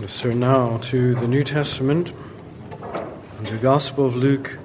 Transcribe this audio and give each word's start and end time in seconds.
Let's 0.00 0.20
turn 0.20 0.40
now 0.40 0.78
to 0.78 1.14
the 1.14 1.28
New 1.28 1.44
Testament, 1.44 2.12
and 3.38 3.46
the 3.46 3.58
Gospel 3.58 4.06
of 4.06 4.16
Luke, 4.16 4.58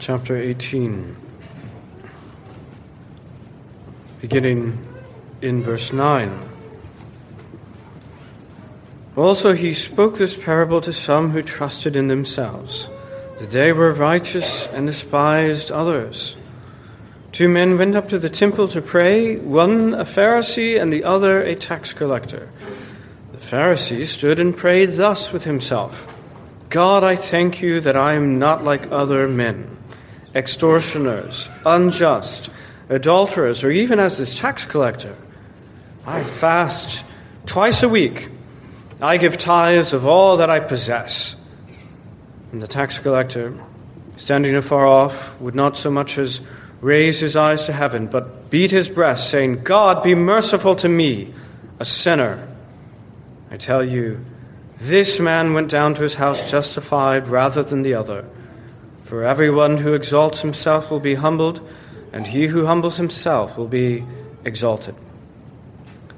chapter 0.00 0.36
18, 0.36 1.16
beginning 4.20 4.86
in 5.40 5.62
verse 5.62 5.92
9. 5.92 6.36
Also, 9.16 9.52
he 9.54 9.72
spoke 9.72 10.18
this 10.18 10.36
parable 10.36 10.80
to 10.80 10.92
some 10.92 11.30
who 11.30 11.42
trusted 11.42 11.94
in 11.94 12.08
themselves, 12.08 12.88
that 13.38 13.52
they 13.52 13.72
were 13.72 13.92
righteous 13.92 14.66
and 14.68 14.88
despised 14.88 15.70
others. 15.70 16.36
Two 17.30 17.48
men 17.48 17.78
went 17.78 17.94
up 17.94 18.08
to 18.08 18.18
the 18.18 18.28
temple 18.28 18.66
to 18.68 18.82
pray, 18.82 19.36
one 19.36 19.94
a 19.94 20.04
Pharisee 20.04 20.78
and 20.78 20.92
the 20.92 21.04
other 21.04 21.40
a 21.40 21.54
tax 21.54 21.92
collector. 21.92 22.48
Pharisee 23.50 24.06
stood 24.06 24.38
and 24.38 24.56
prayed 24.56 24.90
thus 24.90 25.32
with 25.32 25.42
himself 25.42 26.06
God, 26.68 27.02
I 27.02 27.16
thank 27.16 27.60
you 27.60 27.80
that 27.80 27.96
I 27.96 28.12
am 28.12 28.38
not 28.38 28.62
like 28.62 28.92
other 28.92 29.26
men, 29.26 29.76
extortioners, 30.36 31.50
unjust, 31.66 32.48
adulterers, 32.88 33.64
or 33.64 33.72
even 33.72 33.98
as 33.98 34.18
this 34.18 34.38
tax 34.38 34.64
collector. 34.64 35.16
I 36.06 36.22
fast 36.22 37.04
twice 37.44 37.82
a 37.82 37.88
week. 37.88 38.28
I 39.02 39.16
give 39.16 39.36
tithes 39.36 39.92
of 39.92 40.06
all 40.06 40.36
that 40.36 40.48
I 40.48 40.60
possess. 40.60 41.34
And 42.52 42.62
the 42.62 42.68
tax 42.68 43.00
collector, 43.00 43.58
standing 44.16 44.54
afar 44.54 44.86
off, 44.86 45.40
would 45.40 45.56
not 45.56 45.76
so 45.76 45.90
much 45.90 46.18
as 46.18 46.40
raise 46.80 47.18
his 47.18 47.34
eyes 47.34 47.64
to 47.64 47.72
heaven, 47.72 48.06
but 48.06 48.48
beat 48.48 48.70
his 48.70 48.88
breast, 48.88 49.28
saying, 49.28 49.64
God, 49.64 50.04
be 50.04 50.14
merciful 50.14 50.76
to 50.76 50.88
me, 50.88 51.34
a 51.80 51.84
sinner. 51.84 52.46
I 53.50 53.56
tell 53.56 53.84
you, 53.84 54.24
this 54.78 55.20
man 55.20 55.52
went 55.52 55.70
down 55.70 55.94
to 55.94 56.02
his 56.02 56.14
house 56.14 56.50
justified 56.50 57.26
rather 57.26 57.62
than 57.62 57.82
the 57.82 57.94
other. 57.94 58.24
For 59.04 59.24
everyone 59.24 59.78
who 59.78 59.94
exalts 59.94 60.40
himself 60.40 60.90
will 60.90 61.00
be 61.00 61.16
humbled, 61.16 61.60
and 62.12 62.26
he 62.26 62.46
who 62.46 62.66
humbles 62.66 62.96
himself 62.96 63.58
will 63.58 63.68
be 63.68 64.04
exalted. 64.44 64.94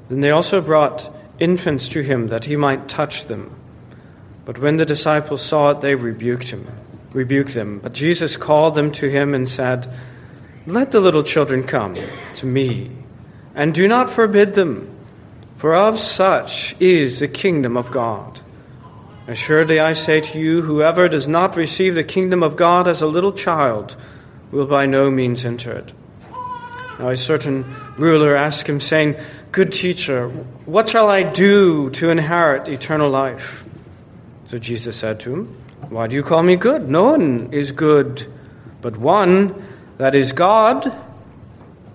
Then 0.08 0.20
they 0.20 0.30
also 0.30 0.60
brought 0.60 1.12
infants 1.38 1.88
to 1.88 2.02
him 2.02 2.28
that 2.28 2.44
he 2.44 2.56
might 2.56 2.88
touch 2.88 3.24
them. 3.24 3.56
But 4.44 4.58
when 4.58 4.76
the 4.76 4.84
disciples 4.84 5.42
saw 5.42 5.70
it, 5.70 5.80
they 5.80 5.94
rebuked 5.94 6.48
him, 6.48 6.66
rebuked 7.12 7.54
them. 7.54 7.78
But 7.78 7.94
Jesus 7.94 8.36
called 8.36 8.74
them 8.74 8.92
to 8.92 9.08
him 9.08 9.34
and 9.34 9.48
said, 9.48 9.92
let 10.66 10.92
the 10.92 11.00
little 11.00 11.24
children 11.24 11.64
come 11.64 11.96
to 12.34 12.46
me, 12.46 12.90
and 13.54 13.74
do 13.74 13.88
not 13.88 14.08
forbid 14.08 14.54
them, 14.54 14.88
for 15.62 15.76
of 15.76 15.96
such 15.96 16.74
is 16.80 17.20
the 17.20 17.28
kingdom 17.28 17.76
of 17.76 17.92
God. 17.92 18.40
Assuredly, 19.28 19.78
I 19.78 19.92
say 19.92 20.20
to 20.20 20.40
you, 20.40 20.62
whoever 20.62 21.08
does 21.08 21.28
not 21.28 21.54
receive 21.54 21.94
the 21.94 22.02
kingdom 22.02 22.42
of 22.42 22.56
God 22.56 22.88
as 22.88 23.00
a 23.00 23.06
little 23.06 23.30
child 23.30 23.94
will 24.50 24.66
by 24.66 24.86
no 24.86 25.08
means 25.08 25.44
enter 25.44 25.70
it. 25.70 25.92
Now, 26.98 27.10
a 27.10 27.16
certain 27.16 27.64
ruler 27.96 28.34
asked 28.34 28.68
him, 28.68 28.80
saying, 28.80 29.14
Good 29.52 29.72
teacher, 29.72 30.30
what 30.66 30.90
shall 30.90 31.08
I 31.08 31.22
do 31.22 31.90
to 31.90 32.10
inherit 32.10 32.66
eternal 32.66 33.08
life? 33.08 33.64
So 34.48 34.58
Jesus 34.58 34.96
said 34.96 35.20
to 35.20 35.32
him, 35.32 35.56
Why 35.90 36.08
do 36.08 36.16
you 36.16 36.24
call 36.24 36.42
me 36.42 36.56
good? 36.56 36.88
No 36.88 37.12
one 37.12 37.50
is 37.52 37.70
good 37.70 38.26
but 38.80 38.96
one 38.96 39.64
that 39.98 40.16
is 40.16 40.32
God, 40.32 40.92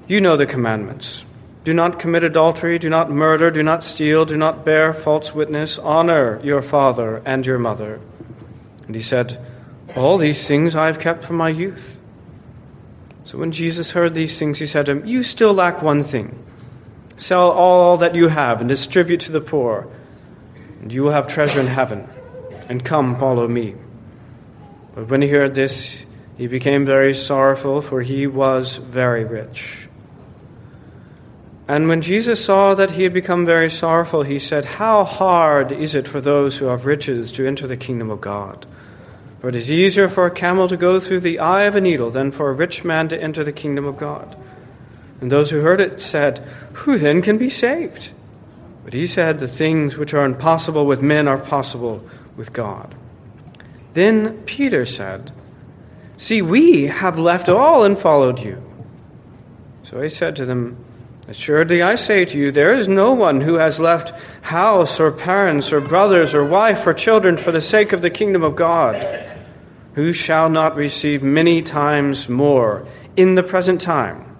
you 0.07 0.21
know 0.21 0.37
the 0.37 0.45
commandments. 0.45 1.25
Do 1.67 1.73
not 1.73 1.99
commit 1.99 2.23
adultery, 2.23 2.79
do 2.79 2.89
not 2.89 3.11
murder, 3.11 3.51
do 3.51 3.61
not 3.61 3.83
steal, 3.83 4.23
do 4.23 4.37
not 4.37 4.63
bear 4.63 4.93
false 4.93 5.35
witness, 5.35 5.77
honor 5.77 6.39
your 6.41 6.61
father 6.61 7.21
and 7.25 7.45
your 7.45 7.59
mother. 7.59 7.99
And 8.85 8.95
he 8.95 9.01
said, 9.01 9.37
All 9.93 10.17
these 10.17 10.47
things 10.47 10.77
I 10.77 10.85
have 10.85 10.97
kept 10.97 11.25
from 11.25 11.35
my 11.35 11.49
youth. 11.49 11.99
So 13.25 13.37
when 13.37 13.51
Jesus 13.51 13.91
heard 13.91 14.15
these 14.15 14.39
things, 14.39 14.59
he 14.59 14.65
said 14.65 14.85
to 14.85 14.93
him, 14.93 15.05
You 15.05 15.23
still 15.23 15.53
lack 15.53 15.81
one 15.81 16.03
thing. 16.03 16.41
Sell 17.17 17.51
all 17.51 17.97
that 17.97 18.15
you 18.15 18.29
have 18.29 18.61
and 18.61 18.69
distribute 18.69 19.19
to 19.27 19.33
the 19.33 19.41
poor, 19.41 19.89
and 20.79 20.89
you 20.89 21.03
will 21.03 21.11
have 21.11 21.27
treasure 21.27 21.59
in 21.59 21.67
heaven. 21.67 22.07
And 22.69 22.85
come, 22.85 23.19
follow 23.19 23.45
me. 23.45 23.75
But 24.95 25.09
when 25.09 25.21
he 25.21 25.27
heard 25.27 25.53
this, 25.53 26.05
he 26.37 26.47
became 26.47 26.85
very 26.85 27.13
sorrowful, 27.13 27.81
for 27.81 28.01
he 28.01 28.25
was 28.25 28.77
very 28.77 29.25
rich. 29.25 29.86
And 31.67 31.89
when 31.89 32.01
Jesus 32.01 32.43
saw 32.43 32.75
that 32.75 32.91
he 32.91 33.03
had 33.03 33.13
become 33.13 33.45
very 33.45 33.69
sorrowful, 33.69 34.23
he 34.23 34.39
said, 34.39 34.63
How 34.63 35.03
hard 35.03 35.71
is 35.71 35.95
it 35.95 36.07
for 36.07 36.21
those 36.21 36.57
who 36.57 36.65
have 36.65 36.85
riches 36.85 37.31
to 37.33 37.45
enter 37.45 37.67
the 37.67 37.75
kingdom 37.75 38.09
of 38.09 38.21
God? 38.21 38.65
For 39.41 39.49
it 39.49 39.55
is 39.55 39.71
easier 39.71 40.07
for 40.07 40.25
a 40.25 40.31
camel 40.31 40.67
to 40.69 40.77
go 40.77 40.99
through 40.99 41.19
the 41.19 41.39
eye 41.39 41.63
of 41.63 41.75
a 41.75 41.81
needle 41.81 42.09
than 42.09 42.31
for 42.31 42.49
a 42.49 42.53
rich 42.53 42.85
man 42.85 43.09
to 43.09 43.21
enter 43.21 43.43
the 43.43 43.51
kingdom 43.51 43.85
of 43.85 43.97
God. 43.97 44.37
And 45.19 45.31
those 45.31 45.49
who 45.49 45.59
heard 45.59 45.81
it 45.81 46.01
said, 46.01 46.39
Who 46.73 46.97
then 46.97 47.21
can 47.21 47.37
be 47.37 47.49
saved? 47.49 48.09
But 48.85 48.93
he 48.93 49.05
said, 49.05 49.39
The 49.39 49.47
things 49.47 49.97
which 49.97 50.13
are 50.13 50.23
impossible 50.23 50.85
with 50.85 51.01
men 51.01 51.27
are 51.27 51.37
possible 51.37 52.07
with 52.37 52.53
God. 52.53 52.95
Then 53.91 54.41
Peter 54.43 54.85
said, 54.85 55.31
See, 56.15 56.41
we 56.41 56.87
have 56.87 57.19
left 57.19 57.49
all 57.49 57.83
and 57.83 57.97
followed 57.97 58.39
you. 58.39 58.63
So 59.83 60.01
he 60.01 60.09
said 60.09 60.35
to 60.37 60.45
them, 60.45 60.77
Assuredly 61.29 61.81
I 61.81 61.95
say 61.95 62.23
to 62.23 62.39
you, 62.39 62.51
there 62.51 62.73
is 62.73 62.87
no 62.87 63.11
one 63.11 63.41
who 63.41 63.55
has 63.55 63.81
left 63.81 64.17
house 64.43 64.97
or 64.97 65.11
parents 65.11 65.73
or 65.73 65.81
brothers 65.81 66.33
or 66.33 66.45
wife 66.45 66.87
or 66.87 66.93
children 66.93 67.35
for 67.35 67.51
the 67.51 67.59
sake 67.59 67.91
of 67.91 68.01
the 68.01 68.09
kingdom 68.09 68.43
of 68.43 68.55
God, 68.55 68.95
who 69.95 70.13
shall 70.13 70.49
not 70.49 70.77
receive 70.77 71.21
many 71.21 71.61
times 71.61 72.29
more 72.29 72.87
in 73.17 73.35
the 73.35 73.43
present 73.43 73.81
time 73.81 74.37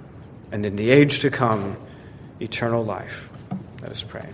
and 0.50 0.66
in 0.66 0.78
the 0.78 0.90
age 0.90 1.20
to 1.20 1.30
come 1.30 1.76
eternal 2.40 2.86
life. 2.86 3.30
Let 3.82 3.92
us 3.92 4.04
pray. 4.04 4.30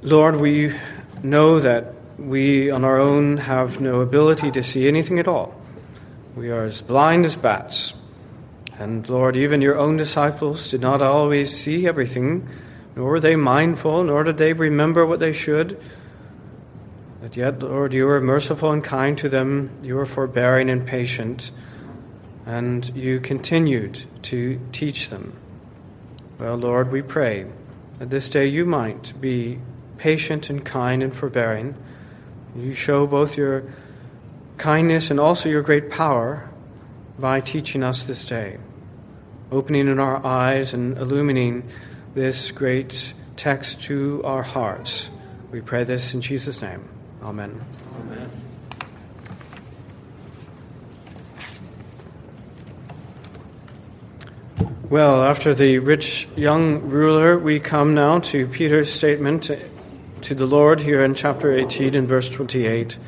Lord, 0.00 0.36
we 0.36 0.74
know 1.22 1.60
that 1.60 1.94
we 2.18 2.70
on 2.70 2.82
our 2.82 2.98
own 2.98 3.36
have 3.36 3.78
no 3.80 4.00
ability 4.00 4.50
to 4.52 4.62
see 4.62 4.88
anything 4.88 5.18
at 5.18 5.28
all. 5.28 5.61
We 6.34 6.50
are 6.50 6.64
as 6.64 6.80
blind 6.80 7.26
as 7.26 7.36
bats. 7.36 7.92
And 8.78 9.08
Lord, 9.08 9.36
even 9.36 9.60
your 9.60 9.78
own 9.78 9.98
disciples 9.98 10.70
did 10.70 10.80
not 10.80 11.02
always 11.02 11.54
see 11.54 11.86
everything, 11.86 12.48
nor 12.96 13.10
were 13.10 13.20
they 13.20 13.36
mindful, 13.36 14.04
nor 14.04 14.24
did 14.24 14.38
they 14.38 14.54
remember 14.54 15.04
what 15.04 15.20
they 15.20 15.34
should. 15.34 15.78
But 17.20 17.36
yet, 17.36 17.62
Lord, 17.62 17.92
you 17.92 18.06
were 18.06 18.20
merciful 18.20 18.72
and 18.72 18.82
kind 18.82 19.16
to 19.18 19.28
them, 19.28 19.70
you 19.82 19.94
were 19.94 20.06
forbearing 20.06 20.70
and 20.70 20.86
patient, 20.86 21.52
and 22.46 22.90
you 22.96 23.20
continued 23.20 24.04
to 24.22 24.58
teach 24.72 25.10
them. 25.10 25.36
Well, 26.38 26.56
Lord, 26.56 26.90
we 26.90 27.02
pray 27.02 27.46
that 27.98 28.10
this 28.10 28.28
day 28.28 28.46
you 28.46 28.64
might 28.64 29.20
be 29.20 29.60
patient 29.98 30.50
and 30.50 30.64
kind 30.64 31.02
and 31.02 31.14
forbearing. 31.14 31.76
You 32.56 32.72
show 32.74 33.06
both 33.06 33.36
your 33.36 33.64
kindness 34.56 35.10
and 35.10 35.18
also 35.18 35.48
your 35.48 35.62
great 35.62 35.90
power 35.90 36.48
by 37.18 37.40
teaching 37.40 37.82
us 37.82 38.04
this 38.04 38.24
day, 38.24 38.58
opening 39.50 39.88
in 39.88 39.98
our 39.98 40.24
eyes 40.24 40.74
and 40.74 40.96
illumining 40.98 41.68
this 42.14 42.50
great 42.50 43.14
text 43.36 43.82
to 43.82 44.22
our 44.24 44.42
hearts. 44.42 45.10
We 45.50 45.60
pray 45.60 45.84
this 45.84 46.14
in 46.14 46.20
Jesus' 46.20 46.62
name. 46.62 46.88
Amen. 47.22 47.64
Amen. 48.00 48.30
Well, 54.88 55.22
after 55.22 55.54
the 55.54 55.78
rich 55.78 56.28
young 56.36 56.82
ruler, 56.82 57.38
we 57.38 57.60
come 57.60 57.94
now 57.94 58.18
to 58.18 58.46
Peter's 58.46 58.92
statement 58.92 59.50
to 60.20 60.34
the 60.34 60.44
Lord 60.44 60.82
here 60.82 61.02
in 61.02 61.14
chapter 61.14 61.50
18 61.50 61.94
in 61.94 62.06
verse 62.06 62.28
28. 62.28 62.98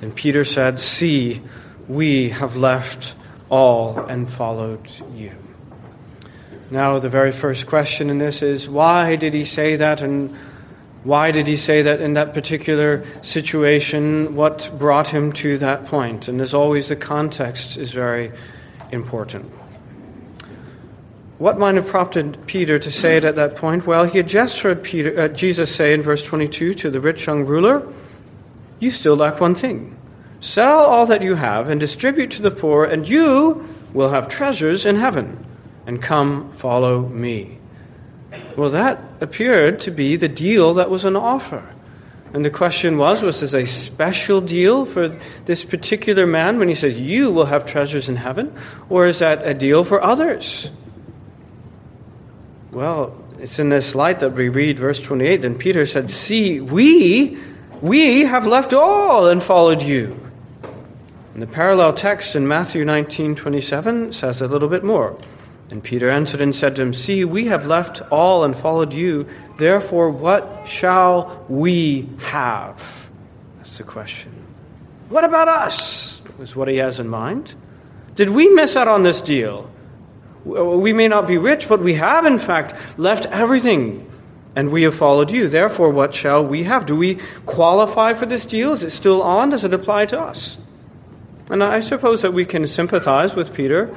And 0.00 0.14
Peter 0.14 0.44
said, 0.44 0.80
See, 0.80 1.40
we 1.88 2.30
have 2.30 2.56
left 2.56 3.14
all 3.50 3.98
and 3.98 4.28
followed 4.28 4.88
you. 5.14 5.32
Now, 6.70 6.98
the 6.98 7.08
very 7.08 7.32
first 7.32 7.66
question 7.66 8.10
in 8.10 8.18
this 8.18 8.42
is 8.42 8.68
why 8.68 9.16
did 9.16 9.32
he 9.32 9.44
say 9.44 9.76
that 9.76 10.02
and 10.02 10.36
why 11.04 11.30
did 11.30 11.46
he 11.46 11.56
say 11.56 11.82
that 11.82 12.00
in 12.00 12.14
that 12.14 12.34
particular 12.34 13.04
situation? 13.22 14.34
What 14.34 14.70
brought 14.78 15.08
him 15.08 15.32
to 15.34 15.56
that 15.58 15.86
point? 15.86 16.28
And 16.28 16.40
as 16.40 16.52
always, 16.52 16.88
the 16.88 16.96
context 16.96 17.78
is 17.78 17.92
very 17.92 18.32
important. 18.92 19.50
What 21.38 21.58
might 21.58 21.76
have 21.76 21.86
prompted 21.86 22.46
Peter 22.46 22.80
to 22.80 22.90
say 22.90 23.16
it 23.16 23.24
at 23.24 23.36
that 23.36 23.54
point? 23.54 23.86
Well, 23.86 24.04
he 24.04 24.18
had 24.18 24.26
just 24.26 24.60
heard 24.60 24.82
Peter, 24.82 25.18
uh, 25.18 25.28
Jesus 25.28 25.74
say 25.74 25.94
in 25.94 26.02
verse 26.02 26.22
22 26.24 26.74
to 26.74 26.90
the 26.90 27.00
rich 27.00 27.26
young 27.26 27.44
ruler, 27.46 27.86
You 28.78 28.90
still 28.90 29.16
lack 29.16 29.40
one 29.40 29.54
thing. 29.54 29.96
Sell 30.40 30.80
all 30.80 31.06
that 31.06 31.22
you 31.22 31.34
have 31.34 31.68
and 31.68 31.80
distribute 31.80 32.30
to 32.32 32.42
the 32.42 32.50
poor, 32.50 32.84
and 32.84 33.08
you 33.08 33.66
will 33.92 34.10
have 34.10 34.28
treasures 34.28 34.86
in 34.86 34.96
heaven. 34.96 35.44
and 35.86 36.02
come 36.02 36.52
follow 36.52 37.08
me. 37.08 37.58
Well, 38.58 38.68
that 38.70 39.02
appeared 39.22 39.80
to 39.80 39.90
be 39.90 40.16
the 40.16 40.28
deal 40.28 40.74
that 40.74 40.90
was 40.90 41.06
on 41.06 41.16
offer. 41.16 41.66
And 42.34 42.44
the 42.44 42.50
question 42.50 42.98
was 42.98 43.22
was 43.22 43.40
this 43.40 43.54
a 43.54 43.64
special 43.64 44.42
deal 44.42 44.84
for 44.84 45.08
this 45.46 45.64
particular 45.64 46.26
man 46.26 46.58
when 46.58 46.68
he 46.68 46.74
says, 46.74 47.00
You 47.00 47.30
will 47.30 47.46
have 47.46 47.64
treasures 47.64 48.08
in 48.08 48.16
heaven? 48.16 48.54
Or 48.90 49.06
is 49.06 49.20
that 49.20 49.46
a 49.46 49.54
deal 49.54 49.82
for 49.82 50.02
others? 50.02 50.70
Well, 52.70 53.16
it's 53.38 53.58
in 53.58 53.70
this 53.70 53.94
light 53.94 54.20
that 54.20 54.34
we 54.34 54.50
read 54.50 54.78
verse 54.78 55.00
28. 55.00 55.40
Then 55.40 55.56
Peter 55.56 55.86
said, 55.86 56.10
See, 56.10 56.60
we, 56.60 57.38
we 57.80 58.24
have 58.24 58.46
left 58.46 58.72
all 58.72 59.28
and 59.28 59.42
followed 59.42 59.82
you. 59.82 60.18
And 61.34 61.42
the 61.42 61.46
parallel 61.46 61.92
text 61.92 62.34
in 62.34 62.48
Matthew 62.48 62.84
19:27 62.84 64.12
says 64.12 64.42
a 64.42 64.48
little 64.48 64.68
bit 64.68 64.82
more. 64.82 65.16
And 65.70 65.84
Peter 65.84 66.08
answered 66.08 66.40
and 66.40 66.54
said 66.54 66.76
to 66.76 66.82
him, 66.82 66.94
See, 66.94 67.24
we 67.24 67.46
have 67.46 67.66
left 67.66 68.00
all 68.10 68.42
and 68.42 68.56
followed 68.56 68.94
you. 68.94 69.26
Therefore, 69.58 70.10
what 70.10 70.64
shall 70.66 71.44
we 71.48 72.08
have? 72.18 73.10
That's 73.58 73.76
the 73.76 73.84
question. 73.84 74.32
What 75.10 75.24
about 75.24 75.48
us? 75.48 76.20
Is 76.40 76.56
what 76.56 76.68
he 76.68 76.76
has 76.76 77.00
in 77.00 77.08
mind. 77.08 77.54
Did 78.14 78.30
we 78.30 78.48
miss 78.48 78.76
out 78.76 78.88
on 78.88 79.02
this 79.02 79.20
deal? 79.20 79.70
We 80.44 80.92
may 80.92 81.08
not 81.08 81.26
be 81.26 81.36
rich, 81.36 81.68
but 81.68 81.80
we 81.80 81.94
have, 81.94 82.24
in 82.24 82.38
fact, 82.38 82.74
left 82.96 83.26
everything 83.26 84.07
and 84.56 84.70
we 84.70 84.82
have 84.82 84.94
followed 84.94 85.30
you. 85.30 85.48
Therefore, 85.48 85.90
what 85.90 86.14
shall 86.14 86.44
we 86.44 86.64
have? 86.64 86.86
Do 86.86 86.96
we 86.96 87.16
qualify 87.46 88.14
for 88.14 88.26
this 88.26 88.46
deal? 88.46 88.72
Is 88.72 88.82
it 88.82 88.90
still 88.90 89.22
on? 89.22 89.50
Does 89.50 89.64
it 89.64 89.72
apply 89.72 90.06
to 90.06 90.20
us? 90.20 90.58
And 91.50 91.62
I 91.62 91.80
suppose 91.80 92.22
that 92.22 92.32
we 92.32 92.44
can 92.44 92.66
sympathize 92.66 93.34
with 93.34 93.54
Peter. 93.54 93.96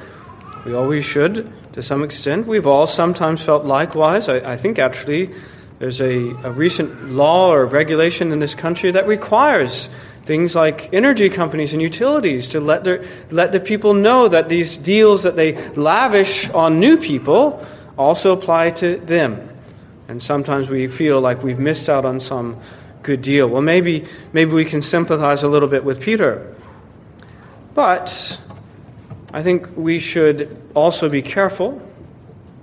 We 0.64 0.74
always 0.74 1.04
should 1.04 1.52
to 1.72 1.82
some 1.82 2.02
extent. 2.02 2.46
We've 2.46 2.66
all 2.66 2.86
sometimes 2.86 3.42
felt 3.42 3.64
likewise. 3.64 4.28
I, 4.28 4.52
I 4.52 4.56
think 4.56 4.78
actually 4.78 5.30
there's 5.78 6.00
a, 6.00 6.30
a 6.44 6.50
recent 6.50 7.10
law 7.10 7.50
or 7.50 7.66
regulation 7.66 8.32
in 8.32 8.38
this 8.38 8.54
country 8.54 8.90
that 8.92 9.06
requires 9.06 9.88
things 10.24 10.54
like 10.54 10.92
energy 10.94 11.28
companies 11.28 11.72
and 11.72 11.82
utilities 11.82 12.48
to 12.48 12.60
let, 12.60 12.84
their, 12.84 13.04
let 13.30 13.52
the 13.52 13.60
people 13.60 13.92
know 13.92 14.28
that 14.28 14.48
these 14.48 14.78
deals 14.78 15.24
that 15.24 15.34
they 15.34 15.56
lavish 15.70 16.48
on 16.50 16.78
new 16.78 16.96
people 16.96 17.66
also 17.98 18.32
apply 18.32 18.70
to 18.70 18.96
them. 18.98 19.48
And 20.12 20.22
sometimes 20.22 20.68
we 20.68 20.88
feel 20.88 21.22
like 21.22 21.42
we've 21.42 21.58
missed 21.58 21.88
out 21.88 22.04
on 22.04 22.20
some 22.20 22.60
good 23.02 23.22
deal. 23.22 23.48
Well, 23.48 23.62
maybe, 23.62 24.04
maybe 24.34 24.52
we 24.52 24.66
can 24.66 24.82
sympathize 24.82 25.42
a 25.42 25.48
little 25.48 25.68
bit 25.70 25.84
with 25.84 26.02
Peter. 26.02 26.54
But 27.72 28.38
I 29.32 29.42
think 29.42 29.74
we 29.74 29.98
should 29.98 30.54
also 30.74 31.08
be 31.08 31.22
careful 31.22 31.80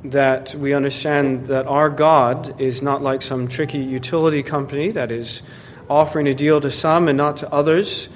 that 0.03 0.53
we 0.53 0.73
understand 0.73 1.47
that 1.47 1.65
our 1.65 1.89
God 1.89 2.61
is 2.61 2.83
not 2.83 3.01
like 3.01 3.23
some 3.23 3.47
tricky 3.47 3.79
utility 3.79 4.43
company 4.43 4.91
that 4.91 5.09
is 5.09 5.41
offering 5.89 6.27
a 6.27 6.35
deal 6.35 6.61
to 6.61 6.69
some 6.69 7.07
and 7.07 7.17
not 7.17 7.37
to 7.37 7.51
others. 7.51 8.09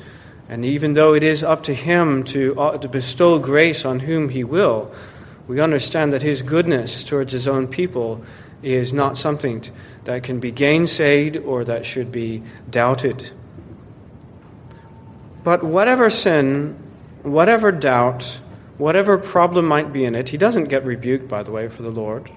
And 0.48 0.64
even 0.64 0.94
though 0.94 1.16
it 1.16 1.24
is 1.24 1.42
up 1.42 1.64
to 1.64 1.74
Him 1.74 2.24
to, 2.26 2.60
uh, 2.60 2.78
to 2.78 2.88
bestow 2.88 3.40
grace 3.40 3.84
on 3.84 4.02
whom 4.02 4.30
He 4.30 4.44
will, 4.44 4.94
we 5.48 5.60
understand 5.60 6.14
that 6.14 6.22
His 6.22 6.44
goodness 6.44 7.04
towards 7.04 7.34
His 7.34 7.48
own 7.48 7.68
people 7.68 8.24
is 8.64 8.94
not 8.94 9.18
something 9.18 9.64
that 10.06 10.24
can 10.24 10.40
be 10.40 10.52
gainsaid 10.52 11.46
or 11.46 11.64
that 11.66 11.86
should 11.86 12.12
be 12.12 12.44
doubted. 12.70 13.32
But 15.44 15.64
whatever 15.64 16.10
sin, 16.10 16.78
whatever 17.24 17.72
doubt, 17.72 18.40
whatever 18.78 19.18
problem 19.18 19.66
might 19.66 19.92
be 19.92 20.06
in 20.06 20.16
it, 20.16 20.30
he 20.30 20.38
doesn't 20.38 20.66
get 20.66 20.86
rebuked, 20.86 21.28
by 21.28 21.44
the 21.44 21.52
way, 21.52 21.68
for 21.68 21.84
the 21.84 21.92
Lord. 21.92 22.32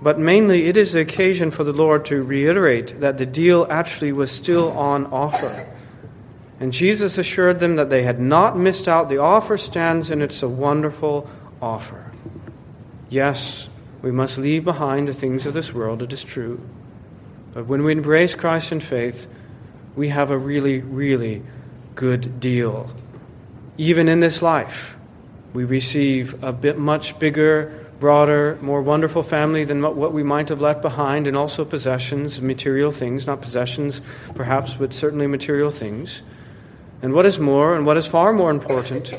But 0.00 0.18
mainly, 0.18 0.66
it 0.66 0.76
is 0.76 0.92
the 0.92 1.00
occasion 1.00 1.50
for 1.50 1.64
the 1.64 1.72
Lord 1.72 2.04
to 2.06 2.22
reiterate 2.22 3.00
that 3.00 3.18
the 3.18 3.26
deal 3.26 3.66
actually 3.70 4.12
was 4.12 4.30
still 4.30 4.70
on 4.72 5.06
offer. 5.06 5.66
And 6.60 6.72
Jesus 6.72 7.18
assured 7.18 7.60
them 7.60 7.76
that 7.76 7.90
they 7.90 8.02
had 8.02 8.20
not 8.20 8.58
missed 8.58 8.88
out. 8.88 9.08
The 9.08 9.18
offer 9.18 9.58
stands, 9.58 10.10
and 10.10 10.22
it's 10.22 10.42
a 10.42 10.48
wonderful 10.48 11.28
offer. 11.60 12.12
Yes, 13.08 13.68
we 14.02 14.10
must 14.10 14.38
leave 14.38 14.64
behind 14.64 15.08
the 15.08 15.12
things 15.12 15.46
of 15.46 15.54
this 15.54 15.72
world, 15.72 16.02
it 16.02 16.12
is 16.12 16.22
true. 16.22 16.60
But 17.52 17.66
when 17.66 17.84
we 17.84 17.92
embrace 17.92 18.34
Christ 18.34 18.72
in 18.72 18.80
faith, 18.80 19.26
we 19.94 20.08
have 20.10 20.30
a 20.30 20.36
really, 20.36 20.80
really 20.80 21.42
good 21.94 22.38
deal. 22.38 22.90
Even 23.78 24.08
in 24.08 24.20
this 24.20 24.42
life, 24.42 24.96
we 25.54 25.64
receive 25.64 26.42
a 26.44 26.52
bit 26.52 26.78
much 26.78 27.18
bigger, 27.18 27.86
broader, 27.98 28.58
more 28.60 28.82
wonderful 28.82 29.22
family 29.22 29.64
than 29.64 29.80
what 29.80 30.12
we 30.12 30.22
might 30.22 30.50
have 30.50 30.60
left 30.60 30.82
behind, 30.82 31.26
and 31.26 31.36
also 31.36 31.64
possessions, 31.64 32.42
material 32.42 32.90
things, 32.90 33.26
not 33.26 33.40
possessions 33.40 34.02
perhaps, 34.34 34.74
but 34.74 34.92
certainly 34.92 35.26
material 35.26 35.70
things. 35.70 36.22
And 37.00 37.14
what 37.14 37.24
is 37.24 37.38
more, 37.38 37.74
and 37.74 37.86
what 37.86 37.96
is 37.96 38.06
far 38.06 38.34
more 38.34 38.50
important, 38.50 39.14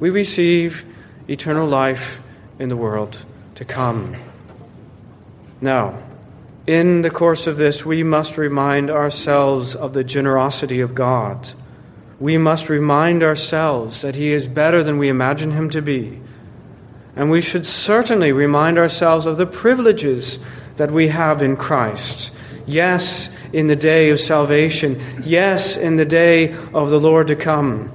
we 0.00 0.10
receive 0.10 0.84
eternal 1.28 1.66
life 1.66 2.20
in 2.58 2.68
the 2.68 2.76
world 2.76 3.24
to 3.60 3.64
come. 3.64 4.16
Now, 5.60 6.02
in 6.66 7.02
the 7.02 7.10
course 7.10 7.46
of 7.46 7.56
this, 7.56 7.86
we 7.86 8.02
must 8.02 8.36
remind 8.36 8.90
ourselves 8.90 9.76
of 9.76 9.92
the 9.92 10.02
generosity 10.02 10.80
of 10.80 10.96
God 10.96 11.54
we 12.20 12.36
must 12.36 12.68
remind 12.68 13.22
ourselves 13.22 14.02
that 14.02 14.14
He 14.14 14.28
is 14.32 14.46
better 14.46 14.84
than 14.84 14.98
we 14.98 15.08
imagine 15.08 15.50
Him 15.50 15.70
to 15.70 15.80
be. 15.80 16.20
And 17.16 17.30
we 17.30 17.40
should 17.40 17.66
certainly 17.66 18.30
remind 18.30 18.78
ourselves 18.78 19.26
of 19.26 19.38
the 19.38 19.46
privileges 19.46 20.38
that 20.76 20.90
we 20.90 21.08
have 21.08 21.42
in 21.42 21.56
Christ. 21.56 22.30
Yes, 22.66 23.30
in 23.52 23.66
the 23.66 23.76
day 23.76 24.10
of 24.10 24.20
salvation. 24.20 25.00
Yes, 25.24 25.76
in 25.76 25.96
the 25.96 26.04
day 26.04 26.52
of 26.74 26.90
the 26.90 27.00
Lord 27.00 27.28
to 27.28 27.36
come. 27.36 27.90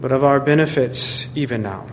But 0.00 0.12
of 0.12 0.24
our 0.24 0.40
benefits 0.40 1.28
even 1.34 1.62
now. 1.62 1.86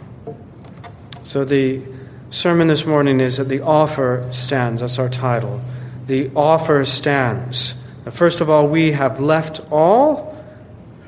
So 1.26 1.44
the 1.44 1.82
sermon 2.30 2.68
this 2.68 2.86
morning 2.86 3.20
is 3.20 3.38
that 3.38 3.50
the 3.50 3.62
offer 3.62 4.28
stands. 4.32 4.82
That's 4.82 5.00
our 5.00 5.10
title. 5.10 5.62
The 6.06 6.32
offer 6.36 6.86
stands. 6.86 7.76
First 8.10 8.42
of 8.42 8.50
all, 8.50 8.68
we 8.68 8.94
have 8.94 9.20
left 9.20 9.62
all 9.72 10.28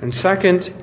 and 0.01 0.15
second, 0.15 0.73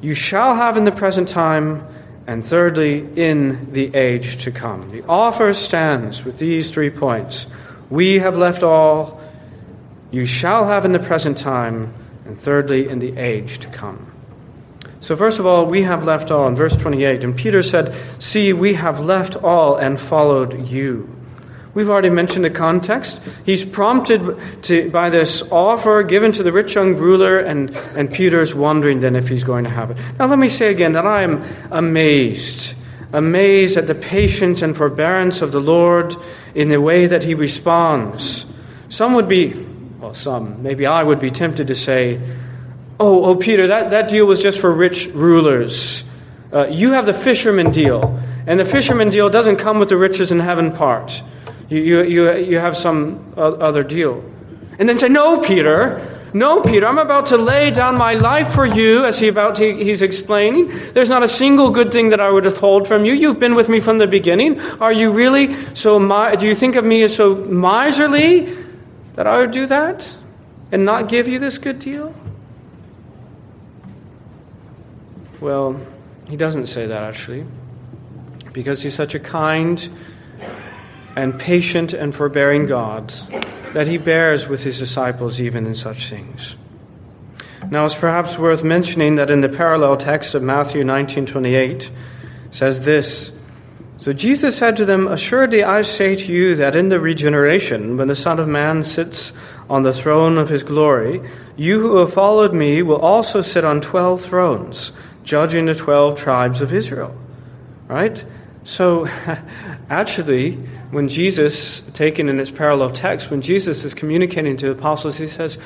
you 0.00 0.14
shall 0.14 0.54
have 0.54 0.76
in 0.76 0.84
the 0.84 0.92
present 0.92 1.28
time. 1.28 1.86
And 2.26 2.44
thirdly, 2.44 3.08
in 3.16 3.72
the 3.72 3.94
age 3.94 4.44
to 4.44 4.52
come. 4.52 4.88
The 4.90 5.04
offer 5.08 5.52
stands 5.52 6.24
with 6.24 6.38
these 6.38 6.70
three 6.70 6.90
points. 6.90 7.46
We 7.88 8.20
have 8.20 8.36
left 8.36 8.62
all. 8.62 9.20
You 10.12 10.26
shall 10.26 10.66
have 10.66 10.84
in 10.84 10.92
the 10.92 11.00
present 11.00 11.38
time. 11.38 11.92
And 12.24 12.38
thirdly, 12.38 12.88
in 12.88 13.00
the 13.00 13.16
age 13.16 13.58
to 13.60 13.68
come. 13.68 14.09
So, 15.00 15.16
first 15.16 15.38
of 15.38 15.46
all, 15.46 15.64
we 15.64 15.82
have 15.82 16.04
left 16.04 16.30
all. 16.30 16.46
In 16.46 16.54
verse 16.54 16.76
28, 16.76 17.24
and 17.24 17.36
Peter 17.36 17.62
said, 17.62 17.94
See, 18.18 18.52
we 18.52 18.74
have 18.74 19.00
left 19.00 19.34
all 19.36 19.76
and 19.76 19.98
followed 19.98 20.68
you. 20.68 21.16
We've 21.72 21.88
already 21.88 22.10
mentioned 22.10 22.44
the 22.44 22.50
context. 22.50 23.20
He's 23.46 23.64
prompted 23.64 24.62
to, 24.64 24.90
by 24.90 25.08
this 25.08 25.42
offer 25.52 26.02
given 26.02 26.32
to 26.32 26.42
the 26.42 26.52
rich 26.52 26.74
young 26.74 26.96
ruler, 26.96 27.38
and, 27.38 27.70
and 27.96 28.12
Peter's 28.12 28.54
wondering 28.54 29.00
then 29.00 29.14
if 29.14 29.28
he's 29.28 29.44
going 29.44 29.64
to 29.64 29.70
have 29.70 29.90
it. 29.90 29.96
Now, 30.18 30.26
let 30.26 30.38
me 30.38 30.48
say 30.48 30.70
again 30.70 30.92
that 30.94 31.06
I 31.06 31.22
am 31.22 31.44
amazed, 31.70 32.74
amazed 33.12 33.76
at 33.76 33.86
the 33.86 33.94
patience 33.94 34.62
and 34.62 34.76
forbearance 34.76 35.42
of 35.42 35.52
the 35.52 35.60
Lord 35.60 36.16
in 36.54 36.68
the 36.68 36.80
way 36.80 37.06
that 37.06 37.22
he 37.22 37.34
responds. 37.34 38.46
Some 38.88 39.14
would 39.14 39.28
be, 39.28 39.54
well, 40.00 40.12
some, 40.12 40.62
maybe 40.64 40.86
I 40.86 41.04
would 41.04 41.20
be 41.20 41.30
tempted 41.30 41.68
to 41.68 41.76
say, 41.76 42.20
Oh, 43.02 43.24
oh, 43.24 43.34
Peter, 43.34 43.68
that, 43.68 43.90
that 43.90 44.10
deal 44.10 44.26
was 44.26 44.42
just 44.42 44.60
for 44.60 44.70
rich 44.70 45.06
rulers. 45.06 46.04
Uh, 46.52 46.66
you 46.66 46.92
have 46.92 47.06
the 47.06 47.14
fisherman 47.14 47.70
deal, 47.70 48.20
and 48.46 48.60
the 48.60 48.64
fisherman 48.66 49.08
deal 49.08 49.30
doesn't 49.30 49.56
come 49.56 49.78
with 49.78 49.88
the 49.88 49.96
riches 49.96 50.30
in 50.30 50.38
heaven 50.38 50.70
part. 50.70 51.22
You, 51.70 51.78
you, 51.78 52.02
you, 52.02 52.36
you 52.36 52.58
have 52.58 52.76
some 52.76 53.32
other 53.38 53.82
deal. 53.82 54.22
And 54.78 54.86
then 54.86 54.98
say, 54.98 55.08
No, 55.08 55.40
Peter. 55.40 56.18
No, 56.34 56.60
Peter, 56.60 56.86
I'm 56.86 56.98
about 56.98 57.26
to 57.26 57.38
lay 57.38 57.70
down 57.70 57.96
my 57.96 58.14
life 58.14 58.52
for 58.52 58.66
you, 58.66 59.04
as 59.04 59.18
he 59.18 59.28
about 59.28 59.56
to, 59.56 59.74
he's 59.74 60.02
explaining. 60.02 60.68
There's 60.92 61.08
not 61.08 61.24
a 61.24 61.28
single 61.28 61.70
good 61.70 61.90
thing 61.90 62.10
that 62.10 62.20
I 62.20 62.30
would 62.30 62.44
withhold 62.44 62.86
from 62.86 63.04
you. 63.04 63.14
You've 63.14 63.40
been 63.40 63.56
with 63.56 63.68
me 63.68 63.80
from 63.80 63.98
the 63.98 64.06
beginning. 64.06 64.60
Are 64.78 64.92
you 64.92 65.10
really 65.10 65.54
so? 65.74 65.98
do 66.36 66.46
you 66.46 66.54
think 66.54 66.76
of 66.76 66.84
me 66.84 67.02
as 67.02 67.16
so 67.16 67.34
miserly 67.34 68.56
that 69.14 69.26
I 69.26 69.38
would 69.38 69.50
do 69.50 69.66
that 69.66 70.14
and 70.70 70.84
not 70.84 71.08
give 71.08 71.26
you 71.26 71.40
this 71.40 71.58
good 71.58 71.80
deal? 71.80 72.14
Well, 75.40 75.80
he 76.28 76.36
doesn't 76.36 76.66
say 76.66 76.86
that 76.86 77.02
actually, 77.02 77.46
because 78.52 78.82
he's 78.82 78.94
such 78.94 79.14
a 79.14 79.20
kind 79.20 79.88
and 81.16 81.38
patient 81.38 81.92
and 81.92 82.14
forbearing 82.14 82.66
God 82.66 83.12
that 83.72 83.86
he 83.86 83.98
bears 83.98 84.48
with 84.48 84.62
his 84.62 84.78
disciples 84.78 85.40
even 85.40 85.66
in 85.66 85.74
such 85.74 86.08
things. 86.08 86.56
Now, 87.70 87.84
it's 87.84 87.94
perhaps 87.94 88.38
worth 88.38 88.64
mentioning 88.64 89.16
that 89.16 89.30
in 89.30 89.42
the 89.42 89.48
parallel 89.48 89.96
text 89.96 90.34
of 90.34 90.42
Matthew 90.42 90.82
19:28 90.82 91.90
says 92.50 92.84
this, 92.84 93.32
So 93.98 94.12
Jesus 94.12 94.56
said 94.56 94.76
to 94.78 94.84
them, 94.84 95.06
Assuredly 95.06 95.62
I 95.62 95.82
say 95.82 96.16
to 96.16 96.32
you 96.32 96.54
that 96.56 96.74
in 96.74 96.88
the 96.88 96.98
regeneration, 96.98 97.96
when 97.96 98.08
the 98.08 98.14
Son 98.14 98.40
of 98.40 98.48
Man 98.48 98.82
sits 98.82 99.32
on 99.68 99.82
the 99.82 99.92
throne 99.92 100.36
of 100.36 100.48
his 100.48 100.62
glory, 100.62 101.22
you 101.56 101.80
who 101.80 101.98
have 101.98 102.12
followed 102.12 102.54
me 102.54 102.82
will 102.82 103.00
also 103.00 103.42
sit 103.42 103.64
on 103.64 103.80
twelve 103.80 104.20
thrones, 104.20 104.90
judging 105.30 105.66
the 105.66 105.76
twelve 105.76 106.16
tribes 106.16 106.60
of 106.60 106.74
Israel. 106.74 107.16
Right? 107.86 108.24
So, 108.64 109.06
actually, 109.88 110.56
when 110.90 111.06
Jesus, 111.08 111.80
taken 111.94 112.28
in 112.28 112.40
its 112.40 112.50
parallel 112.50 112.90
text, 112.90 113.30
when 113.30 113.40
Jesus 113.40 113.84
is 113.84 113.94
communicating 113.94 114.56
to 114.56 114.66
the 114.66 114.72
apostles, 114.72 115.18
he 115.18 115.28
says, 115.28 115.56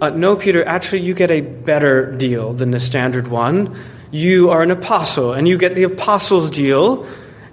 uh, 0.00 0.10
No, 0.10 0.34
Peter, 0.34 0.64
actually, 0.66 1.02
you 1.02 1.14
get 1.14 1.30
a 1.30 1.40
better 1.40 2.10
deal 2.10 2.52
than 2.52 2.72
the 2.72 2.80
standard 2.80 3.28
one. 3.28 3.76
You 4.10 4.50
are 4.50 4.60
an 4.60 4.72
apostle, 4.72 5.32
and 5.32 5.46
you 5.46 5.56
get 5.56 5.76
the 5.76 5.84
apostles' 5.84 6.50
deal 6.50 7.06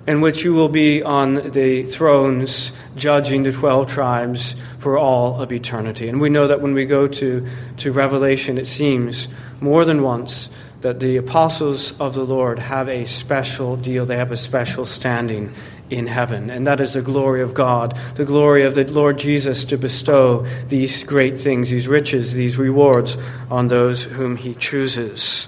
in 0.07 0.21
which 0.21 0.43
you 0.43 0.55
will 0.55 0.69
be 0.69 1.03
on 1.03 1.51
the 1.51 1.83
thrones 1.83 2.71
judging 2.95 3.43
the 3.43 3.51
12 3.51 3.85
tribes 3.85 4.55
for 4.79 4.97
all 4.97 5.39
of 5.39 5.51
eternity. 5.51 6.09
And 6.09 6.19
we 6.19 6.29
know 6.29 6.47
that 6.47 6.61
when 6.61 6.73
we 6.73 6.85
go 6.85 7.05
to, 7.05 7.47
to 7.77 7.91
Revelation, 7.91 8.57
it 8.57 8.65
seems 8.65 9.27
more 9.61 9.85
than 9.85 10.01
once 10.01 10.49
that 10.81 10.99
the 10.99 11.17
apostles 11.17 11.99
of 11.99 12.15
the 12.15 12.23
Lord 12.23 12.59
have 12.59 12.87
a 12.87 13.05
special 13.05 13.75
deal, 13.75 14.05
they 14.05 14.17
have 14.17 14.31
a 14.31 14.37
special 14.37 14.85
standing 14.85 15.53
in 15.89 16.07
heaven. 16.07 16.49
And 16.49 16.67
that 16.67 16.79
is 16.79 16.93
the 16.93 17.01
glory 17.01 17.41
of 17.41 17.53
God, 17.53 17.97
the 18.15 18.25
glory 18.25 18.63
of 18.63 18.75
the 18.75 18.85
Lord 18.85 19.17
Jesus 19.17 19.65
to 19.65 19.77
bestow 19.77 20.45
these 20.67 21.03
great 21.03 21.37
things, 21.37 21.69
these 21.69 21.87
riches, 21.87 22.33
these 22.33 22.57
rewards 22.57 23.17
on 23.49 23.67
those 23.67 24.03
whom 24.03 24.37
he 24.37 24.53
chooses. 24.55 25.47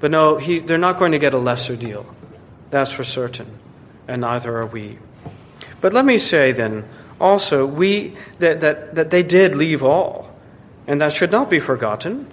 But 0.00 0.10
no, 0.10 0.36
he, 0.36 0.58
they're 0.58 0.76
not 0.76 0.98
going 0.98 1.12
to 1.12 1.18
get 1.18 1.32
a 1.32 1.38
lesser 1.38 1.76
deal. 1.76 2.06
That's 2.70 2.92
for 2.92 3.04
certain 3.04 3.60
and 4.08 4.20
neither 4.20 4.56
are 4.58 4.66
we. 4.66 4.98
But 5.80 5.92
let 5.92 6.04
me 6.04 6.18
say 6.18 6.52
then 6.52 6.88
also 7.20 7.66
we 7.66 8.16
that, 8.38 8.60
that, 8.60 8.94
that 8.94 9.10
they 9.10 9.22
did 9.22 9.54
leave 9.54 9.82
all, 9.82 10.34
and 10.86 11.00
that 11.00 11.12
should 11.12 11.32
not 11.32 11.50
be 11.50 11.58
forgotten. 11.58 12.30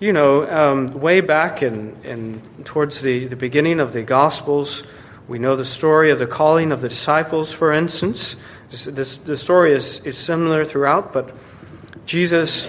You 0.00 0.12
know, 0.12 0.48
um, 0.48 0.86
way 1.00 1.20
back 1.20 1.60
in, 1.60 1.96
in 2.04 2.40
towards 2.62 3.00
the, 3.00 3.26
the 3.26 3.34
beginning 3.34 3.80
of 3.80 3.92
the 3.92 4.02
Gospels, 4.02 4.84
we 5.26 5.40
know 5.40 5.56
the 5.56 5.64
story 5.64 6.12
of 6.12 6.20
the 6.20 6.26
calling 6.28 6.70
of 6.70 6.82
the 6.82 6.88
disciples, 6.88 7.52
for 7.52 7.72
instance. 7.72 8.36
This, 8.70 9.16
the 9.16 9.36
story 9.36 9.72
is, 9.72 9.98
is 10.04 10.16
similar 10.16 10.64
throughout, 10.64 11.12
but 11.12 11.34
Jesus 12.06 12.68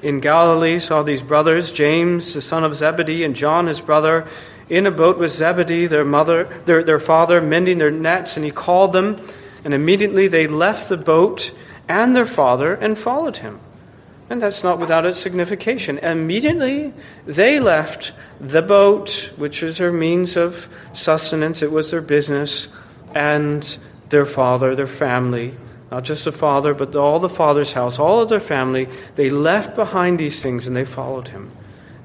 in 0.00 0.20
Galilee 0.20 0.78
saw 0.78 1.02
these 1.02 1.20
brothers, 1.20 1.70
James, 1.70 2.32
the 2.32 2.40
son 2.40 2.64
of 2.64 2.74
Zebedee, 2.74 3.24
and 3.24 3.36
John, 3.36 3.66
his 3.66 3.82
brother, 3.82 4.26
in 4.70 4.86
a 4.86 4.90
boat 4.90 5.18
with 5.18 5.32
Zebedee, 5.32 5.84
their 5.84 6.06
mother, 6.06 6.44
their, 6.64 6.82
their 6.82 6.98
father, 6.98 7.42
mending 7.42 7.76
their 7.76 7.90
nets, 7.90 8.36
and 8.36 8.44
he 8.44 8.50
called 8.50 8.94
them, 8.94 9.20
and 9.66 9.74
immediately 9.74 10.28
they 10.28 10.46
left 10.46 10.88
the 10.88 10.96
boat 10.96 11.52
and 11.88 12.16
their 12.16 12.24
father 12.24 12.72
and 12.72 12.96
followed 12.96 13.36
him. 13.36 13.60
And 14.30 14.40
that's 14.40 14.62
not 14.62 14.78
without 14.78 15.04
its 15.04 15.18
signification. 15.18 15.98
Immediately 15.98 16.94
they 17.26 17.58
left 17.58 18.12
the 18.40 18.62
boat, 18.62 19.32
which 19.36 19.60
was 19.60 19.78
their 19.78 19.92
means 19.92 20.36
of 20.36 20.68
sustenance, 20.92 21.62
it 21.62 21.72
was 21.72 21.90
their 21.90 22.00
business, 22.00 22.68
and 23.12 23.78
their 24.08 24.24
father, 24.24 24.76
their 24.76 24.86
family, 24.86 25.54
not 25.90 26.04
just 26.04 26.24
the 26.24 26.32
father, 26.32 26.74
but 26.74 26.94
all 26.94 27.18
the 27.18 27.28
father's 27.28 27.72
house, 27.72 27.98
all 27.98 28.20
of 28.20 28.28
their 28.28 28.40
family. 28.40 28.88
They 29.16 29.30
left 29.30 29.74
behind 29.74 30.18
these 30.18 30.40
things 30.40 30.66
and 30.68 30.76
they 30.76 30.84
followed 30.84 31.28
him. 31.28 31.50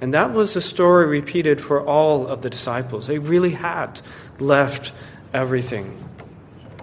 And 0.02 0.14
that 0.14 0.34
was 0.34 0.54
the 0.54 0.62
story 0.62 1.06
repeated 1.06 1.62
for 1.62 1.82
all 1.82 2.28
of 2.28 2.42
the 2.42 2.50
disciples. 2.50 3.08
They 3.08 3.20
really 3.20 3.52
had 3.52 4.02
left 4.40 4.92
everything. 5.34 6.04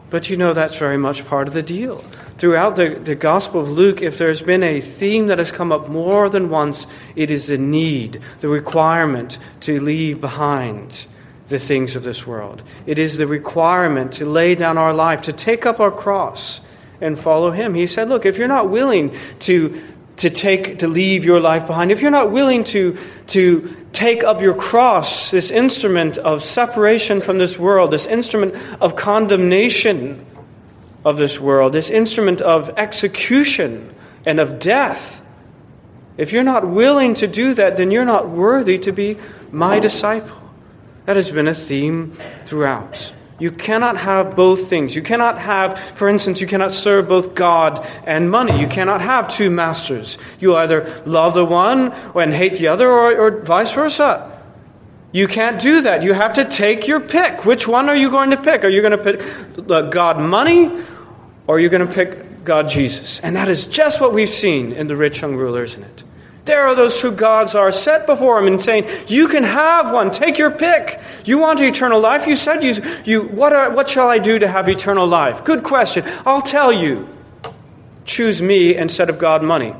But 0.08 0.30
you 0.30 0.36
know, 0.36 0.52
that's 0.52 0.78
very 0.78 0.98
much 0.98 1.26
part 1.26 1.48
of 1.48 1.54
the 1.54 1.62
deal. 1.62 2.04
Throughout 2.42 2.74
the, 2.74 3.00
the 3.04 3.14
Gospel 3.14 3.60
of 3.60 3.70
Luke, 3.70 4.02
if 4.02 4.18
there's 4.18 4.42
been 4.42 4.64
a 4.64 4.80
theme 4.80 5.28
that 5.28 5.38
has 5.38 5.52
come 5.52 5.70
up 5.70 5.88
more 5.88 6.28
than 6.28 6.50
once, 6.50 6.88
it 7.14 7.30
is 7.30 7.46
the 7.46 7.56
need, 7.56 8.20
the 8.40 8.48
requirement 8.48 9.38
to 9.60 9.78
leave 9.78 10.20
behind 10.20 11.06
the 11.46 11.60
things 11.60 11.94
of 11.94 12.02
this 12.02 12.26
world. 12.26 12.64
It 12.84 12.98
is 12.98 13.16
the 13.16 13.28
requirement 13.28 14.14
to 14.14 14.26
lay 14.26 14.56
down 14.56 14.76
our 14.76 14.92
life, 14.92 15.22
to 15.22 15.32
take 15.32 15.66
up 15.66 15.78
our 15.78 15.92
cross 15.92 16.60
and 17.00 17.16
follow 17.16 17.52
Him. 17.52 17.74
He 17.74 17.86
said, 17.86 18.08
Look, 18.08 18.26
if 18.26 18.38
you're 18.38 18.48
not 18.48 18.68
willing 18.68 19.14
to 19.38 19.80
to 20.16 20.28
take 20.28 20.80
to 20.80 20.88
leave 20.88 21.24
your 21.24 21.40
life 21.40 21.66
behind 21.66 21.90
if 21.90 22.02
you're 22.02 22.10
not 22.10 22.30
willing 22.30 22.64
to 22.64 22.98
to 23.28 23.74
take 23.92 24.22
up 24.22 24.42
your 24.42 24.54
cross 24.54 25.30
this 25.30 25.50
instrument 25.50 26.18
of 26.18 26.42
separation 26.42 27.18
from 27.18 27.38
this 27.38 27.58
world 27.58 27.90
this 27.90 28.04
instrument 28.04 28.54
of 28.78 28.94
condemnation 28.94 30.24
of 31.04 31.16
this 31.16 31.40
world 31.40 31.72
this 31.72 31.90
instrument 31.90 32.40
of 32.40 32.70
execution 32.76 33.94
and 34.24 34.40
of 34.40 34.58
death 34.58 35.24
if 36.16 36.32
you're 36.32 36.44
not 36.44 36.66
willing 36.66 37.14
to 37.14 37.26
do 37.26 37.54
that 37.54 37.76
then 37.76 37.90
you're 37.90 38.04
not 38.04 38.28
worthy 38.28 38.78
to 38.78 38.92
be 38.92 39.16
my 39.50 39.78
disciple 39.78 40.38
that 41.06 41.16
has 41.16 41.30
been 41.30 41.48
a 41.48 41.54
theme 41.54 42.12
throughout 42.46 43.12
you 43.42 43.50
cannot 43.50 43.96
have 43.96 44.36
both 44.36 44.68
things. 44.68 44.94
You 44.94 45.02
cannot 45.02 45.36
have, 45.36 45.76
for 45.76 46.08
instance, 46.08 46.40
you 46.40 46.46
cannot 46.46 46.70
serve 46.70 47.08
both 47.08 47.34
God 47.34 47.84
and 48.04 48.30
money. 48.30 48.60
You 48.60 48.68
cannot 48.68 49.00
have 49.00 49.26
two 49.28 49.50
masters. 49.50 50.16
You 50.38 50.54
either 50.54 51.02
love 51.06 51.34
the 51.34 51.44
one 51.44 51.90
and 51.90 52.32
hate 52.32 52.54
the 52.54 52.68
other, 52.68 52.88
or, 52.88 53.18
or 53.18 53.42
vice 53.42 53.72
versa. 53.72 54.40
You 55.10 55.26
can't 55.26 55.60
do 55.60 55.80
that. 55.80 56.04
You 56.04 56.12
have 56.12 56.34
to 56.34 56.44
take 56.44 56.86
your 56.86 57.00
pick. 57.00 57.44
Which 57.44 57.66
one 57.66 57.88
are 57.88 57.96
you 57.96 58.10
going 58.10 58.30
to 58.30 58.36
pick? 58.36 58.62
Are 58.62 58.68
you 58.68 58.80
going 58.80 58.96
to 58.96 58.98
pick 58.98 59.68
uh, 59.68 59.90
God 59.90 60.20
money, 60.20 60.80
or 61.52 61.56
are 61.56 61.60
you 61.60 61.68
going 61.68 61.86
to 61.86 61.92
pick 61.92 62.44
God 62.44 62.70
Jesus? 62.70 63.20
And 63.20 63.36
that 63.36 63.50
is 63.50 63.66
just 63.66 64.00
what 64.00 64.14
we've 64.14 64.26
seen 64.26 64.72
in 64.72 64.86
the 64.86 64.96
rich 64.96 65.20
young 65.20 65.36
ruler, 65.36 65.64
isn't 65.64 65.82
it? 65.82 66.02
There 66.46 66.62
are 66.62 66.74
those 66.74 66.98
two 66.98 67.12
gods 67.12 67.54
are 67.54 67.70
set 67.70 68.06
before 68.06 68.38
him 68.38 68.46
and 68.46 68.58
saying, 68.58 68.88
You 69.06 69.28
can 69.28 69.42
have 69.44 69.92
one. 69.92 70.12
Take 70.12 70.38
your 70.38 70.50
pick. 70.50 70.98
You 71.26 71.36
want 71.36 71.60
eternal 71.60 72.00
life? 72.00 72.26
You 72.26 72.36
said, 72.36 72.64
you, 72.64 72.74
you, 73.04 73.22
what, 73.24 73.52
are, 73.52 73.70
what 73.70 73.90
shall 73.90 74.08
I 74.08 74.16
do 74.16 74.38
to 74.38 74.48
have 74.48 74.66
eternal 74.66 75.06
life? 75.06 75.44
Good 75.44 75.62
question. 75.62 76.04
I'll 76.24 76.40
tell 76.40 76.72
you. 76.72 77.06
Choose 78.06 78.40
me 78.40 78.74
instead 78.74 79.10
of 79.10 79.18
God 79.18 79.42
money. 79.42 79.74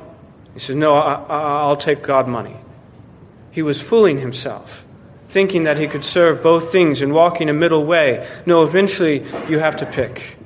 He 0.52 0.60
says, 0.60 0.76
No, 0.76 0.92
I, 0.92 1.68
will 1.68 1.76
take 1.76 2.02
God 2.02 2.28
money. 2.28 2.56
He 3.50 3.62
was 3.62 3.80
fooling 3.80 4.18
himself, 4.18 4.84
thinking 5.28 5.64
that 5.64 5.78
he 5.78 5.88
could 5.88 6.04
serve 6.04 6.42
both 6.42 6.70
things 6.70 7.00
and 7.00 7.14
walking 7.14 7.48
a 7.48 7.54
middle 7.54 7.86
way. 7.86 8.28
No, 8.44 8.62
eventually 8.62 9.24
you 9.48 9.58
have 9.58 9.76
to 9.76 9.86
pick. 9.86 10.36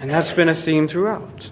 And 0.00 0.10
that's 0.10 0.32
been 0.32 0.48
a 0.48 0.54
theme 0.54 0.88
throughout. 0.88 1.50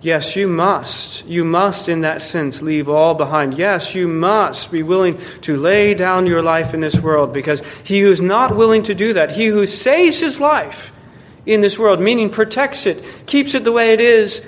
Yes, 0.00 0.36
you 0.36 0.48
must. 0.48 1.26
You 1.26 1.44
must, 1.44 1.88
in 1.88 2.00
that 2.00 2.22
sense, 2.22 2.62
leave 2.62 2.88
all 2.88 3.14
behind. 3.14 3.58
Yes, 3.58 3.94
you 3.94 4.08
must 4.08 4.72
be 4.72 4.82
willing 4.82 5.18
to 5.42 5.56
lay 5.56 5.92
down 5.92 6.26
your 6.26 6.42
life 6.42 6.72
in 6.72 6.80
this 6.80 6.98
world 6.98 7.32
because 7.32 7.60
he 7.84 8.00
who 8.00 8.10
is 8.10 8.20
not 8.20 8.56
willing 8.56 8.84
to 8.84 8.94
do 8.94 9.12
that, 9.12 9.32
he 9.32 9.46
who 9.46 9.66
saves 9.66 10.20
his 10.20 10.40
life 10.40 10.92
in 11.44 11.60
this 11.60 11.78
world, 11.78 12.00
meaning 12.00 12.30
protects 12.30 12.86
it, 12.86 13.04
keeps 13.26 13.54
it 13.54 13.64
the 13.64 13.72
way 13.72 13.92
it 13.92 14.00
is, 14.00 14.44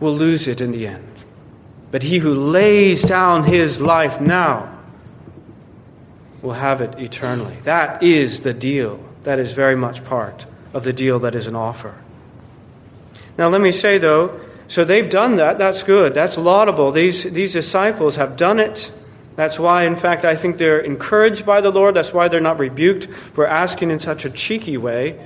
will 0.00 0.14
lose 0.14 0.46
it 0.46 0.60
in 0.60 0.72
the 0.72 0.86
end. 0.86 1.08
But 1.90 2.02
he 2.02 2.18
who 2.18 2.34
lays 2.34 3.02
down 3.02 3.44
his 3.44 3.80
life 3.80 4.20
now 4.20 4.78
will 6.42 6.54
have 6.54 6.80
it 6.80 6.98
eternally. 6.98 7.56
That 7.62 8.02
is 8.02 8.40
the 8.40 8.52
deal. 8.52 8.98
That 9.22 9.38
is 9.38 9.52
very 9.52 9.76
much 9.76 10.04
part 10.04 10.44
of 10.74 10.84
the 10.84 10.92
deal 10.92 11.18
that 11.20 11.34
is 11.34 11.46
an 11.46 11.56
offer. 11.56 11.94
Now, 13.38 13.48
let 13.48 13.60
me 13.60 13.72
say, 13.72 13.98
though, 13.98 14.40
so 14.68 14.84
they've 14.84 15.08
done 15.08 15.36
that. 15.36 15.56
That's 15.58 15.82
good. 15.82 16.14
That's 16.14 16.36
laudable. 16.36 16.90
These, 16.90 17.32
these 17.32 17.52
disciples 17.52 18.16
have 18.16 18.36
done 18.36 18.58
it. 18.58 18.90
That's 19.36 19.58
why, 19.58 19.84
in 19.84 19.96
fact, 19.96 20.24
I 20.24 20.36
think 20.36 20.58
they're 20.58 20.78
encouraged 20.78 21.44
by 21.44 21.60
the 21.60 21.70
Lord. 21.70 21.94
That's 21.94 22.12
why 22.12 22.28
they're 22.28 22.40
not 22.40 22.60
rebuked 22.60 23.06
for 23.06 23.46
asking 23.46 23.90
in 23.90 23.98
such 23.98 24.24
a 24.24 24.30
cheeky 24.30 24.76
way, 24.76 25.18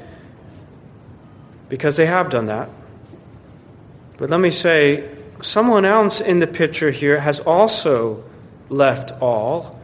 because 1.69 1.97
they 1.97 2.07
have 2.07 2.31
done 2.31 2.47
that. 2.47 2.71
But 4.17 4.31
let 4.31 4.40
me 4.40 4.50
say, 4.50 5.09
someone 5.43 5.85
else 5.85 6.21
in 6.21 6.40
the 6.40 6.47
picture 6.47 6.90
here 6.90 7.21
has 7.21 7.40
also 7.40 8.25
left 8.69 9.12
all. 9.21 9.78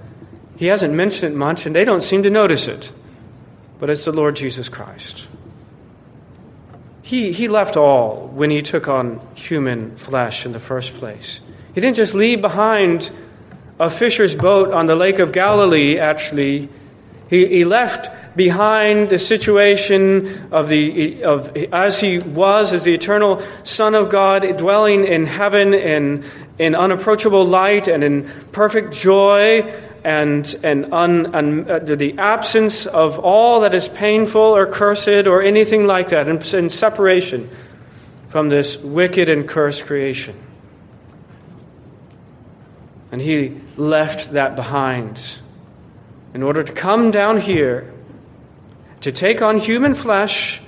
He 0.57 0.67
hasn't 0.67 0.95
mentioned 0.95 1.35
it 1.35 1.37
much, 1.37 1.67
and 1.67 1.77
they 1.77 1.85
don't 1.85 2.03
seem 2.03 2.23
to 2.23 2.31
notice 2.31 2.67
it. 2.67 2.93
But 3.79 3.91
it's 3.91 4.07
the 4.07 4.13
Lord 4.13 4.37
Jesus 4.37 4.69
Christ. 4.69 5.27
He, 7.05 7.33
he 7.33 7.49
left 7.49 7.77
all 7.77 8.29
when 8.29 8.49
he 8.51 8.63
took 8.63 8.89
on 8.89 9.21
human 9.35 9.95
flesh 9.95 10.47
in 10.47 10.53
the 10.53 10.59
first 10.59 10.95
place. 10.95 11.43
He 11.75 11.83
didn't 11.83 11.97
just 11.97 12.15
leave 12.15 12.41
behind 12.41 13.11
a 13.79 13.91
fisher's 13.91 14.35
boat 14.35 14.73
on 14.73 14.87
the 14.87 14.97
Lake 14.97 15.19
of 15.19 15.31
Galilee, 15.31 15.99
actually. 15.99 16.71
He, 17.29 17.47
he 17.47 17.65
left 17.67 18.09
behind 18.35 19.11
the 19.11 19.19
situation 19.19 20.49
of 20.51 20.71
the 20.71 21.23
of 21.25 21.55
as 21.73 22.01
he 22.01 22.21
was 22.21 22.73
as 22.73 22.85
the 22.85 22.95
eternal 22.95 23.43
Son 23.65 23.95
of 23.95 24.09
God, 24.09 24.57
dwelling 24.57 25.05
in 25.05 25.27
heaven 25.27 25.75
in 25.75 26.25
in 26.59 26.75
unapproachable 26.75 27.45
light 27.45 27.87
and 27.87 28.03
in 28.03 28.31
perfect 28.51 28.95
joy 28.95 29.63
and, 30.05 30.55
and, 30.63 30.93
un, 30.93 31.35
and 31.35 31.71
uh, 31.71 31.79
the 31.79 32.19
absence 32.19 32.85
of 32.85 33.19
all 33.19 33.61
that 33.61 33.75
is 33.75 33.89
painful 33.89 34.41
or 34.41 34.67
cursed 34.67 35.27
or 35.27 35.43
anything 35.43 35.87
like 35.87 36.09
that, 36.11 36.29
and, 36.29 36.45
and 36.53 36.71
separation 36.71 37.49
from 38.29 38.51
this 38.51 38.77
wicked 38.77 39.31
and 39.31 39.49
cursed 39.49 39.87
creation. 39.87 40.37
And 43.11 43.23
he 43.23 43.61
left 43.77 44.33
that 44.33 44.57
behind 44.57 45.39
in 46.35 46.43
order 46.43 46.63
to 46.63 46.73
come 46.73 47.11
down 47.11 47.41
here 47.41 47.93
to 49.01 49.13
take 49.13 49.41
on 49.41 49.59
human 49.59 49.95
flesh 49.95 50.61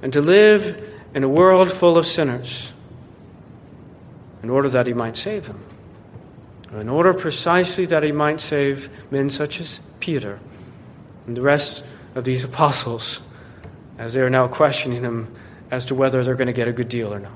and 0.00 0.12
to 0.12 0.22
live 0.22 0.82
in 1.14 1.24
a 1.24 1.28
world 1.28 1.72
full 1.72 1.98
of 1.98 2.06
sinners 2.06 2.72
in 4.42 4.48
order 4.48 4.68
that 4.68 4.86
he 4.86 4.94
might 4.94 5.16
save 5.16 5.46
them. 5.46 5.67
In 6.72 6.88
order 6.88 7.14
precisely 7.14 7.86
that 7.86 8.02
he 8.02 8.12
might 8.12 8.40
save 8.40 8.90
men 9.10 9.30
such 9.30 9.60
as 9.60 9.80
Peter 10.00 10.38
and 11.26 11.36
the 11.36 11.40
rest 11.40 11.84
of 12.14 12.24
these 12.24 12.44
apostles 12.44 13.20
as 13.98 14.12
they 14.12 14.20
are 14.20 14.30
now 14.30 14.48
questioning 14.48 15.02
him 15.02 15.32
as 15.70 15.86
to 15.86 15.94
whether 15.94 16.22
they're 16.22 16.36
going 16.36 16.46
to 16.46 16.52
get 16.52 16.68
a 16.68 16.72
good 16.72 16.88
deal 16.88 17.12
or 17.12 17.18
not. 17.18 17.32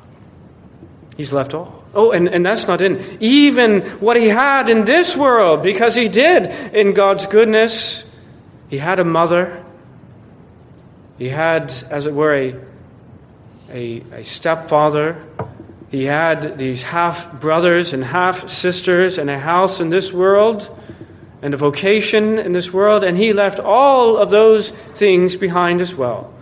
He's 1.17 1.33
left 1.33 1.55
all. 1.55 1.85
Oh, 1.95 2.13
and, 2.13 2.29
and 2.29 2.45
that's 2.45 2.67
not 2.67 2.81
in 2.81 3.19
even 3.21 3.83
what 4.01 4.17
he 4.17 4.29
had 4.29 4.71
in 4.71 4.85
this 4.85 5.15
world, 5.15 5.63
because 5.63 5.95
he 5.95 6.09
did 6.09 6.47
in 6.75 6.95
God's 6.95 7.27
goodness. 7.27 8.05
He 8.69 8.79
had 8.79 8.99
a 8.99 9.05
mother. 9.05 9.63
He 11.19 11.29
had, 11.29 11.71
as 11.91 12.07
it 12.07 12.15
were, 12.15 12.35
a, 12.35 12.57
a, 13.71 14.05
a 14.13 14.25
stepfather 14.25 15.23
he 15.93 16.05
had 16.05 16.57
these 16.57 16.81
half 16.81 17.39
brothers 17.39 17.93
and 17.93 18.03
half 18.03 18.49
sisters 18.49 19.19
and 19.19 19.29
a 19.29 19.39
house 19.39 19.79
in 19.79 19.91
this 19.91 20.11
world 20.11 20.71
and 21.43 21.53
a 21.53 21.57
vocation 21.59 22.39
in 22.39 22.53
this 22.53 22.73
world, 22.73 23.05
and 23.05 23.19
he 23.19 23.35
left 23.35 23.61
all 23.61 24.17
of 24.17 24.31
those 24.31 24.71
things 24.71 25.37
behind 25.37 25.83
as 25.83 25.95
well. 25.95 26.33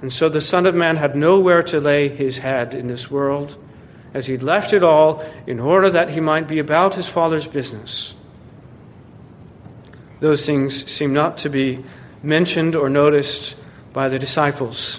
And 0.00 0.10
so 0.10 0.30
the 0.30 0.40
Son 0.40 0.64
of 0.64 0.74
Man 0.74 0.96
had 0.96 1.14
nowhere 1.14 1.62
to 1.64 1.80
lay 1.80 2.08
his 2.08 2.38
head 2.38 2.74
in 2.74 2.86
this 2.86 3.10
world, 3.10 3.62
as 4.14 4.26
he'd 4.26 4.42
left 4.42 4.72
it 4.72 4.82
all 4.82 5.22
in 5.46 5.60
order 5.60 5.90
that 5.90 6.08
he 6.08 6.20
might 6.20 6.48
be 6.48 6.58
about 6.58 6.94
his 6.94 7.10
Father's 7.10 7.46
business. 7.46 8.14
Those 10.20 10.46
things 10.46 10.90
seem 10.90 11.12
not 11.12 11.36
to 11.38 11.50
be 11.50 11.84
mentioned 12.22 12.74
or 12.74 12.88
noticed 12.88 13.54
by 13.92 14.08
the 14.08 14.18
disciples, 14.18 14.98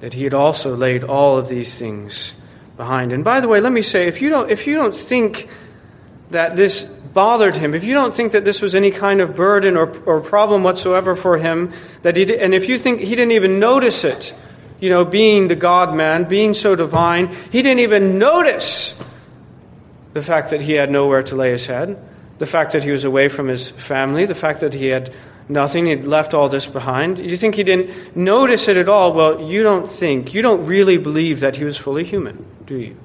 that 0.00 0.14
he 0.14 0.24
had 0.24 0.32
also 0.32 0.74
laid 0.74 1.04
all 1.04 1.36
of 1.36 1.48
these 1.48 1.76
things 1.76 2.32
behind. 2.78 3.12
And 3.12 3.22
by 3.22 3.40
the 3.40 3.48
way, 3.48 3.60
let 3.60 3.72
me 3.72 3.82
say, 3.82 4.08
if 4.08 4.22
you 4.22 4.30
don't, 4.30 4.50
if 4.50 4.66
you 4.66 4.76
don't 4.76 4.94
think 4.94 5.48
that 6.30 6.56
this 6.56 6.84
bothered 6.84 7.56
him, 7.56 7.74
if 7.74 7.84
you 7.84 7.92
don't 7.92 8.14
think 8.14 8.32
that 8.32 8.46
this 8.46 8.62
was 8.62 8.74
any 8.74 8.90
kind 8.90 9.20
of 9.20 9.34
burden 9.34 9.76
or, 9.76 9.90
or 10.06 10.22
problem 10.22 10.62
whatsoever 10.62 11.14
for 11.14 11.36
him, 11.36 11.72
that 12.02 12.16
he 12.16 12.24
did, 12.24 12.40
and 12.40 12.54
if 12.54 12.68
you 12.68 12.78
think 12.78 13.00
he 13.00 13.14
didn't 13.14 13.32
even 13.32 13.58
notice 13.58 14.04
it, 14.04 14.32
you 14.80 14.88
know, 14.88 15.04
being 15.04 15.48
the 15.48 15.56
God 15.56 15.94
man, 15.94 16.24
being 16.24 16.54
so 16.54 16.74
divine, 16.74 17.34
he 17.50 17.60
didn't 17.60 17.80
even 17.80 18.18
notice 18.18 18.94
the 20.14 20.22
fact 20.22 20.50
that 20.50 20.62
he 20.62 20.74
had 20.74 20.90
nowhere 20.90 21.22
to 21.24 21.36
lay 21.36 21.50
his 21.50 21.66
head, 21.66 22.00
the 22.38 22.46
fact 22.46 22.72
that 22.72 22.84
he 22.84 22.90
was 22.90 23.04
away 23.04 23.28
from 23.28 23.48
his 23.48 23.70
family, 23.70 24.24
the 24.24 24.34
fact 24.34 24.60
that 24.60 24.72
he 24.72 24.86
had 24.86 25.12
nothing. 25.48 25.86
He'd 25.86 26.06
left 26.06 26.34
all 26.34 26.48
this 26.48 26.66
behind. 26.66 27.18
You 27.18 27.36
think 27.36 27.54
he 27.54 27.64
didn't 27.64 28.16
notice 28.16 28.68
it 28.68 28.76
at 28.76 28.88
all? 28.88 29.12
Well, 29.12 29.40
you 29.40 29.62
don't 29.62 29.88
think, 29.88 30.34
you 30.34 30.42
don't 30.42 30.66
really 30.66 30.98
believe 30.98 31.40
that 31.40 31.56
he 31.56 31.64
was 31.64 31.76
fully 31.76 32.04
human, 32.04 32.46
do 32.66 32.76
you? 32.76 32.96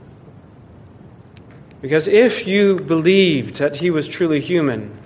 Because 1.82 2.08
if 2.08 2.48
you 2.48 2.78
believed 2.78 3.58
that 3.58 3.78
he 3.78 3.90
was 3.90 4.08
truly 4.08 4.40
human, 4.40 4.98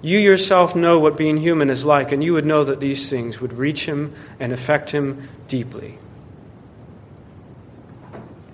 you 0.00 0.18
yourself 0.18 0.74
know 0.74 0.98
what 0.98 1.16
being 1.16 1.36
human 1.36 1.70
is 1.70 1.84
like, 1.84 2.10
and 2.10 2.24
you 2.24 2.32
would 2.32 2.46
know 2.46 2.64
that 2.64 2.80
these 2.80 3.08
things 3.08 3.40
would 3.40 3.52
reach 3.52 3.86
him 3.86 4.14
and 4.40 4.52
affect 4.52 4.90
him 4.90 5.28
deeply. 5.46 5.98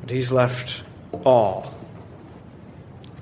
But 0.00 0.10
he's 0.10 0.32
left 0.32 0.82
all 1.24 1.74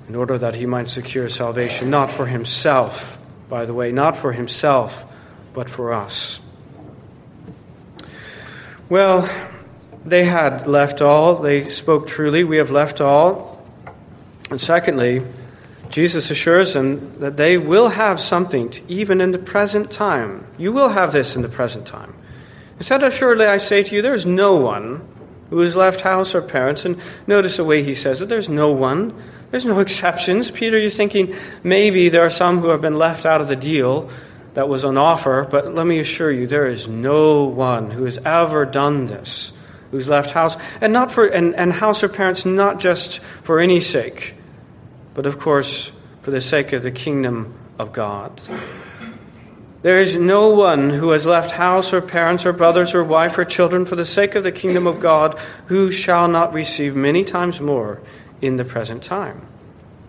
in 0.07 0.15
order 0.15 0.37
that 0.37 0.55
he 0.55 0.65
might 0.65 0.89
secure 0.89 1.29
salvation, 1.29 1.89
not 1.89 2.11
for 2.11 2.25
himself, 2.25 3.16
by 3.49 3.65
the 3.65 3.73
way, 3.73 3.91
not 3.91 4.17
for 4.17 4.33
himself, 4.33 5.05
but 5.53 5.69
for 5.69 5.93
us. 5.93 6.39
Well, 8.89 9.29
they 10.05 10.23
had 10.23 10.67
left 10.67 11.01
all. 11.01 11.35
They 11.35 11.69
spoke 11.69 12.07
truly. 12.07 12.43
We 12.43 12.57
have 12.57 12.71
left 12.71 13.01
all. 13.01 13.61
And 14.49 14.61
secondly, 14.61 15.23
Jesus 15.89 16.29
assures 16.29 16.73
them 16.73 17.19
that 17.19 17.37
they 17.37 17.57
will 17.57 17.89
have 17.89 18.19
something 18.19 18.73
even 18.87 19.19
in 19.19 19.31
the 19.31 19.39
present 19.39 19.91
time. 19.91 20.45
You 20.57 20.71
will 20.71 20.89
have 20.89 21.11
this 21.11 21.35
in 21.35 21.41
the 21.41 21.49
present 21.49 21.85
time. 21.85 22.13
He 22.77 22.83
said, 22.83 23.03
Assuredly, 23.03 23.45
I 23.45 23.57
say 23.57 23.83
to 23.83 23.95
you, 23.95 24.01
there 24.01 24.13
is 24.13 24.25
no 24.25 24.55
one 24.55 25.05
who 25.49 25.59
has 25.59 25.75
left 25.75 26.01
house 26.01 26.35
or 26.35 26.41
parents. 26.41 26.85
And 26.85 26.99
notice 27.25 27.57
the 27.57 27.63
way 27.63 27.83
he 27.83 27.93
says 27.93 28.21
it 28.21 28.29
there's 28.29 28.49
no 28.49 28.71
one. 28.71 29.13
There's 29.51 29.65
no 29.65 29.79
exceptions. 29.79 30.51
Peter, 30.51 30.77
you're 30.77 30.89
thinking 30.89 31.33
maybe 31.63 32.09
there 32.09 32.23
are 32.23 32.29
some 32.29 32.59
who 32.59 32.69
have 32.69 32.81
been 32.81 32.97
left 32.97 33.25
out 33.25 33.39
of 33.39 33.47
the 33.47 33.55
deal 33.55 34.09
that 34.55 34.67
was 34.67 34.83
on 34.83 34.97
offer, 34.97 35.47
but 35.49 35.73
let 35.73 35.85
me 35.85 35.99
assure 35.99 36.31
you, 36.31 36.47
there 36.47 36.65
is 36.65 36.87
no 36.87 37.43
one 37.43 37.91
who 37.91 38.03
has 38.03 38.17
ever 38.25 38.65
done 38.65 39.07
this, 39.07 39.51
who's 39.91 40.07
left 40.07 40.31
house, 40.31 40.57
and 40.81 40.91
not 40.91 41.11
for 41.11 41.27
and, 41.27 41.55
and 41.55 41.71
house 41.71 42.03
or 42.03 42.09
parents 42.09 42.45
not 42.45 42.79
just 42.79 43.19
for 43.19 43.59
any 43.59 43.79
sake, 43.79 44.35
but 45.13 45.25
of 45.25 45.39
course 45.39 45.91
for 46.21 46.31
the 46.31 46.41
sake 46.41 46.73
of 46.73 46.83
the 46.83 46.91
kingdom 46.91 47.55
of 47.79 47.93
God. 47.93 48.41
There 49.83 50.01
is 50.01 50.17
no 50.17 50.49
one 50.49 50.89
who 50.89 51.11
has 51.11 51.25
left 51.25 51.51
house 51.51 51.93
or 51.93 52.01
parents 52.01 52.45
or 52.45 52.51
brothers 52.51 52.95
or 52.95 53.03
wife 53.03 53.37
or 53.37 53.45
children 53.45 53.85
for 53.85 53.95
the 53.95 54.07
sake 54.07 54.35
of 54.35 54.43
the 54.43 54.51
kingdom 54.51 54.87
of 54.87 54.99
God 54.99 55.39
who 55.67 55.91
shall 55.91 56.27
not 56.27 56.51
receive 56.51 56.95
many 56.95 57.23
times 57.23 57.61
more 57.61 58.01
in 58.41 58.57
the 58.57 58.65
present 58.65 59.03
time. 59.03 59.47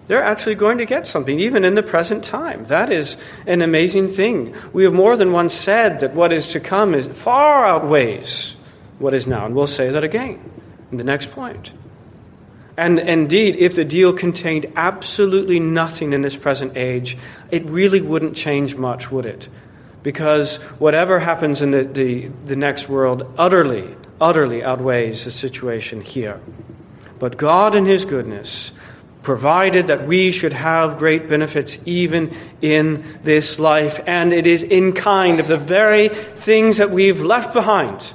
They're 0.08 0.22
actually 0.22 0.54
going 0.54 0.78
to 0.78 0.86
get 0.86 1.06
something, 1.06 1.38
even 1.38 1.64
in 1.64 1.74
the 1.74 1.82
present 1.82 2.24
time. 2.24 2.64
That 2.66 2.90
is 2.90 3.18
an 3.46 3.60
amazing 3.60 4.08
thing. 4.08 4.54
We 4.72 4.84
have 4.84 4.94
more 4.94 5.16
than 5.16 5.32
once 5.32 5.52
said 5.52 6.00
that 6.00 6.14
what 6.14 6.32
is 6.32 6.48
to 6.48 6.60
come 6.60 6.94
is 6.94 7.06
far 7.06 7.66
outweighs 7.66 8.56
what 8.98 9.14
is 9.14 9.26
now, 9.26 9.44
and 9.44 9.54
we'll 9.54 9.66
say 9.66 9.90
that 9.90 10.02
again 10.02 10.40
in 10.90 10.96
the 10.96 11.04
next 11.04 11.30
point. 11.30 11.72
And 12.78 12.98
indeed, 12.98 13.56
if 13.56 13.74
the 13.74 13.84
deal 13.84 14.12
contained 14.12 14.72
absolutely 14.76 15.60
nothing 15.60 16.12
in 16.12 16.22
this 16.22 16.36
present 16.36 16.76
age, 16.76 17.18
it 17.50 17.64
really 17.66 18.00
wouldn't 18.00 18.36
change 18.36 18.76
much, 18.76 19.10
would 19.10 19.26
it? 19.26 19.48
Because 20.02 20.56
whatever 20.78 21.18
happens 21.18 21.60
in 21.60 21.72
the, 21.72 21.82
the, 21.84 22.28
the 22.46 22.56
next 22.56 22.88
world 22.88 23.30
utterly, 23.36 23.96
utterly 24.20 24.62
outweighs 24.62 25.24
the 25.24 25.30
situation 25.30 26.00
here. 26.00 26.40
But 27.18 27.36
God, 27.36 27.74
in 27.74 27.86
His 27.86 28.04
goodness, 28.04 28.72
provided 29.22 29.88
that 29.88 30.06
we 30.06 30.30
should 30.30 30.52
have 30.52 30.98
great 30.98 31.28
benefits 31.28 31.78
even 31.84 32.34
in 32.62 33.04
this 33.22 33.58
life. 33.58 34.00
And 34.06 34.32
it 34.32 34.46
is 34.46 34.62
in 34.62 34.92
kind 34.92 35.40
of 35.40 35.48
the 35.48 35.58
very 35.58 36.08
things 36.08 36.78
that 36.78 36.90
we've 36.90 37.20
left 37.20 37.52
behind. 37.52 38.14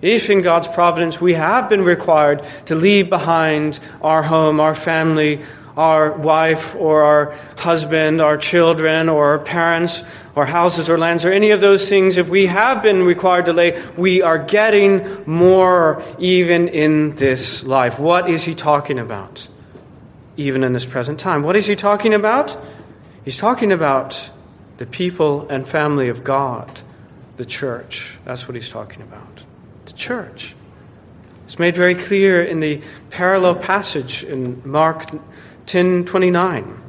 If 0.00 0.30
in 0.30 0.42
God's 0.42 0.66
providence 0.66 1.20
we 1.20 1.34
have 1.34 1.68
been 1.68 1.84
required 1.84 2.42
to 2.66 2.74
leave 2.74 3.08
behind 3.08 3.78
our 4.00 4.24
home, 4.24 4.58
our 4.58 4.74
family, 4.74 5.42
our 5.76 6.12
wife 6.12 6.74
or 6.74 7.02
our 7.02 7.38
husband, 7.58 8.20
our 8.20 8.36
children 8.36 9.08
or 9.08 9.32
our 9.32 9.38
parents, 9.38 10.02
or 10.34 10.46
houses 10.46 10.88
or 10.88 10.96
lands 10.98 11.24
or 11.24 11.32
any 11.32 11.50
of 11.50 11.60
those 11.60 11.88
things, 11.88 12.16
if 12.16 12.28
we 12.28 12.46
have 12.46 12.82
been 12.82 13.02
required 13.02 13.46
to 13.46 13.52
lay, 13.52 13.82
we 13.96 14.22
are 14.22 14.38
getting 14.38 15.22
more 15.26 16.02
even 16.18 16.68
in 16.68 17.14
this 17.16 17.64
life. 17.64 17.98
What 17.98 18.30
is 18.30 18.44
he 18.44 18.54
talking 18.54 18.98
about? 18.98 19.48
even 20.36 20.64
in 20.64 20.72
this 20.72 20.86
present 20.86 21.20
time. 21.20 21.42
What 21.42 21.56
is 21.56 21.66
he 21.66 21.76
talking 21.76 22.14
about? 22.14 22.56
He's 23.24 23.36
talking 23.36 23.72
about 23.72 24.30
the 24.78 24.86
people 24.86 25.48
and 25.48 25.66
family 25.66 26.08
of 26.08 26.24
God, 26.24 26.80
the 27.36 27.44
church. 27.44 28.18
That's 28.24 28.48
what 28.48 28.54
he's 28.54 28.68
talking 28.68 29.02
about. 29.02 29.42
The 29.86 29.92
church. 29.92 30.54
It's 31.44 31.58
made 31.58 31.76
very 31.76 31.94
clear 31.94 32.42
in 32.42 32.60
the 32.60 32.80
parallel 33.10 33.56
passage 33.56 34.24
in 34.24 34.62
Mark 34.64 35.04
10:29. 35.66 36.82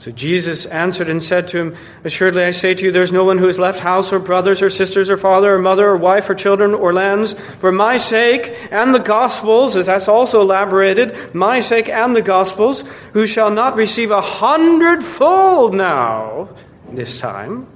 So 0.00 0.10
Jesus 0.10 0.64
answered 0.64 1.10
and 1.10 1.22
said 1.22 1.46
to 1.48 1.58
him, 1.58 1.76
Assuredly 2.04 2.42
I 2.42 2.52
say 2.52 2.72
to 2.72 2.84
you, 2.86 2.90
there's 2.90 3.12
no 3.12 3.24
one 3.26 3.36
who 3.36 3.44
has 3.44 3.58
left 3.58 3.80
house 3.80 4.14
or 4.14 4.18
brothers 4.18 4.62
or 4.62 4.70
sisters 4.70 5.10
or 5.10 5.18
father 5.18 5.54
or 5.54 5.58
mother 5.58 5.90
or 5.90 5.96
wife 5.98 6.30
or 6.30 6.34
children 6.34 6.72
or 6.72 6.94
lands 6.94 7.34
for 7.34 7.70
my 7.70 7.98
sake 7.98 8.56
and 8.70 8.94
the 8.94 8.98
gospel's, 8.98 9.76
as 9.76 9.84
that's 9.84 10.08
also 10.08 10.40
elaborated, 10.40 11.34
my 11.34 11.60
sake 11.60 11.90
and 11.90 12.16
the 12.16 12.22
gospel's, 12.22 12.80
who 13.12 13.26
shall 13.26 13.50
not 13.50 13.76
receive 13.76 14.10
a 14.10 14.22
hundredfold 14.22 15.74
now, 15.74 16.48
this 16.90 17.20
time. 17.20 17.66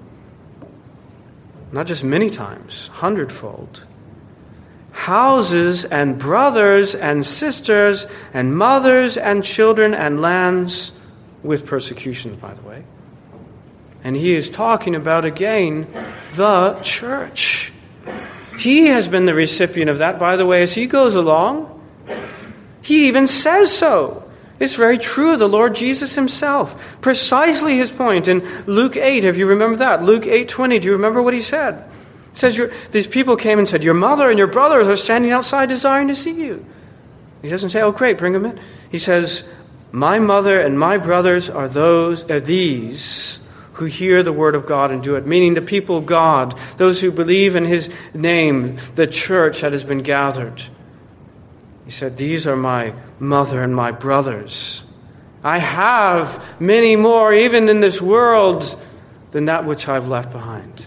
Not 1.73 1.87
just 1.87 2.05
many 2.05 2.31
times, 2.31 2.89
hundredfold. 2.95 3.85
Houses 4.95 5.85
and 5.85 6.19
brothers 6.19 6.95
and 6.95 7.27
sisters 7.27 8.07
and 8.33 8.57
mothers 8.57 9.17
and 9.17 9.45
children 9.45 9.93
and 9.93 10.23
lands 10.23 10.93
with 11.43 11.67
persecution, 11.67 12.37
by 12.37 12.55
the 12.55 12.63
way. 12.63 12.85
And 14.03 14.17
he 14.17 14.35
is 14.35 14.49
talking 14.49 14.95
about 14.95 15.25
again 15.25 15.87
the 16.35 16.79
church. 16.83 17.73
He 18.59 18.87
has 18.87 19.09
been 19.09 19.27
the 19.27 19.35
recipient 19.35 19.91
of 19.91 19.99
that, 19.99 20.19
by 20.19 20.37
the 20.37 20.47
way, 20.47 20.63
as 20.63 20.73
he 20.75 20.87
goes 20.87 21.15
along. 21.15 21.71
He 22.81 23.09
even 23.09 23.27
says 23.27 23.77
so. 23.77 24.25
It's 24.61 24.77
very 24.77 24.99
true 24.99 25.33
of 25.33 25.39
the 25.39 25.49
Lord 25.49 25.75
Jesus 25.75 26.15
himself. 26.15 27.01
Precisely 27.01 27.77
his 27.77 27.91
point 27.91 28.29
in 28.29 28.47
Luke 28.67 28.97
8, 28.97 29.25
if 29.25 29.37
you 29.37 29.47
remember 29.47 29.79
that. 29.79 30.05
Luke 30.05 30.25
8:20, 30.25 30.81
do 30.81 30.87
you 30.87 30.93
remember 30.93 31.21
what 31.21 31.35
he 31.35 31.41
said? 31.43 31.85
Says 32.35 32.61
these 32.91 33.07
people 33.07 33.37
came 33.37 33.59
and 33.59 33.69
said, 33.69 33.83
"Your 33.83 33.95
mother 33.95 34.29
and 34.29 34.39
your 34.39 34.49
brothers 34.49 34.87
are 34.89 34.97
standing 34.97 35.33
outside 35.33 35.71
desiring 35.71 36.09
to 36.09 36.15
see 36.15 36.33
you." 36.33 36.65
He 37.41 37.49
doesn't 37.49 37.71
say, 37.71 37.81
"Oh 37.81 37.93
great, 37.93 38.19
bring 38.19 38.35
them 38.35 38.45
in." 38.45 38.61
He 38.91 38.99
says, 38.99 39.43
"My 39.91 40.19
mother 40.19 40.61
and 40.61 40.79
my 40.79 40.99
brothers 40.99 41.49
are 41.49 41.69
those 41.69 42.29
are 42.31 42.41
these 42.41 43.39
who 43.75 43.87
hear 43.87 44.23
the 44.23 44.33
word 44.33 44.55
of 44.55 44.67
God 44.67 44.91
and 44.93 45.03
do 45.03 45.17
it, 45.17 45.27
meaning 45.27 45.55
the 45.55 45.63
people 45.63 45.97
of 45.97 46.07
God, 46.07 46.55
those 46.77 47.01
who 47.01 47.11
believe 47.11 47.57
in 47.57 47.65
his 47.65 47.89
name, 48.13 48.77
the 48.95 49.07
church 49.07 49.63
that 49.63 49.73
has 49.73 49.85
been 49.85 50.03
gathered." 50.03 50.63
He 51.85 51.91
said, 51.91 52.17
These 52.17 52.47
are 52.47 52.57
my 52.57 52.95
mother 53.19 53.63
and 53.63 53.75
my 53.75 53.91
brothers. 53.91 54.83
I 55.43 55.59
have 55.59 56.59
many 56.61 56.97
more, 56.97 57.33
even 57.33 57.69
in 57.69 57.81
this 57.81 58.01
world, 58.01 58.81
than 59.33 59.45
that 59.47 59.67
which 59.67 59.89
I've 59.89 60.09
left 60.09 60.33
behind. 60.33 60.87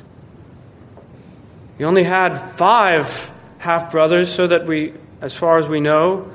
He 1.78 1.84
only 1.84 2.04
had 2.04 2.38
five 2.38 3.32
half 3.60 3.92
brothers, 3.92 4.34
so 4.34 4.48
that 4.48 4.66
we, 4.66 4.94
as 5.22 5.36
far 5.36 5.58
as 5.58 5.68
we 5.68 5.80
know, 5.80 6.32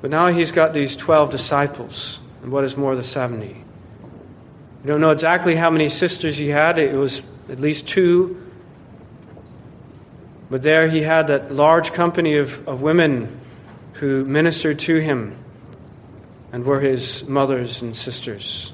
but 0.00 0.10
now 0.10 0.28
he's 0.28 0.52
got 0.52 0.74
these 0.74 0.94
12 0.96 1.30
disciples, 1.30 2.20
and 2.42 2.52
what 2.52 2.64
is 2.64 2.76
more, 2.76 2.94
the 2.94 3.02
70. 3.02 3.46
We 3.48 4.88
don't 4.88 5.00
know 5.00 5.12
exactly 5.12 5.56
how 5.56 5.70
many 5.70 5.88
sisters 5.88 6.36
he 6.36 6.48
had, 6.48 6.78
it 6.78 6.94
was 6.94 7.22
at 7.48 7.58
least 7.58 7.88
two. 7.88 8.40
But 10.50 10.62
there 10.62 10.88
he 10.88 11.02
had 11.02 11.28
that 11.28 11.52
large 11.52 11.92
company 11.92 12.36
of, 12.36 12.68
of 12.68 12.82
women 12.82 13.40
who 13.94 14.24
ministered 14.24 14.78
to 14.80 14.98
him 14.98 15.36
and 16.52 16.64
were 16.64 16.80
his 16.80 17.26
mothers 17.26 17.80
and 17.82 17.96
sisters. 17.96 18.72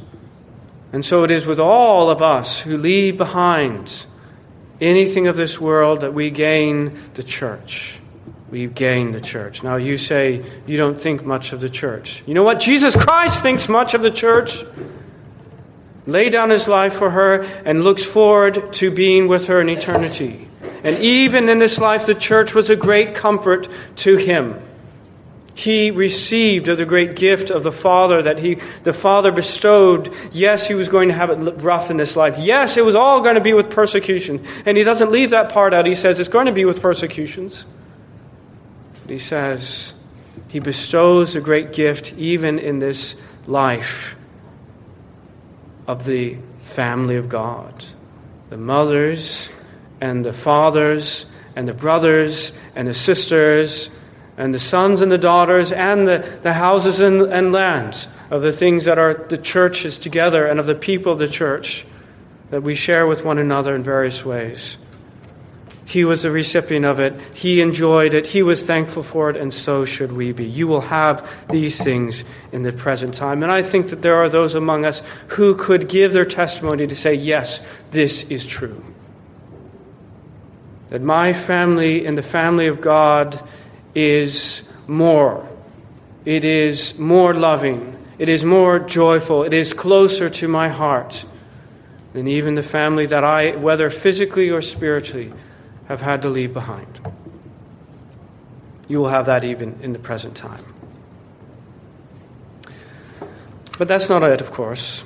And 0.92 1.04
so 1.04 1.22
it 1.22 1.30
is 1.30 1.46
with 1.46 1.60
all 1.60 2.10
of 2.10 2.20
us 2.20 2.60
who 2.60 2.76
leave 2.76 3.16
behind 3.16 4.04
anything 4.80 5.26
of 5.26 5.36
this 5.36 5.60
world 5.60 6.00
that 6.00 6.14
we 6.14 6.30
gain 6.30 6.98
the 7.14 7.22
church. 7.22 7.98
We 8.50 8.66
gain 8.66 9.12
the 9.12 9.20
church. 9.20 9.62
Now, 9.62 9.76
you 9.76 9.96
say 9.96 10.42
you 10.66 10.76
don't 10.76 11.00
think 11.00 11.24
much 11.24 11.52
of 11.52 11.60
the 11.60 11.70
church. 11.70 12.22
You 12.26 12.34
know 12.34 12.42
what? 12.42 12.58
Jesus 12.58 12.96
Christ 12.96 13.42
thinks 13.42 13.68
much 13.68 13.94
of 13.94 14.02
the 14.02 14.10
church, 14.10 14.64
laid 16.06 16.32
down 16.32 16.50
his 16.50 16.66
life 16.66 16.94
for 16.94 17.10
her, 17.10 17.42
and 17.64 17.84
looks 17.84 18.04
forward 18.04 18.72
to 18.74 18.90
being 18.90 19.28
with 19.28 19.46
her 19.46 19.60
in 19.60 19.68
eternity. 19.68 20.48
And 20.82 20.98
even 20.98 21.48
in 21.48 21.58
this 21.58 21.78
life, 21.78 22.06
the 22.06 22.14
church 22.14 22.54
was 22.54 22.70
a 22.70 22.76
great 22.76 23.14
comfort 23.14 23.68
to 23.96 24.16
him 24.16 24.60
he 25.60 25.90
received 25.90 26.68
of 26.68 26.78
the 26.78 26.86
great 26.86 27.16
gift 27.16 27.50
of 27.50 27.62
the 27.62 27.70
Father 27.70 28.22
that 28.22 28.38
he, 28.38 28.54
the 28.82 28.94
Father 28.94 29.30
bestowed. 29.30 30.10
Yes, 30.32 30.66
he 30.66 30.72
was 30.72 30.88
going 30.88 31.08
to 31.08 31.14
have 31.14 31.28
it 31.28 31.62
rough 31.62 31.90
in 31.90 31.98
this 31.98 32.16
life. 32.16 32.38
Yes, 32.38 32.78
it 32.78 32.84
was 32.84 32.94
all 32.94 33.20
going 33.20 33.34
to 33.34 33.42
be 33.42 33.52
with 33.52 33.68
persecution. 33.68 34.42
And 34.64 34.78
he 34.78 34.84
doesn't 34.84 35.10
leave 35.10 35.30
that 35.30 35.52
part 35.52 35.74
out. 35.74 35.84
He 35.84 35.94
says 35.94 36.18
it's 36.18 36.30
going 36.30 36.46
to 36.46 36.52
be 36.52 36.64
with 36.64 36.80
persecutions. 36.80 37.66
He 39.06 39.18
says 39.18 39.92
he 40.48 40.60
bestows 40.60 41.34
the 41.34 41.42
great 41.42 41.74
gift 41.74 42.14
even 42.16 42.58
in 42.58 42.78
this 42.78 43.14
life 43.46 44.16
of 45.86 46.06
the 46.06 46.38
family 46.60 47.16
of 47.16 47.28
God. 47.28 47.84
The 48.48 48.56
mothers 48.56 49.50
and 50.00 50.24
the 50.24 50.32
fathers 50.32 51.26
and 51.54 51.68
the 51.68 51.74
brothers 51.74 52.52
and 52.74 52.88
the 52.88 52.94
sisters 52.94 53.90
and 54.40 54.54
the 54.54 54.58
sons 54.58 55.02
and 55.02 55.12
the 55.12 55.18
daughters 55.18 55.70
and 55.70 56.08
the, 56.08 56.38
the 56.42 56.54
houses 56.54 56.98
and, 57.00 57.20
and 57.30 57.52
lands 57.52 58.08
of 58.30 58.40
the 58.40 58.52
things 58.52 58.86
that 58.86 58.98
are 58.98 59.12
the 59.28 59.36
church 59.36 59.84
is 59.84 59.98
together 59.98 60.46
and 60.46 60.58
of 60.58 60.64
the 60.64 60.74
people 60.74 61.12
of 61.12 61.18
the 61.18 61.28
church 61.28 61.84
that 62.48 62.62
we 62.62 62.74
share 62.74 63.06
with 63.06 63.22
one 63.22 63.36
another 63.36 63.74
in 63.74 63.82
various 63.82 64.24
ways. 64.24 64.78
He 65.84 66.04
was 66.04 66.22
the 66.22 66.30
recipient 66.30 66.86
of 66.86 67.00
it. 67.00 67.20
He 67.34 67.60
enjoyed 67.60 68.14
it. 68.14 68.28
He 68.28 68.42
was 68.42 68.62
thankful 68.62 69.02
for 69.02 69.28
it, 69.28 69.36
and 69.36 69.52
so 69.52 69.84
should 69.84 70.12
we 70.12 70.32
be. 70.32 70.46
You 70.46 70.66
will 70.68 70.80
have 70.80 71.28
these 71.48 71.76
things 71.76 72.24
in 72.50 72.62
the 72.62 72.72
present 72.72 73.12
time. 73.12 73.42
And 73.42 73.52
I 73.52 73.60
think 73.60 73.88
that 73.88 74.00
there 74.00 74.14
are 74.14 74.30
those 74.30 74.54
among 74.54 74.86
us 74.86 75.02
who 75.28 75.54
could 75.54 75.86
give 75.86 76.14
their 76.14 76.24
testimony 76.24 76.86
to 76.86 76.96
say, 76.96 77.12
yes, 77.12 77.60
this 77.90 78.22
is 78.30 78.46
true. 78.46 78.82
That 80.88 81.02
my 81.02 81.34
family 81.34 82.06
and 82.06 82.16
the 82.16 82.22
family 82.22 82.68
of 82.68 82.80
God 82.80 83.42
is 83.94 84.62
more. 84.86 85.48
It 86.24 86.44
is 86.44 86.98
more 86.98 87.34
loving. 87.34 87.96
It 88.18 88.28
is 88.28 88.44
more 88.44 88.78
joyful. 88.78 89.44
It 89.44 89.54
is 89.54 89.72
closer 89.72 90.28
to 90.30 90.48
my 90.48 90.68
heart 90.68 91.24
than 92.12 92.26
even 92.26 92.54
the 92.54 92.62
family 92.62 93.06
that 93.06 93.24
I, 93.24 93.56
whether 93.56 93.88
physically 93.88 94.50
or 94.50 94.60
spiritually, 94.60 95.32
have 95.88 96.02
had 96.02 96.22
to 96.22 96.28
leave 96.28 96.52
behind. 96.52 97.00
You 98.88 98.98
will 99.00 99.08
have 99.08 99.26
that 99.26 99.44
even 99.44 99.78
in 99.82 99.92
the 99.92 99.98
present 99.98 100.36
time. 100.36 100.62
But 103.78 103.88
that's 103.88 104.08
not 104.08 104.22
it, 104.22 104.40
of 104.40 104.52
course. 104.52 105.04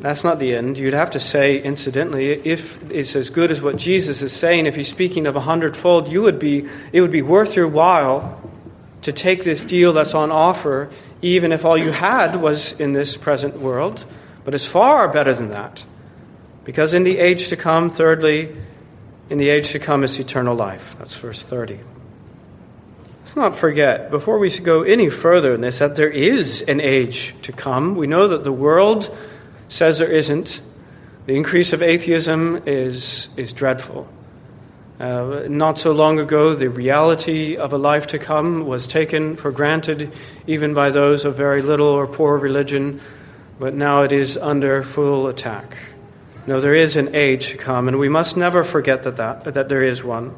That's 0.00 0.24
not 0.24 0.38
the 0.38 0.54
end. 0.54 0.76
You'd 0.76 0.94
have 0.94 1.10
to 1.12 1.20
say, 1.20 1.62
incidentally, 1.62 2.32
if 2.32 2.92
it's 2.92 3.16
as 3.16 3.30
good 3.30 3.50
as 3.50 3.62
what 3.62 3.76
Jesus 3.76 4.22
is 4.22 4.32
saying, 4.32 4.66
if 4.66 4.74
he's 4.74 4.88
speaking 4.88 5.26
of 5.26 5.36
a 5.36 5.40
hundredfold, 5.40 6.08
you 6.08 6.22
would 6.22 6.38
be, 6.38 6.68
it 6.92 7.00
would 7.00 7.10
be 7.10 7.22
worth 7.22 7.56
your 7.56 7.68
while 7.68 8.40
to 9.02 9.12
take 9.12 9.44
this 9.44 9.64
deal 9.64 9.92
that's 9.92 10.14
on 10.14 10.30
offer, 10.30 10.90
even 11.22 11.52
if 11.52 11.64
all 11.64 11.76
you 11.76 11.90
had 11.90 12.36
was 12.36 12.78
in 12.80 12.92
this 12.92 13.16
present 13.16 13.58
world. 13.60 14.04
But 14.44 14.54
it's 14.54 14.66
far 14.66 15.08
better 15.08 15.32
than 15.32 15.48
that. 15.50 15.84
Because 16.64 16.94
in 16.94 17.04
the 17.04 17.18
age 17.18 17.48
to 17.48 17.56
come, 17.56 17.90
thirdly, 17.90 18.54
in 19.30 19.38
the 19.38 19.48
age 19.48 19.70
to 19.70 19.78
come 19.78 20.04
is 20.04 20.18
eternal 20.18 20.54
life. 20.54 20.96
That's 20.98 21.16
verse 21.16 21.42
30. 21.42 21.80
Let's 23.20 23.36
not 23.36 23.54
forget, 23.54 24.10
before 24.10 24.38
we 24.38 24.50
go 24.58 24.82
any 24.82 25.08
further 25.08 25.54
in 25.54 25.62
this, 25.62 25.78
that 25.78 25.96
there 25.96 26.10
is 26.10 26.60
an 26.62 26.80
age 26.80 27.34
to 27.42 27.52
come. 27.52 27.94
We 27.94 28.06
know 28.06 28.28
that 28.28 28.44
the 28.44 28.52
world 28.52 29.16
says 29.74 29.98
there 29.98 30.10
isn't. 30.10 30.60
The 31.26 31.34
increase 31.34 31.72
of 31.72 31.82
atheism 31.82 32.62
is, 32.66 33.28
is 33.36 33.52
dreadful. 33.52 34.08
Uh, 35.00 35.46
not 35.48 35.78
so 35.78 35.90
long 35.90 36.20
ago, 36.20 36.54
the 36.54 36.70
reality 36.70 37.56
of 37.56 37.72
a 37.72 37.78
life 37.78 38.06
to 38.08 38.18
come 38.18 38.66
was 38.66 38.86
taken 38.86 39.34
for 39.34 39.50
granted 39.50 40.12
even 40.46 40.74
by 40.74 40.90
those 40.90 41.24
of 41.24 41.36
very 41.36 41.60
little 41.60 41.88
or 41.88 42.06
poor 42.06 42.38
religion, 42.38 43.00
but 43.58 43.74
now 43.74 44.02
it 44.02 44.12
is 44.12 44.36
under 44.36 44.82
full 44.84 45.26
attack. 45.26 45.76
No, 46.46 46.60
there 46.60 46.74
is 46.74 46.96
an 46.96 47.14
age 47.14 47.48
to 47.48 47.56
come, 47.56 47.88
and 47.88 47.98
we 47.98 48.08
must 48.08 48.36
never 48.36 48.62
forget 48.62 49.02
that, 49.02 49.16
that, 49.16 49.54
that 49.54 49.68
there 49.68 49.82
is 49.82 50.04
one. 50.04 50.34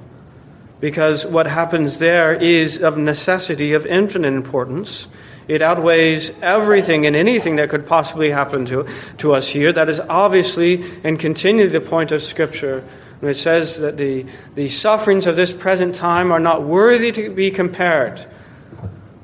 Because 0.81 1.27
what 1.27 1.46
happens 1.46 1.99
there 1.99 2.33
is 2.33 2.81
of 2.83 2.96
necessity 2.96 3.75
of 3.75 3.85
infinite 3.85 4.33
importance. 4.33 5.09
It 5.49 5.63
outweighs 5.63 6.33
everything 6.43 7.07
and 7.07 7.15
anything 7.15 7.57
that 7.57 7.71
could 7.71 7.87
possibly 7.87 8.31
happen 8.31 8.67
to, 8.67 8.89
to 9.19 9.35
us 9.35 9.49
here. 9.49 9.73
That 9.73 9.89
is 9.89 10.01
obviously 10.01 10.85
and 11.05 11.19
continually 11.19 11.69
the 11.69 11.81
point 11.81 12.11
of 12.13 12.23
Scripture. 12.23 12.85
When 13.21 13.31
it 13.31 13.37
says 13.37 13.79
that 13.81 13.97
the, 13.97 14.27
the 14.55 14.69
sufferings 14.69 15.27
of 15.27 15.37
this 15.37 15.53
present 15.53 15.95
time 15.95 16.33
are 16.33 16.41
not 16.41 16.65
worthy 16.65 17.13
to 17.13 17.31
be 17.31 17.51
compared 17.51 18.27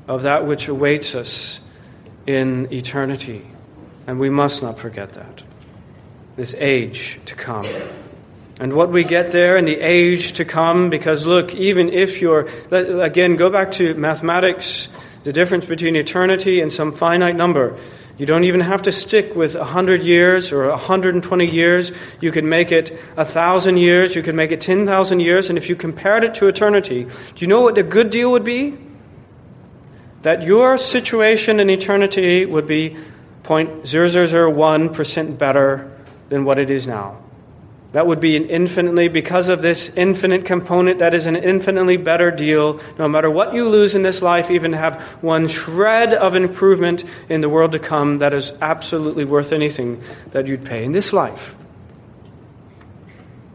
of 0.07 0.23
that 0.23 0.47
which 0.47 0.67
awaits 0.67 1.13
us 1.13 1.59
in 2.25 2.71
eternity. 2.73 3.45
And 4.07 4.19
we 4.19 4.29
must 4.29 4.61
not 4.61 4.79
forget 4.79 5.13
that. 5.13 5.43
This 6.35 6.55
age 6.57 7.19
to 7.25 7.35
come. 7.35 7.67
And 8.59 8.73
what 8.73 8.91
we 8.91 9.03
get 9.03 9.31
there 9.31 9.57
in 9.57 9.65
the 9.65 9.79
age 9.79 10.33
to 10.33 10.45
come, 10.45 10.89
because 10.89 11.25
look, 11.25 11.53
even 11.53 11.89
if 11.89 12.21
you're, 12.21 12.47
again, 12.71 13.35
go 13.35 13.49
back 13.49 13.73
to 13.73 13.93
mathematics 13.95 14.87
the 15.23 15.33
difference 15.33 15.65
between 15.65 15.95
eternity 15.95 16.61
and 16.61 16.71
some 16.71 16.91
finite 16.91 17.35
number. 17.35 17.77
You 18.17 18.25
don't 18.27 18.43
even 18.43 18.61
have 18.61 18.83
to 18.83 18.91
stick 18.91 19.35
with 19.35 19.55
100 19.55 20.03
years 20.03 20.51
or 20.51 20.69
120 20.69 21.47
years. 21.47 21.91
You 22.21 22.31
can 22.31 22.47
make 22.47 22.71
it 22.71 22.91
1,000 23.15 23.77
years. 23.77 24.15
You 24.15 24.21
can 24.21 24.35
make 24.35 24.51
it 24.51 24.61
10,000 24.61 25.19
years. 25.19 25.49
And 25.49 25.57
if 25.57 25.67
you 25.67 25.75
compared 25.75 26.23
it 26.23 26.35
to 26.35 26.47
eternity, 26.47 27.05
do 27.05 27.11
you 27.37 27.47
know 27.47 27.61
what 27.61 27.73
the 27.73 27.81
good 27.81 28.11
deal 28.11 28.31
would 28.31 28.43
be? 28.43 28.77
That 30.21 30.43
your 30.43 30.77
situation 30.77 31.59
in 31.59 31.71
eternity 31.71 32.45
would 32.45 32.67
be 32.67 32.95
0.0001% 33.43 35.37
better 35.37 35.91
than 36.29 36.45
what 36.45 36.59
it 36.59 36.69
is 36.69 36.85
now. 36.85 37.22
That 37.93 38.07
would 38.07 38.19
be 38.19 38.35
an 38.35 38.49
infinitely, 38.49 39.07
because 39.07 39.49
of 39.49 39.61
this 39.61 39.89
infinite 39.95 40.45
component, 40.45 40.97
that 40.97 41.13
is 41.13 41.27
an 41.27 41.35
infinitely 41.35 41.97
better 41.97 42.31
deal. 42.31 42.79
No 42.97 43.07
matter 43.07 43.29
what 43.29 43.53
you 43.53 43.69
lose 43.69 43.93
in 43.93 44.01
this 44.01 44.21
life, 44.21 44.49
even 44.49 44.73
have 44.73 44.99
one 45.21 45.47
shred 45.47 46.11
of 46.11 46.33
improvement 46.33 47.03
in 47.29 47.41
the 47.41 47.49
world 47.49 47.71
to 47.73 47.79
come, 47.79 48.17
that 48.17 48.33
is 48.33 48.51
absolutely 48.61 49.25
worth 49.25 49.53
anything 49.53 50.01
that 50.31 50.47
you'd 50.47 50.65
pay 50.65 50.83
in 50.83 50.91
this 50.91 51.13
life. 51.13 51.55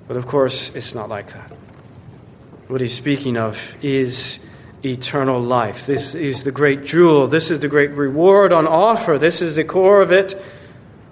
But 0.07 0.17
of 0.17 0.29
course, 0.29 0.73
it's 0.73 0.95
not 0.95 1.09
like 1.09 1.33
that. 1.33 1.53
What 2.69 2.81
he's 2.81 2.95
speaking 2.95 3.37
of 3.37 3.61
is 3.83 4.39
eternal 4.85 5.41
life. 5.41 5.85
This 5.85 6.15
is 6.15 6.45
the 6.45 6.53
great 6.53 6.85
jewel. 6.85 7.27
This 7.27 7.51
is 7.51 7.59
the 7.59 7.69
great 7.69 7.91
reward 7.97 8.53
on 8.53 8.69
offer. 8.69 9.19
This 9.19 9.43
is 9.43 9.57
the 9.57 9.65
core 9.65 10.01
of 10.01 10.13
it. 10.13 10.41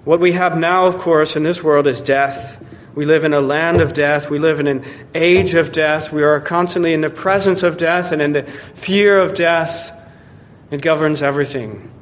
What 0.05 0.21
we 0.21 0.33
have 0.33 0.57
now, 0.57 0.87
of 0.87 0.99
course, 0.99 1.35
in 1.35 1.43
this 1.43 1.65
world 1.65 1.89
is 1.89 2.01
death. 2.01 2.63
We 2.97 3.05
live 3.05 3.25
in 3.25 3.35
a 3.35 3.41
land 3.43 3.83
of 3.83 3.93
death. 3.93 4.31
We 4.31 4.39
live 4.39 4.59
in 4.59 4.67
an 4.67 4.85
age 5.15 5.55
of 5.55 5.71
death. 5.71 6.11
We 6.11 6.23
are 6.23 6.41
constantly 6.41 6.95
in 6.95 7.03
the 7.03 7.11
presence 7.11 7.63
of 7.63 7.77
death 7.77 8.11
and 8.11 8.23
in 8.23 8.33
the 8.33 8.43
fear 8.43 9.19
of 9.19 9.35
death. 9.35 9.93
It 10.71 10.81
governs 10.81 11.23
everything. 11.23 11.93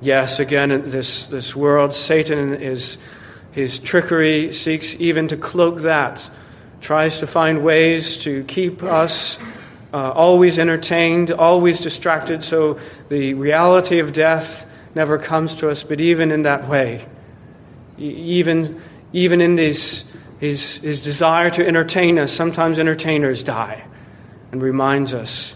Yes, 0.00 0.38
again, 0.38 0.88
this, 0.88 1.26
this 1.26 1.54
world, 1.54 1.94
Satan 1.94 2.54
is 2.54 2.96
his 3.52 3.78
trickery 3.78 4.52
seeks 4.52 4.94
even 4.98 5.28
to 5.28 5.36
cloak 5.36 5.80
that, 5.80 6.30
tries 6.80 7.18
to 7.20 7.26
find 7.26 7.62
ways 7.62 8.16
to 8.18 8.44
keep 8.44 8.82
us 8.82 9.38
uh, 9.92 10.10
always 10.12 10.58
entertained, 10.58 11.30
always 11.30 11.80
distracted, 11.80 12.44
so 12.44 12.78
the 13.08 13.34
reality 13.34 13.98
of 13.98 14.12
death 14.12 14.66
never 14.94 15.18
comes 15.18 15.54
to 15.56 15.70
us. 15.70 15.82
But 15.82 16.00
even 16.00 16.32
in 16.32 16.42
that 16.42 16.68
way, 16.68 17.06
even, 17.98 18.80
even 19.12 19.40
in 19.40 19.56
this, 19.56 20.04
his, 20.38 20.76
his 20.78 21.00
desire 21.00 21.50
to 21.50 21.66
entertain 21.66 22.18
us, 22.18 22.32
sometimes 22.32 22.78
entertainers 22.78 23.42
die, 23.42 23.84
and 24.52 24.62
reminds 24.62 25.14
us 25.14 25.54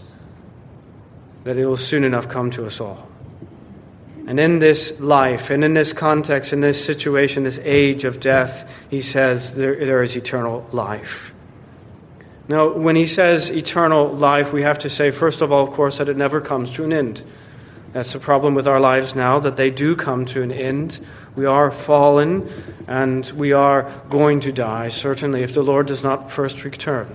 that 1.43 1.57
it 1.57 1.65
will 1.65 1.77
soon 1.77 2.03
enough 2.03 2.29
come 2.29 2.51
to 2.51 2.65
us 2.65 2.79
all. 2.79 3.07
And 4.27 4.39
in 4.39 4.59
this 4.59 4.99
life, 4.99 5.49
and 5.49 5.63
in 5.63 5.73
this 5.73 5.93
context, 5.93 6.53
in 6.53 6.61
this 6.61 6.83
situation, 6.83 7.43
this 7.43 7.59
age 7.63 8.03
of 8.03 8.19
death, 8.19 8.71
he 8.89 9.01
says 9.01 9.53
there, 9.53 9.75
there 9.75 10.03
is 10.03 10.15
eternal 10.15 10.67
life. 10.71 11.33
Now, 12.47 12.71
when 12.71 12.95
he 12.95 13.07
says 13.07 13.49
eternal 13.49 14.09
life, 14.09 14.53
we 14.53 14.63
have 14.63 14.79
to 14.79 14.89
say, 14.89 15.11
first 15.11 15.41
of 15.41 15.51
all, 15.51 15.63
of 15.63 15.71
course, 15.71 15.97
that 15.97 16.09
it 16.09 16.17
never 16.17 16.41
comes 16.41 16.71
to 16.73 16.83
an 16.83 16.93
end. 16.93 17.23
That's 17.93 18.13
the 18.13 18.19
problem 18.19 18.55
with 18.55 18.67
our 18.67 18.79
lives 18.79 19.15
now, 19.15 19.39
that 19.39 19.57
they 19.57 19.69
do 19.69 19.95
come 19.95 20.25
to 20.27 20.41
an 20.41 20.51
end. 20.51 20.99
We 21.35 21.45
are 21.45 21.71
fallen, 21.71 22.49
and 22.87 23.25
we 23.31 23.53
are 23.53 23.89
going 24.09 24.41
to 24.41 24.51
die, 24.51 24.89
certainly, 24.89 25.43
if 25.43 25.53
the 25.53 25.63
Lord 25.63 25.87
does 25.87 26.03
not 26.03 26.29
first 26.29 26.63
return. 26.65 27.07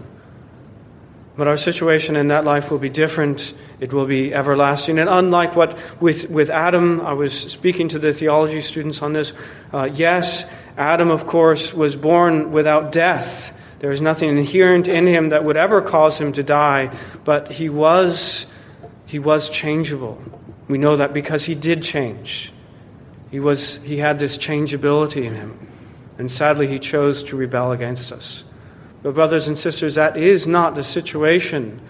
But 1.36 1.48
our 1.48 1.58
situation 1.58 2.16
in 2.16 2.28
that 2.28 2.44
life 2.44 2.70
will 2.70 2.78
be 2.78 2.88
different. 2.88 3.52
It 3.78 3.92
will 3.92 4.06
be 4.06 4.32
everlasting. 4.32 4.98
And 4.98 5.10
unlike 5.10 5.54
what 5.54 5.78
with, 6.00 6.30
with 6.30 6.48
Adam, 6.48 7.02
I 7.02 7.12
was 7.12 7.38
speaking 7.38 7.88
to 7.88 7.98
the 7.98 8.12
theology 8.12 8.62
students 8.62 9.02
on 9.02 9.12
this. 9.12 9.34
Uh, 9.70 9.90
yes, 9.92 10.46
Adam, 10.78 11.10
of 11.10 11.26
course, 11.26 11.74
was 11.74 11.94
born 11.94 12.52
without 12.52 12.90
death. 12.90 13.54
There 13.80 13.90
is 13.90 14.00
nothing 14.00 14.30
inherent 14.30 14.88
in 14.88 15.06
him 15.06 15.28
that 15.28 15.44
would 15.44 15.58
ever 15.58 15.82
cause 15.82 16.18
him 16.18 16.32
to 16.32 16.42
die, 16.42 16.96
but 17.24 17.52
he 17.52 17.68
was, 17.68 18.46
he 19.04 19.18
was 19.18 19.50
changeable. 19.50 20.22
We 20.68 20.78
know 20.78 20.96
that 20.96 21.12
because 21.12 21.44
he 21.44 21.54
did 21.54 21.82
change. 21.82 22.50
He, 23.30 23.40
was, 23.40 23.76
he 23.78 23.96
had 23.96 24.18
this 24.18 24.36
changeability 24.36 25.26
in 25.26 25.34
him. 25.34 25.66
And 26.18 26.30
sadly, 26.30 26.66
he 26.66 26.78
chose 26.78 27.22
to 27.24 27.36
rebel 27.36 27.72
against 27.72 28.12
us. 28.12 28.44
But, 29.02 29.14
brothers 29.14 29.46
and 29.46 29.58
sisters, 29.58 29.96
that 29.96 30.16
is 30.16 30.46
not 30.46 30.74
the 30.74 30.82
situation 30.82 31.80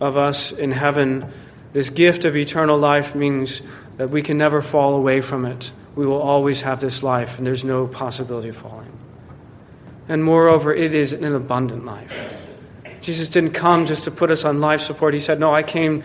of 0.00 0.16
us 0.16 0.52
in 0.52 0.70
heaven. 0.72 1.32
This 1.72 1.90
gift 1.90 2.24
of 2.24 2.36
eternal 2.36 2.78
life 2.78 3.14
means 3.14 3.62
that 3.96 4.10
we 4.10 4.22
can 4.22 4.38
never 4.38 4.62
fall 4.62 4.94
away 4.94 5.20
from 5.20 5.44
it. 5.44 5.72
We 5.94 6.06
will 6.06 6.20
always 6.20 6.60
have 6.60 6.80
this 6.80 7.02
life, 7.02 7.38
and 7.38 7.46
there's 7.46 7.64
no 7.64 7.86
possibility 7.86 8.50
of 8.50 8.56
falling. 8.56 8.92
And 10.08 10.22
moreover, 10.22 10.74
it 10.74 10.94
is 10.94 11.12
an 11.12 11.34
abundant 11.34 11.84
life. 11.84 12.34
Jesus 13.00 13.28
didn't 13.28 13.52
come 13.52 13.86
just 13.86 14.04
to 14.04 14.10
put 14.10 14.30
us 14.30 14.44
on 14.44 14.60
life 14.60 14.80
support. 14.80 15.14
He 15.14 15.20
said, 15.20 15.40
No, 15.40 15.52
I 15.52 15.62
came 15.62 16.02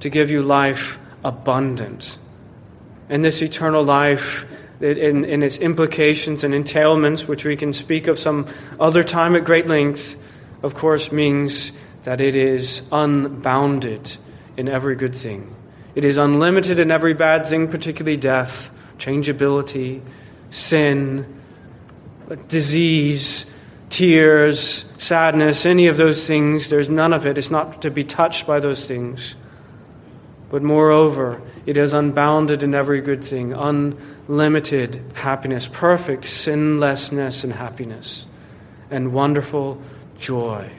to 0.00 0.10
give 0.10 0.30
you 0.30 0.42
life 0.42 0.98
abundant. 1.24 2.18
And 3.08 3.24
this 3.24 3.42
eternal 3.42 3.82
life 3.82 4.46
in, 4.80 5.24
in 5.24 5.42
its 5.42 5.58
implications 5.58 6.44
and 6.44 6.54
entailments, 6.54 7.26
which 7.26 7.44
we 7.44 7.56
can 7.56 7.72
speak 7.72 8.06
of 8.06 8.18
some 8.18 8.46
other 8.78 9.02
time 9.02 9.34
at 9.34 9.44
great 9.44 9.66
length, 9.66 10.20
of 10.62 10.74
course, 10.74 11.10
means 11.10 11.72
that 12.04 12.20
it 12.20 12.36
is 12.36 12.82
unbounded 12.92 14.16
in 14.56 14.68
every 14.68 14.96
good 14.96 15.14
thing. 15.14 15.54
It 15.94 16.04
is 16.04 16.16
unlimited 16.16 16.78
in 16.78 16.90
every 16.90 17.14
bad 17.14 17.46
thing, 17.46 17.68
particularly 17.68 18.16
death, 18.16 18.72
changeability, 18.98 20.02
sin, 20.50 21.40
disease, 22.48 23.46
tears, 23.90 24.84
sadness, 24.98 25.66
any 25.66 25.86
of 25.88 25.96
those 25.96 26.26
things. 26.26 26.68
There's 26.68 26.88
none 26.88 27.12
of 27.12 27.26
it. 27.26 27.38
It's 27.38 27.50
not 27.50 27.82
to 27.82 27.90
be 27.90 28.04
touched 28.04 28.46
by 28.46 28.60
those 28.60 28.86
things. 28.86 29.34
But 30.50 30.62
moreover, 30.62 31.42
it 31.68 31.76
is 31.76 31.92
unbounded 31.92 32.62
in 32.62 32.74
every 32.74 33.02
good 33.02 33.22
thing, 33.22 33.52
unlimited 33.52 35.02
happiness, 35.12 35.68
perfect 35.68 36.24
sinlessness 36.24 37.44
and 37.44 37.52
happiness, 37.52 38.24
and 38.90 39.12
wonderful 39.12 39.78
joy, 40.16 40.70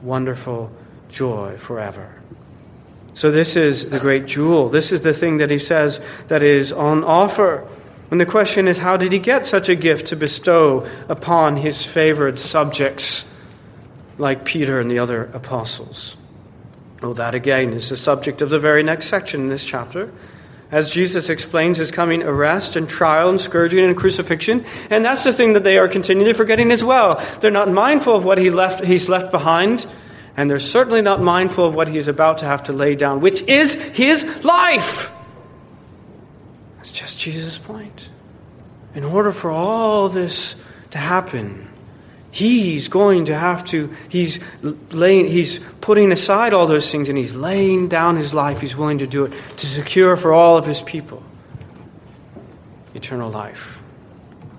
wonderful 0.00 0.72
joy 1.10 1.58
forever. 1.58 2.14
So, 3.12 3.30
this 3.30 3.56
is 3.56 3.90
the 3.90 4.00
great 4.00 4.24
jewel. 4.24 4.70
This 4.70 4.90
is 4.90 5.02
the 5.02 5.12
thing 5.12 5.36
that 5.36 5.50
he 5.50 5.58
says 5.58 6.00
that 6.28 6.42
is 6.42 6.72
on 6.72 7.04
offer. 7.04 7.68
And 8.10 8.18
the 8.18 8.24
question 8.24 8.68
is, 8.68 8.78
how 8.78 8.96
did 8.96 9.12
he 9.12 9.18
get 9.18 9.46
such 9.46 9.68
a 9.68 9.74
gift 9.74 10.06
to 10.06 10.16
bestow 10.16 10.88
upon 11.10 11.58
his 11.58 11.84
favored 11.84 12.38
subjects 12.38 13.26
like 14.16 14.46
Peter 14.46 14.80
and 14.80 14.90
the 14.90 14.98
other 14.98 15.24
apostles? 15.34 16.16
Well, 17.02 17.14
that 17.14 17.34
again 17.34 17.72
is 17.72 17.88
the 17.88 17.96
subject 17.96 18.42
of 18.42 18.50
the 18.50 18.60
very 18.60 18.84
next 18.84 19.06
section 19.06 19.40
in 19.40 19.48
this 19.48 19.64
chapter. 19.64 20.12
As 20.70 20.88
Jesus 20.88 21.28
explains 21.28 21.76
his 21.76 21.90
coming 21.90 22.22
arrest 22.22 22.76
and 22.76 22.88
trial 22.88 23.28
and 23.28 23.40
scourging 23.40 23.84
and 23.84 23.96
crucifixion. 23.96 24.64
And 24.88 25.04
that's 25.04 25.24
the 25.24 25.32
thing 25.32 25.54
that 25.54 25.64
they 25.64 25.78
are 25.78 25.88
continually 25.88 26.32
forgetting 26.32 26.70
as 26.70 26.84
well. 26.84 27.16
They're 27.40 27.50
not 27.50 27.68
mindful 27.68 28.14
of 28.14 28.24
what 28.24 28.38
he 28.38 28.50
left, 28.50 28.84
he's 28.84 29.08
left 29.08 29.32
behind, 29.32 29.84
and 30.36 30.48
they're 30.48 30.60
certainly 30.60 31.02
not 31.02 31.20
mindful 31.20 31.66
of 31.66 31.74
what 31.74 31.88
he 31.88 31.98
is 31.98 32.06
about 32.06 32.38
to 32.38 32.46
have 32.46 32.62
to 32.64 32.72
lay 32.72 32.94
down, 32.94 33.20
which 33.20 33.42
is 33.42 33.74
his 33.74 34.44
life. 34.44 35.10
That's 36.76 36.92
just 36.92 37.18
Jesus' 37.18 37.58
point. 37.58 38.10
In 38.94 39.02
order 39.02 39.32
for 39.32 39.50
all 39.50 40.08
this 40.08 40.54
to 40.92 40.98
happen, 40.98 41.68
He's 42.32 42.88
going 42.88 43.26
to 43.26 43.38
have 43.38 43.62
to, 43.66 43.92
he's 44.08 44.40
laying, 44.62 45.28
he's 45.28 45.60
putting 45.82 46.12
aside 46.12 46.54
all 46.54 46.66
those 46.66 46.90
things 46.90 47.10
and 47.10 47.18
he's 47.18 47.36
laying 47.36 47.88
down 47.88 48.16
his 48.16 48.32
life. 48.32 48.62
He's 48.62 48.74
willing 48.74 48.98
to 48.98 49.06
do 49.06 49.26
it 49.26 49.34
to 49.58 49.66
secure 49.66 50.16
for 50.16 50.32
all 50.32 50.56
of 50.56 50.64
his 50.64 50.80
people 50.80 51.22
eternal 52.94 53.30
life. 53.30 53.78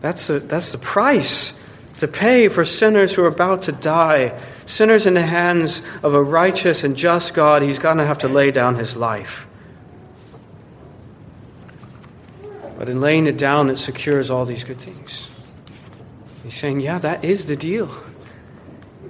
That's 0.02 0.28
the, 0.28 0.40
that's 0.40 0.72
the 0.72 0.78
price 0.78 1.54
to 1.98 2.08
pay 2.08 2.48
for 2.48 2.64
sinners 2.64 3.16
who 3.16 3.24
are 3.24 3.28
about 3.28 3.64
to 3.64 3.72
die. 3.72 4.40
Sinners 4.68 5.08
in 5.08 5.16
the 5.16 5.26
hands 5.26 5.82
of 6.04 6.14
a 6.14 6.22
righteous 6.22 6.84
and 6.84 6.96
just 6.96 7.34
God, 7.34 7.64
he's 7.64 7.80
going 7.80 7.98
to 7.98 8.06
have 8.06 8.20
to 8.20 8.28
lay 8.28 8.52
down 8.52 8.76
his 8.76 8.96
life. 8.96 9.48
But 12.78 12.88
in 12.88 13.02
laying 13.02 13.26
it 13.26 13.38
down, 13.38 13.72
it 13.72 13.78
secures 13.78 14.30
all 14.30 14.46
these 14.46 14.64
good 14.64 14.80
things. 14.80 15.28
He's 16.44 16.54
saying, 16.54 16.82
Yeah, 16.82 17.00
that 17.00 17.24
is 17.24 17.46
the 17.46 17.56
deal. 17.56 17.90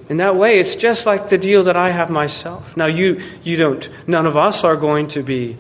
In 0.10 0.18
that 0.18 0.36
way, 0.36 0.60
it's 0.60 0.76
just 0.76 1.06
like 1.06 1.30
the 1.30 1.38
deal 1.38 1.64
that 1.64 1.78
I 1.78 1.90
have 1.90 2.10
myself. 2.10 2.76
Now, 2.76 2.88
you, 2.88 3.22
you 3.44 3.58
don't, 3.58 3.90
none 4.08 4.26
of 4.26 4.36
us 4.36 4.64
are 4.64 4.76
going 4.76 5.08
to 5.10 5.24
be 5.24 5.58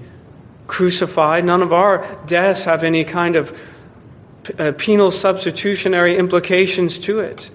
crucified. 0.67 1.45
None 1.45 1.61
of 1.61 1.71
our 1.71 2.05
deaths 2.25 2.65
have 2.65 2.83
any 2.83 3.03
kind 3.03 3.35
of 3.35 3.57
uh, 4.59 4.73
penal 4.77 5.11
substitutionary 5.11 6.17
implications 6.17 6.99
to 6.99 7.21
it. 7.21 7.49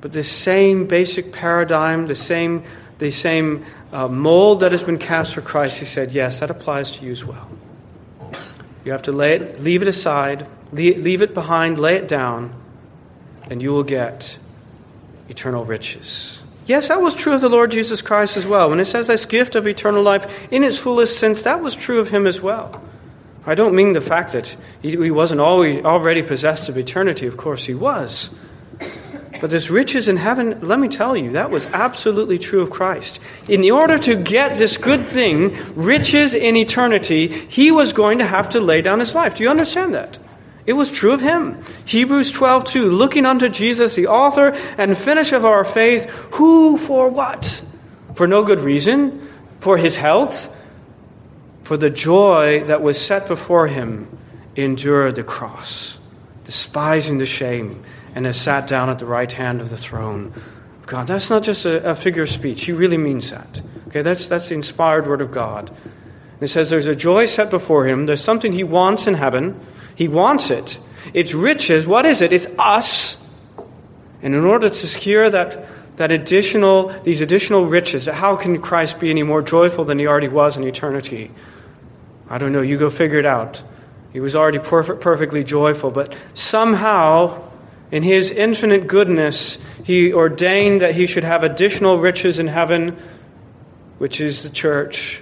But 0.00 0.12
the 0.12 0.22
same 0.22 0.86
basic 0.86 1.32
paradigm, 1.32 2.06
the 2.06 2.14
same, 2.14 2.64
the 2.98 3.10
same 3.10 3.64
uh, 3.92 4.08
mold 4.08 4.60
that 4.60 4.72
has 4.72 4.82
been 4.82 4.98
cast 4.98 5.34
for 5.34 5.40
Christ, 5.40 5.78
he 5.78 5.84
said, 5.84 6.12
yes, 6.12 6.40
that 6.40 6.50
applies 6.50 6.92
to 6.92 7.04
you 7.04 7.12
as 7.12 7.24
well. 7.24 7.48
You 8.84 8.92
have 8.92 9.02
to 9.02 9.12
lay 9.12 9.34
it, 9.34 9.60
leave 9.60 9.82
it 9.82 9.88
aside, 9.88 10.48
leave 10.74 11.22
it 11.22 11.32
behind, 11.32 11.78
lay 11.78 11.96
it 11.96 12.08
down, 12.08 12.52
and 13.50 13.62
you 13.62 13.72
will 13.72 13.84
get 13.84 14.38
eternal 15.28 15.64
riches. 15.64 16.42
Yes, 16.66 16.88
that 16.88 17.00
was 17.00 17.14
true 17.14 17.34
of 17.34 17.40
the 17.40 17.48
Lord 17.48 17.70
Jesus 17.70 18.00
Christ 18.02 18.36
as 18.36 18.46
well. 18.46 18.70
When 18.70 18.80
it 18.80 18.86
says 18.86 19.06
this 19.06 19.26
gift 19.26 19.54
of 19.54 19.66
eternal 19.66 20.02
life 20.02 20.50
in 20.50 20.64
its 20.64 20.78
fullest 20.78 21.18
sense, 21.18 21.42
that 21.42 21.60
was 21.60 21.74
true 21.74 22.00
of 22.00 22.08
him 22.08 22.26
as 22.26 22.40
well. 22.40 22.82
I 23.46 23.54
don't 23.54 23.74
mean 23.74 23.92
the 23.92 24.00
fact 24.00 24.32
that 24.32 24.56
he 24.80 25.10
wasn't 25.10 25.40
already 25.40 26.22
possessed 26.22 26.70
of 26.70 26.78
eternity. 26.78 27.26
Of 27.26 27.36
course, 27.36 27.66
he 27.66 27.74
was. 27.74 28.30
But 29.40 29.50
this 29.50 29.68
riches 29.68 30.08
in 30.08 30.16
heaven, 30.16 30.60
let 30.62 30.78
me 30.78 30.88
tell 30.88 31.14
you, 31.14 31.32
that 31.32 31.50
was 31.50 31.66
absolutely 31.66 32.38
true 32.38 32.62
of 32.62 32.70
Christ. 32.70 33.20
In 33.46 33.70
order 33.70 33.98
to 33.98 34.14
get 34.16 34.56
this 34.56 34.78
good 34.78 35.06
thing, 35.06 35.54
riches 35.74 36.32
in 36.32 36.56
eternity, 36.56 37.28
he 37.28 37.70
was 37.70 37.92
going 37.92 38.18
to 38.18 38.24
have 38.24 38.48
to 38.50 38.60
lay 38.60 38.80
down 38.80 39.00
his 39.00 39.14
life. 39.14 39.34
Do 39.34 39.42
you 39.42 39.50
understand 39.50 39.92
that? 39.92 40.16
It 40.66 40.72
was 40.72 40.90
true 40.90 41.12
of 41.12 41.20
him. 41.20 41.62
Hebrews 41.84 42.30
12, 42.30 42.64
2, 42.64 42.90
looking 42.90 43.26
unto 43.26 43.48
Jesus, 43.48 43.94
the 43.94 44.06
author 44.06 44.52
and 44.78 44.96
finisher 44.96 45.36
of 45.36 45.44
our 45.44 45.64
faith, 45.64 46.08
who 46.32 46.78
for 46.78 47.10
what? 47.10 47.62
For 48.14 48.26
no 48.26 48.44
good 48.44 48.60
reason, 48.60 49.28
for 49.60 49.76
his 49.76 49.96
health, 49.96 50.54
for 51.62 51.76
the 51.76 51.90
joy 51.90 52.64
that 52.64 52.82
was 52.82 53.00
set 53.00 53.28
before 53.28 53.66
him, 53.66 54.18
endured 54.56 55.16
the 55.16 55.24
cross, 55.24 55.98
despising 56.44 57.18
the 57.18 57.26
shame, 57.26 57.84
and 58.14 58.24
has 58.26 58.40
sat 58.40 58.66
down 58.66 58.88
at 58.88 58.98
the 58.98 59.06
right 59.06 59.30
hand 59.30 59.60
of 59.60 59.70
the 59.70 59.76
throne 59.76 60.32
of 60.78 60.86
God. 60.86 61.06
That's 61.06 61.28
not 61.28 61.42
just 61.42 61.64
a, 61.64 61.90
a 61.90 61.94
figure 61.94 62.22
of 62.22 62.30
speech. 62.30 62.64
He 62.64 62.72
really 62.72 62.98
means 62.98 63.30
that. 63.30 63.62
Okay, 63.88 64.02
that's, 64.02 64.26
that's 64.26 64.48
the 64.48 64.54
inspired 64.54 65.06
word 65.06 65.20
of 65.20 65.30
God. 65.30 65.74
It 66.40 66.48
says 66.48 66.70
there's 66.70 66.86
a 66.86 66.96
joy 66.96 67.26
set 67.26 67.50
before 67.50 67.86
him. 67.86 68.06
There's 68.06 68.20
something 68.20 68.52
he 68.52 68.64
wants 68.64 69.06
in 69.06 69.14
heaven. 69.14 69.60
He 69.94 70.08
wants 70.08 70.50
it. 70.50 70.78
It's 71.12 71.34
riches. 71.34 71.86
What 71.86 72.06
is 72.06 72.20
it? 72.20 72.32
It's 72.32 72.46
us. 72.58 73.18
And 74.22 74.34
in 74.34 74.44
order 74.44 74.68
to 74.68 74.74
secure 74.74 75.28
that, 75.28 75.66
that 75.96 76.10
additional, 76.10 76.88
these 77.02 77.20
additional 77.20 77.66
riches, 77.66 78.06
how 78.06 78.36
can 78.36 78.60
Christ 78.60 78.98
be 78.98 79.10
any 79.10 79.22
more 79.22 79.42
joyful 79.42 79.84
than 79.84 79.98
he 79.98 80.06
already 80.06 80.28
was 80.28 80.56
in 80.56 80.64
eternity? 80.64 81.30
I 82.28 82.38
don't 82.38 82.52
know. 82.52 82.62
You 82.62 82.78
go 82.78 82.88
figure 82.88 83.18
it 83.18 83.26
out. 83.26 83.62
He 84.12 84.20
was 84.20 84.34
already 84.34 84.60
perfect, 84.60 85.00
perfectly 85.00 85.44
joyful, 85.44 85.90
but 85.90 86.16
somehow, 86.32 87.50
in 87.90 88.02
his 88.02 88.30
infinite 88.30 88.86
goodness, 88.86 89.58
he 89.82 90.12
ordained 90.12 90.80
that 90.80 90.94
he 90.94 91.06
should 91.06 91.24
have 91.24 91.44
additional 91.44 91.98
riches 91.98 92.38
in 92.38 92.46
heaven, 92.46 92.96
which 93.98 94.20
is 94.20 94.42
the 94.42 94.50
church. 94.50 95.20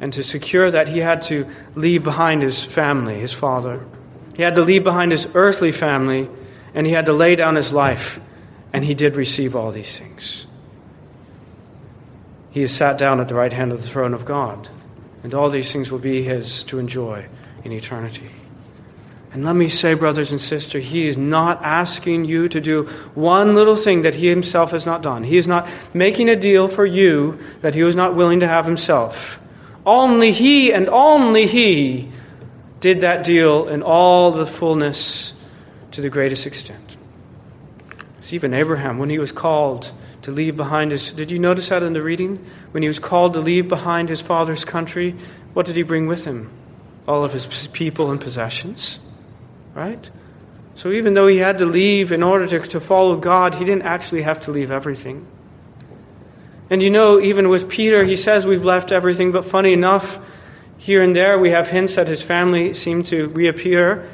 And 0.00 0.12
to 0.12 0.22
secure 0.22 0.70
that, 0.70 0.88
he 0.88 0.98
had 0.98 1.22
to 1.22 1.48
leave 1.74 2.04
behind 2.04 2.42
his 2.42 2.62
family, 2.62 3.18
his 3.18 3.32
father. 3.32 3.84
He 4.38 4.44
had 4.44 4.54
to 4.54 4.62
leave 4.62 4.84
behind 4.84 5.10
his 5.10 5.26
earthly 5.34 5.72
family, 5.72 6.30
and 6.72 6.86
he 6.86 6.92
had 6.92 7.06
to 7.06 7.12
lay 7.12 7.34
down 7.34 7.56
his 7.56 7.72
life, 7.72 8.20
and 8.72 8.84
he 8.84 8.94
did 8.94 9.16
receive 9.16 9.56
all 9.56 9.72
these 9.72 9.98
things. 9.98 10.46
He 12.50 12.62
is 12.62 12.72
sat 12.72 12.98
down 12.98 13.18
at 13.18 13.26
the 13.26 13.34
right 13.34 13.52
hand 13.52 13.72
of 13.72 13.82
the 13.82 13.88
throne 13.88 14.14
of 14.14 14.24
God, 14.24 14.68
and 15.24 15.34
all 15.34 15.50
these 15.50 15.72
things 15.72 15.90
will 15.90 15.98
be 15.98 16.22
his 16.22 16.62
to 16.64 16.78
enjoy 16.78 17.26
in 17.64 17.72
eternity. 17.72 18.30
And 19.32 19.44
let 19.44 19.56
me 19.56 19.68
say, 19.68 19.94
brothers 19.94 20.30
and 20.30 20.40
sisters, 20.40 20.84
he 20.84 21.08
is 21.08 21.18
not 21.18 21.60
asking 21.64 22.24
you 22.24 22.46
to 22.46 22.60
do 22.60 22.84
one 23.16 23.56
little 23.56 23.74
thing 23.74 24.02
that 24.02 24.14
he 24.14 24.28
himself 24.28 24.70
has 24.70 24.86
not 24.86 25.02
done. 25.02 25.24
He 25.24 25.36
is 25.36 25.48
not 25.48 25.68
making 25.92 26.28
a 26.28 26.36
deal 26.36 26.68
for 26.68 26.86
you 26.86 27.40
that 27.62 27.74
he 27.74 27.82
was 27.82 27.96
not 27.96 28.14
willing 28.14 28.38
to 28.38 28.46
have 28.46 28.66
himself. 28.66 29.40
Only 29.84 30.30
he 30.30 30.72
and 30.72 30.88
only 30.88 31.46
he 31.46 32.12
did 32.80 33.00
that 33.00 33.24
deal 33.24 33.68
in 33.68 33.82
all 33.82 34.30
the 34.30 34.46
fullness 34.46 35.34
to 35.92 36.00
the 36.00 36.10
greatest 36.10 36.46
extent. 36.46 36.96
It's 38.18 38.32
even 38.32 38.54
Abraham, 38.54 38.98
when 38.98 39.10
he 39.10 39.18
was 39.18 39.32
called 39.32 39.90
to 40.22 40.30
leave 40.30 40.56
behind 40.56 40.92
his. 40.92 41.10
Did 41.10 41.30
you 41.30 41.38
notice 41.38 41.68
that 41.70 41.82
in 41.82 41.92
the 41.92 42.02
reading? 42.02 42.44
When 42.72 42.82
he 42.82 42.88
was 42.88 42.98
called 42.98 43.34
to 43.34 43.40
leave 43.40 43.68
behind 43.68 44.08
his 44.08 44.20
father's 44.20 44.64
country, 44.64 45.14
what 45.54 45.66
did 45.66 45.76
he 45.76 45.82
bring 45.82 46.06
with 46.06 46.24
him? 46.24 46.50
All 47.06 47.24
of 47.24 47.32
his 47.32 47.68
people 47.72 48.10
and 48.10 48.20
possessions. 48.20 48.98
Right? 49.74 50.10
So 50.74 50.92
even 50.92 51.14
though 51.14 51.26
he 51.26 51.38
had 51.38 51.58
to 51.58 51.66
leave 51.66 52.12
in 52.12 52.22
order 52.22 52.46
to, 52.46 52.60
to 52.68 52.80
follow 52.80 53.16
God, 53.16 53.54
he 53.54 53.64
didn't 53.64 53.82
actually 53.82 54.22
have 54.22 54.40
to 54.42 54.52
leave 54.52 54.70
everything. 54.70 55.26
And 56.70 56.82
you 56.82 56.90
know, 56.90 57.18
even 57.18 57.48
with 57.48 57.68
Peter, 57.68 58.04
he 58.04 58.14
says 58.14 58.46
we've 58.46 58.64
left 58.64 58.92
everything, 58.92 59.32
but 59.32 59.44
funny 59.44 59.72
enough, 59.72 60.18
here 60.78 61.02
and 61.02 61.14
there 61.14 61.38
we 61.38 61.50
have 61.50 61.68
hints 61.68 61.96
that 61.96 62.08
his 62.08 62.22
family 62.22 62.72
seem 62.72 63.02
to 63.04 63.28
reappear. 63.28 64.08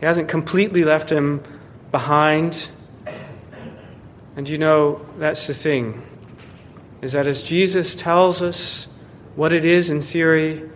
He 0.00 0.06
hasn't 0.06 0.28
completely 0.28 0.84
left 0.84 1.10
him 1.10 1.42
behind. 1.90 2.68
And 4.36 4.48
you 4.48 4.58
know, 4.58 5.06
that's 5.18 5.46
the 5.46 5.54
thing, 5.54 6.02
is 7.02 7.12
that 7.12 7.26
as 7.26 7.42
Jesus 7.42 7.94
tells 7.94 8.42
us 8.42 8.88
what 9.36 9.52
it 9.52 9.64
is 9.64 9.90
in 9.90 10.00
theory, 10.00 10.68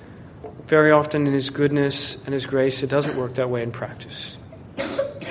very 0.67 0.91
often 0.91 1.27
in 1.27 1.33
his 1.33 1.51
goodness 1.51 2.17
and 2.25 2.35
his 2.35 2.47
grace, 2.47 2.83
it 2.83 2.91
doesn't 2.91 3.17
work 3.17 3.35
that 3.35 3.51
way 3.51 3.63
in 3.63 3.73
practice. 3.73 4.37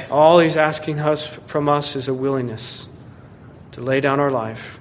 All 0.09 0.39
he's 0.39 0.57
asking 0.57 0.99
us 0.99 1.27
from 1.27 1.69
us 1.69 1.95
is 1.95 2.07
a 2.07 2.13
willingness 2.13 2.87
to 3.71 3.81
lay 3.81 4.01
down 4.01 4.19
our 4.19 4.31
life 4.31 4.79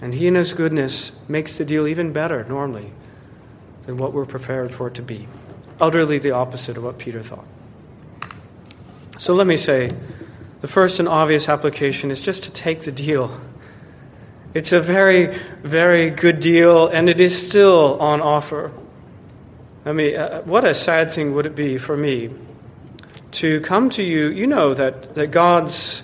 and 0.00 0.14
He, 0.14 0.26
in 0.26 0.34
His 0.34 0.52
goodness, 0.52 1.12
makes 1.26 1.56
the 1.56 1.64
deal 1.64 1.86
even 1.86 2.12
better 2.12 2.44
normally 2.44 2.92
than 3.88 3.96
what 3.96 4.12
we're 4.12 4.26
prepared 4.26 4.74
for 4.74 4.88
it 4.88 4.94
to 4.94 5.00
be. 5.00 5.26
Utterly 5.80 6.18
the 6.18 6.32
opposite 6.32 6.76
of 6.76 6.84
what 6.84 6.98
Peter 6.98 7.22
thought. 7.22 7.46
So 9.16 9.32
let 9.32 9.46
me 9.46 9.56
say 9.56 9.90
the 10.60 10.68
first 10.68 11.00
and 11.00 11.08
obvious 11.08 11.48
application 11.48 12.10
is 12.10 12.20
just 12.20 12.44
to 12.44 12.50
take 12.50 12.82
the 12.82 12.92
deal. 12.92 13.40
It's 14.52 14.72
a 14.72 14.80
very, 14.80 15.34
very 15.62 16.10
good 16.10 16.38
deal, 16.38 16.88
and 16.88 17.08
it 17.08 17.18
is 17.18 17.34
still 17.48 17.98
on 17.98 18.20
offer. 18.20 18.72
I 19.86 19.92
mean, 19.92 20.16
uh, 20.16 20.42
what 20.42 20.66
a 20.66 20.74
sad 20.74 21.10
thing 21.10 21.34
would 21.34 21.46
it 21.46 21.54
be 21.54 21.78
for 21.78 21.96
me 21.96 22.28
to 23.40 23.62
come 23.62 23.88
to 23.90 24.02
you? 24.02 24.28
You 24.28 24.46
know 24.46 24.74
that, 24.74 25.14
that 25.14 25.28
God's 25.28 26.02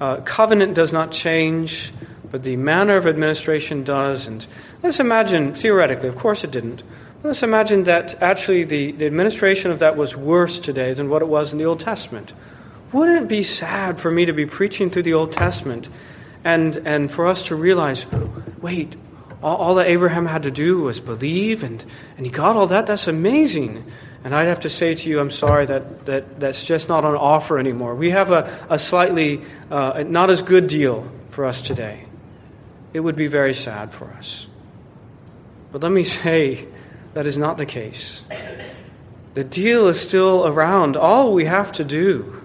uh, 0.00 0.22
covenant 0.22 0.72
does 0.72 0.94
not 0.94 1.12
change 1.12 1.92
but 2.30 2.42
the 2.42 2.56
manner 2.56 2.96
of 2.96 3.06
administration 3.06 3.84
does. 3.84 4.26
And 4.26 4.46
let's 4.82 5.00
imagine, 5.00 5.54
theoretically, 5.54 6.08
of 6.08 6.16
course 6.16 6.44
it 6.44 6.50
didn't, 6.50 6.82
let's 7.22 7.42
imagine 7.42 7.84
that 7.84 8.20
actually 8.22 8.64
the, 8.64 8.92
the 8.92 9.06
administration 9.06 9.70
of 9.70 9.78
that 9.80 9.96
was 9.96 10.16
worse 10.16 10.58
today 10.58 10.92
than 10.92 11.08
what 11.08 11.22
it 11.22 11.28
was 11.28 11.52
in 11.52 11.58
the 11.58 11.64
Old 11.64 11.80
Testament. 11.80 12.32
Wouldn't 12.92 13.24
it 13.24 13.28
be 13.28 13.42
sad 13.42 14.00
for 14.00 14.10
me 14.10 14.24
to 14.24 14.32
be 14.32 14.46
preaching 14.46 14.90
through 14.90 15.02
the 15.02 15.14
Old 15.14 15.32
Testament 15.32 15.88
and, 16.44 16.76
and 16.78 17.10
for 17.10 17.26
us 17.26 17.44
to 17.48 17.54
realize, 17.54 18.06
wait, 18.60 18.96
all, 19.42 19.56
all 19.56 19.74
that 19.76 19.88
Abraham 19.88 20.26
had 20.26 20.44
to 20.44 20.50
do 20.50 20.78
was 20.78 21.00
believe 21.00 21.62
and, 21.62 21.84
and 22.16 22.24
he 22.24 22.32
got 22.32 22.56
all 22.56 22.66
that? 22.68 22.86
That's 22.86 23.08
amazing. 23.08 23.84
And 24.24 24.34
I'd 24.34 24.48
have 24.48 24.60
to 24.60 24.70
say 24.70 24.94
to 24.94 25.08
you, 25.08 25.20
I'm 25.20 25.30
sorry 25.30 25.66
that, 25.66 26.06
that 26.06 26.40
that's 26.40 26.64
just 26.64 26.88
not 26.88 27.04
on 27.04 27.14
offer 27.14 27.58
anymore. 27.58 27.94
We 27.94 28.10
have 28.10 28.30
a, 28.30 28.66
a 28.70 28.78
slightly 28.78 29.42
uh, 29.70 30.04
not 30.06 30.30
as 30.30 30.42
good 30.42 30.66
deal 30.66 31.10
for 31.28 31.44
us 31.44 31.62
today 31.62 32.08
it 32.92 33.00
would 33.00 33.16
be 33.16 33.26
very 33.26 33.54
sad 33.54 33.92
for 33.92 34.06
us. 34.12 34.46
But 35.72 35.82
let 35.82 35.92
me 35.92 36.04
say 36.22 36.66
that 37.18 37.26
is 37.26 37.36
not 37.36 37.58
the 37.58 37.66
case. 37.66 38.22
The 39.34 39.42
deal 39.42 39.88
is 39.88 39.98
still 39.98 40.46
around. 40.46 40.96
All 40.96 41.34
we 41.34 41.46
have 41.46 41.72
to 41.72 41.82
do, 41.82 42.40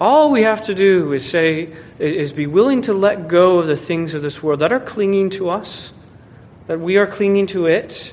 all 0.00 0.32
we 0.32 0.42
have 0.42 0.62
to 0.62 0.74
do 0.74 1.12
is 1.12 1.24
say, 1.24 1.72
is 2.00 2.32
be 2.32 2.48
willing 2.48 2.82
to 2.82 2.92
let 2.92 3.28
go 3.28 3.60
of 3.60 3.68
the 3.68 3.76
things 3.76 4.14
of 4.14 4.22
this 4.22 4.42
world 4.42 4.58
that 4.62 4.72
are 4.72 4.80
clinging 4.80 5.30
to 5.30 5.48
us, 5.48 5.92
that 6.66 6.80
we 6.80 6.96
are 6.96 7.06
clinging 7.06 7.46
to 7.46 7.66
it. 7.66 8.12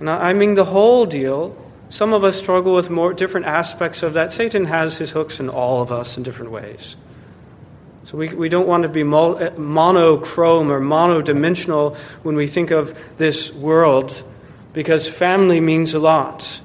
And 0.00 0.10
I 0.10 0.32
mean 0.32 0.54
the 0.54 0.64
whole 0.64 1.06
deal. 1.06 1.56
Some 1.88 2.12
of 2.12 2.24
us 2.24 2.36
struggle 2.36 2.74
with 2.74 2.90
more 2.90 3.12
different 3.12 3.46
aspects 3.46 4.02
of 4.02 4.14
that. 4.14 4.32
Satan 4.32 4.64
has 4.64 4.98
his 4.98 5.12
hooks 5.12 5.38
in 5.38 5.48
all 5.48 5.80
of 5.80 5.92
us 5.92 6.16
in 6.16 6.24
different 6.24 6.50
ways. 6.50 6.96
So 8.02 8.18
we, 8.18 8.34
we 8.34 8.48
don't 8.48 8.66
want 8.66 8.82
to 8.82 8.88
be 8.88 9.02
eh, 9.02 9.50
monochrome 9.56 10.72
or 10.72 10.80
monodimensional 10.80 11.96
when 12.24 12.34
we 12.34 12.48
think 12.48 12.72
of 12.72 12.98
this 13.16 13.52
world 13.52 14.24
because 14.76 15.08
family 15.08 15.58
means 15.58 15.94
a 15.94 15.98
lot. 15.98 16.60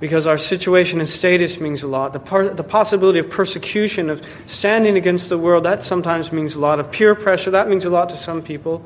Because 0.00 0.26
our 0.26 0.38
situation 0.38 0.98
and 0.98 1.06
status 1.06 1.60
means 1.60 1.82
a 1.82 1.86
lot. 1.86 2.14
The, 2.14 2.20
par- 2.20 2.48
the 2.48 2.64
possibility 2.64 3.18
of 3.18 3.28
persecution, 3.28 4.08
of 4.08 4.26
standing 4.46 4.96
against 4.96 5.28
the 5.28 5.36
world, 5.36 5.64
that 5.64 5.84
sometimes 5.84 6.32
means 6.32 6.54
a 6.54 6.58
lot. 6.58 6.80
Of 6.80 6.90
peer 6.90 7.14
pressure, 7.14 7.50
that 7.50 7.68
means 7.68 7.84
a 7.84 7.90
lot 7.90 8.08
to 8.10 8.16
some 8.16 8.40
people. 8.40 8.82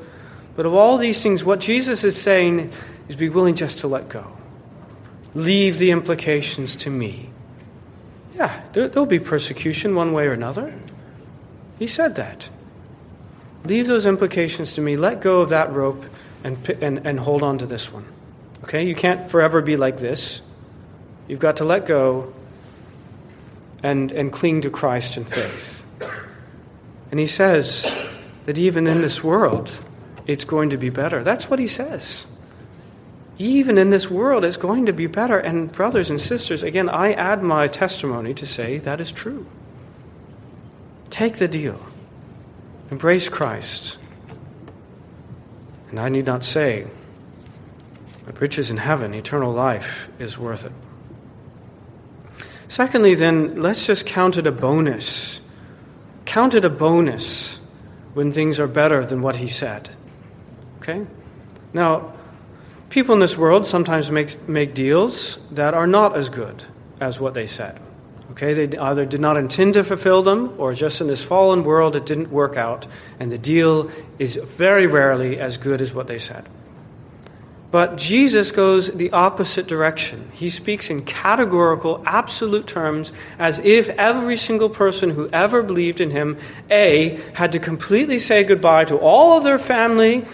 But 0.57 0.65
of 0.65 0.73
all 0.73 0.97
these 0.97 1.23
things, 1.23 1.45
what 1.45 1.61
Jesus 1.61 2.03
is 2.03 2.21
saying 2.21 2.73
is 3.07 3.15
be 3.15 3.29
willing 3.29 3.55
just 3.55 3.79
to 3.79 3.87
let 3.87 4.09
go. 4.09 4.27
Leave 5.33 5.77
the 5.77 5.91
implications 5.91 6.75
to 6.75 6.89
me. 6.89 7.29
Yeah, 8.35 8.61
there, 8.73 8.89
there'll 8.89 9.05
be 9.05 9.19
persecution 9.19 9.95
one 9.95 10.11
way 10.11 10.25
or 10.27 10.33
another. 10.33 10.77
He 11.79 11.87
said 11.87 12.17
that. 12.17 12.49
Leave 13.63 13.87
those 13.87 14.05
implications 14.05 14.73
to 14.73 14.81
me. 14.81 14.97
Let 14.97 15.21
go 15.21 15.39
of 15.39 15.47
that 15.47 15.71
rope 15.71 16.03
and, 16.43 16.69
and, 16.81 17.05
and 17.05 17.19
hold 17.19 17.43
on 17.43 17.57
to 17.59 17.65
this 17.65 17.91
one. 17.91 18.05
Okay? 18.63 18.83
You 18.83 18.95
can't 18.95 19.29
forever 19.29 19.61
be 19.61 19.77
like 19.77 19.97
this. 19.97 20.41
You've 21.27 21.39
got 21.39 21.57
to 21.57 21.65
let 21.65 21.85
go 21.85 22.33
and, 23.83 24.11
and 24.11 24.31
cling 24.31 24.61
to 24.61 24.69
Christ 24.69 25.17
in 25.17 25.25
faith. 25.25 25.83
And 27.09 27.19
he 27.19 27.27
says 27.27 27.85
that 28.45 28.57
even 28.57 28.87
in 28.87 29.01
this 29.01 29.23
world, 29.23 29.71
it's 30.27 30.45
going 30.45 30.69
to 30.71 30.77
be 30.77 30.89
better. 30.89 31.23
That's 31.23 31.49
what 31.49 31.59
he 31.59 31.67
says. 31.67 32.27
Even 33.37 33.77
in 33.77 33.89
this 33.89 34.09
world, 34.09 34.45
it's 34.45 34.57
going 34.57 34.85
to 34.85 34.93
be 34.93 35.07
better. 35.07 35.39
And, 35.39 35.71
brothers 35.71 36.09
and 36.09 36.21
sisters, 36.21 36.63
again, 36.63 36.89
I 36.89 37.13
add 37.13 37.41
my 37.41 37.67
testimony 37.67 38.33
to 38.35 38.45
say 38.45 38.77
that 38.79 39.01
is 39.01 39.11
true. 39.11 39.45
Take 41.09 41.37
the 41.37 41.47
deal. 41.47 41.79
Embrace 42.91 43.29
Christ. 43.29 43.97
And 45.91 45.99
I 45.99 46.09
need 46.09 46.25
not 46.25 46.43
say 46.43 46.87
that 48.25 48.39
riches 48.39 48.71
in 48.71 48.77
heaven, 48.77 49.13
eternal 49.13 49.51
life, 49.51 50.09
is 50.17 50.37
worth 50.37 50.65
it. 50.65 50.71
Secondly, 52.69 53.15
then, 53.15 53.61
let's 53.61 53.85
just 53.85 54.05
count 54.05 54.37
it 54.37 54.47
a 54.47 54.51
bonus. 54.51 55.41
Count 56.23 56.55
it 56.55 56.63
a 56.63 56.69
bonus 56.69 57.59
when 58.13 58.31
things 58.31 58.59
are 58.59 58.67
better 58.67 59.05
than 59.05 59.21
what 59.21 59.35
he 59.35 59.49
said. 59.49 59.89
Okay? 60.77 61.05
Now, 61.73 62.13
people 62.89 63.13
in 63.13 63.19
this 63.19 63.37
world 63.37 63.67
sometimes 63.67 64.09
make, 64.09 64.47
make 64.47 64.73
deals 64.73 65.37
that 65.51 65.73
are 65.73 65.87
not 65.87 66.15
as 66.15 66.29
good 66.29 66.63
as 67.01 67.19
what 67.19 67.33
they 67.33 67.47
said. 67.47 67.79
Okay, 68.31 68.53
they 68.53 68.77
either 68.77 69.05
did 69.05 69.19
not 69.19 69.35
intend 69.35 69.73
to 69.73 69.83
fulfill 69.83 70.23
them, 70.23 70.55
or 70.57 70.73
just 70.73 71.01
in 71.01 71.07
this 71.07 71.23
fallen 71.23 71.63
world 71.63 71.95
it 71.95 72.05
didn't 72.05 72.31
work 72.31 72.55
out, 72.55 72.87
and 73.19 73.31
the 73.31 73.37
deal 73.37 73.91
is 74.19 74.35
very 74.35 74.87
rarely 74.87 75.39
as 75.39 75.57
good 75.57 75.81
as 75.81 75.93
what 75.93 76.07
they 76.07 76.17
said. 76.17 76.47
But 77.71 77.97
Jesus 77.97 78.51
goes 78.51 78.91
the 78.91 79.11
opposite 79.11 79.67
direction. 79.67 80.29
He 80.33 80.49
speaks 80.49 80.89
in 80.89 81.03
categorical, 81.03 82.03
absolute 82.05 82.67
terms 82.67 83.13
as 83.39 83.59
if 83.59 83.89
every 83.89 84.35
single 84.35 84.69
person 84.69 85.09
who 85.09 85.29
ever 85.29 85.63
believed 85.63 86.01
in 86.01 86.11
him, 86.11 86.37
A, 86.69 87.19
had 87.33 87.53
to 87.53 87.59
completely 87.59 88.19
say 88.19 88.43
goodbye 88.43 88.85
to 88.85 88.97
all 88.97 89.37
of 89.37 89.43
their 89.43 89.59
family 89.59 90.25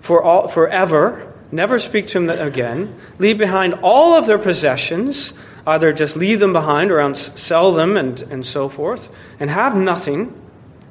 for 0.00 0.22
all, 0.22 0.48
forever, 0.48 1.32
never 1.52 1.78
speak 1.78 2.06
to 2.08 2.18
him 2.18 2.30
again, 2.30 2.94
leave 3.18 3.38
behind 3.38 3.74
all 3.82 4.14
of 4.14 4.26
their 4.26 4.38
possessions, 4.38 5.34
either 5.66 5.92
just 5.92 6.16
leave 6.16 6.40
them 6.40 6.52
behind 6.52 6.90
or 6.90 7.14
sell 7.14 7.72
them 7.72 7.96
and, 7.96 8.20
and 8.22 8.44
so 8.44 8.68
forth, 8.68 9.08
and 9.40 9.50
have 9.50 9.76
nothing, 9.76 10.38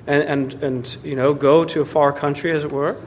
and, 0.07 0.23
and, 0.23 0.63
and 0.63 0.97
you 1.03 1.15
know, 1.15 1.33
go 1.33 1.63
to 1.65 1.81
a 1.81 1.85
far 1.85 2.11
country, 2.11 2.51
as 2.51 2.65
it 2.65 2.71
were, 2.71 2.97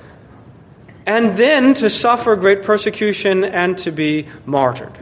and 1.04 1.36
then 1.36 1.74
to 1.74 1.90
suffer 1.90 2.36
great 2.36 2.62
persecution 2.62 3.44
and 3.44 3.78
to 3.78 3.90
be 3.90 4.26
martyred. 4.44 4.98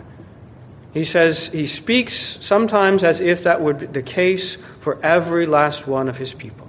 He 0.92 1.04
says 1.04 1.48
he 1.48 1.66
speaks 1.66 2.38
sometimes 2.40 3.02
as 3.02 3.20
if 3.20 3.42
that 3.42 3.60
would 3.60 3.78
be 3.80 3.86
the 3.86 4.02
case 4.02 4.56
for 4.78 5.04
every 5.04 5.46
last 5.46 5.88
one 5.88 6.08
of 6.08 6.18
his 6.18 6.34
people. 6.34 6.68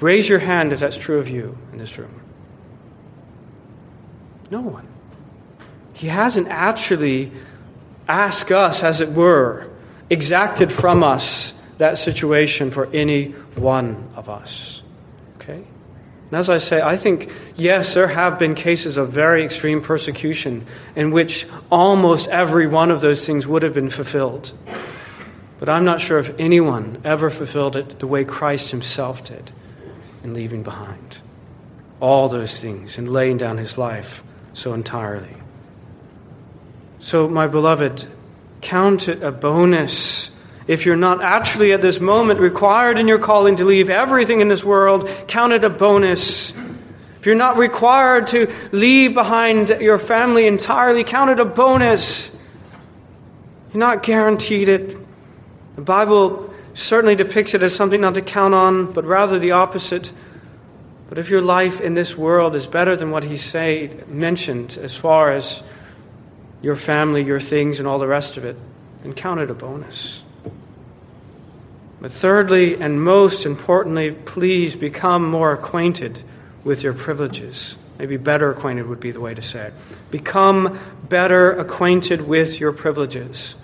Raise 0.00 0.28
your 0.28 0.38
hand 0.38 0.72
if 0.72 0.80
that's 0.80 0.96
true 0.96 1.18
of 1.18 1.28
you 1.28 1.56
in 1.72 1.78
this 1.78 1.98
room. 1.98 2.20
No 4.50 4.60
one. 4.60 4.88
He 5.92 6.08
hasn't 6.08 6.48
actually 6.48 7.32
ask 8.12 8.50
us, 8.50 8.82
as 8.82 9.00
it 9.00 9.10
were, 9.12 9.70
exacted 10.10 10.70
from 10.70 11.02
us 11.02 11.54
that 11.78 11.96
situation 11.96 12.70
for 12.70 12.86
any 12.92 13.30
one 13.56 14.10
of 14.14 14.28
us. 14.28 14.82
Okay? 15.36 15.54
And 16.32 16.38
as 16.38 16.50
I 16.50 16.58
say, 16.58 16.82
I 16.82 16.96
think, 16.96 17.30
yes, 17.56 17.94
there 17.94 18.08
have 18.08 18.38
been 18.38 18.54
cases 18.54 18.98
of 18.98 19.08
very 19.08 19.42
extreme 19.42 19.80
persecution 19.80 20.66
in 20.94 21.10
which 21.10 21.46
almost 21.70 22.28
every 22.28 22.66
one 22.66 22.90
of 22.90 23.00
those 23.00 23.24
things 23.24 23.46
would 23.46 23.62
have 23.62 23.74
been 23.74 23.90
fulfilled. 23.90 24.52
But 25.58 25.68
I'm 25.68 25.84
not 25.84 26.00
sure 26.00 26.18
if 26.18 26.34
anyone 26.38 27.00
ever 27.04 27.30
fulfilled 27.30 27.76
it 27.76 27.98
the 27.98 28.06
way 28.06 28.24
Christ 28.24 28.70
himself 28.70 29.24
did 29.24 29.52
in 30.22 30.34
leaving 30.34 30.62
behind 30.62 31.18
all 32.00 32.28
those 32.28 32.60
things 32.60 32.98
and 32.98 33.08
laying 33.08 33.38
down 33.38 33.56
his 33.56 33.78
life 33.78 34.22
so 34.52 34.74
entirely. 34.74 35.41
So, 37.02 37.28
my 37.28 37.46
beloved, 37.46 38.06
count 38.62 39.08
it 39.08 39.22
a 39.22 39.30
bonus 39.30 40.30
if 40.66 40.86
you're 40.86 40.96
not 40.96 41.22
actually 41.22 41.72
at 41.72 41.82
this 41.82 42.00
moment 42.00 42.40
required 42.40 42.98
in 42.98 43.08
your 43.08 43.18
calling 43.18 43.56
to 43.56 43.64
leave 43.64 43.90
everything 43.90 44.40
in 44.40 44.48
this 44.48 44.62
world, 44.62 45.08
count 45.26 45.52
it 45.52 45.64
a 45.64 45.70
bonus. 45.70 46.52
If 47.18 47.26
you're 47.26 47.34
not 47.34 47.56
required 47.56 48.28
to 48.28 48.52
leave 48.70 49.14
behind 49.14 49.70
your 49.80 49.98
family 49.98 50.46
entirely, 50.46 51.04
count 51.04 51.30
it 51.30 51.40
a 51.40 51.44
bonus. 51.44 52.30
You're 53.72 53.80
not 53.80 54.02
guaranteed 54.02 54.68
it. 54.68 54.96
The 55.74 55.82
Bible 55.82 56.54
certainly 56.74 57.16
depicts 57.16 57.54
it 57.54 57.62
as 57.62 57.74
something 57.74 58.00
not 58.00 58.14
to 58.14 58.22
count 58.22 58.54
on, 58.54 58.92
but 58.92 59.04
rather 59.04 59.38
the 59.38 59.52
opposite. 59.52 60.12
But 61.08 61.18
if 61.18 61.28
your 61.28 61.42
life 61.42 61.80
in 61.80 61.94
this 61.94 62.16
world 62.16 62.54
is 62.54 62.66
better 62.66 62.94
than 62.94 63.10
what 63.10 63.24
he 63.24 63.36
say, 63.36 63.90
mentioned 64.06 64.78
as 64.80 64.96
far 64.96 65.32
as 65.32 65.62
your 66.62 66.76
family, 66.76 67.24
your 67.24 67.40
things, 67.40 67.78
and 67.78 67.88
all 67.88 67.98
the 67.98 68.06
rest 68.06 68.36
of 68.36 68.44
it, 68.44 68.56
and 69.04 69.16
count 69.16 69.40
it 69.40 69.50
a 69.50 69.54
bonus. 69.54 70.22
But 72.00 72.12
thirdly, 72.12 72.80
and 72.80 73.02
most 73.02 73.46
importantly, 73.46 74.12
please 74.12 74.74
become 74.74 75.28
more 75.28 75.52
acquainted 75.52 76.22
with 76.64 76.82
your 76.82 76.94
privileges. 76.94 77.76
Maybe 77.98 78.16
better 78.16 78.50
acquainted 78.50 78.86
would 78.86 79.00
be 79.00 79.10
the 79.10 79.20
way 79.20 79.34
to 79.34 79.42
say 79.42 79.66
it. 79.66 79.74
Become 80.10 80.78
better 81.08 81.52
acquainted 81.52 82.22
with 82.22 82.58
your 82.58 82.72
privileges. 82.72 83.54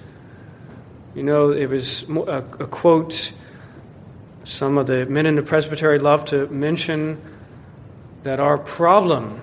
You 1.15 1.23
know, 1.23 1.51
it 1.51 1.67
was 1.67 2.09
a, 2.09 2.45
a 2.61 2.67
quote 2.67 3.33
some 4.45 4.79
of 4.79 4.87
the 4.87 5.05
men 5.07 5.27
in 5.27 5.35
the 5.35 5.43
presbytery 5.43 5.99
love 5.99 6.25
to 6.27 6.47
mention 6.47 7.21
that 8.23 8.41
our 8.41 8.57
problem 8.57 9.41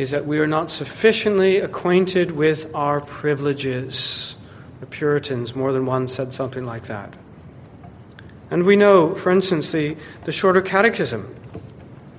is 0.00 0.12
that 0.12 0.26
we 0.26 0.38
are 0.38 0.46
not 0.46 0.70
sufficiently 0.70 1.58
acquainted 1.58 2.32
with 2.32 2.74
our 2.74 3.00
privileges. 3.00 4.34
The 4.80 4.86
Puritans, 4.86 5.54
more 5.54 5.72
than 5.72 5.84
one, 5.84 6.08
said 6.08 6.32
something 6.32 6.64
like 6.64 6.84
that. 6.84 7.14
And 8.50 8.64
we 8.64 8.76
know, 8.76 9.14
for 9.14 9.30
instance, 9.30 9.72
the, 9.72 9.96
the 10.24 10.32
shorter 10.32 10.62
catechism 10.62 11.36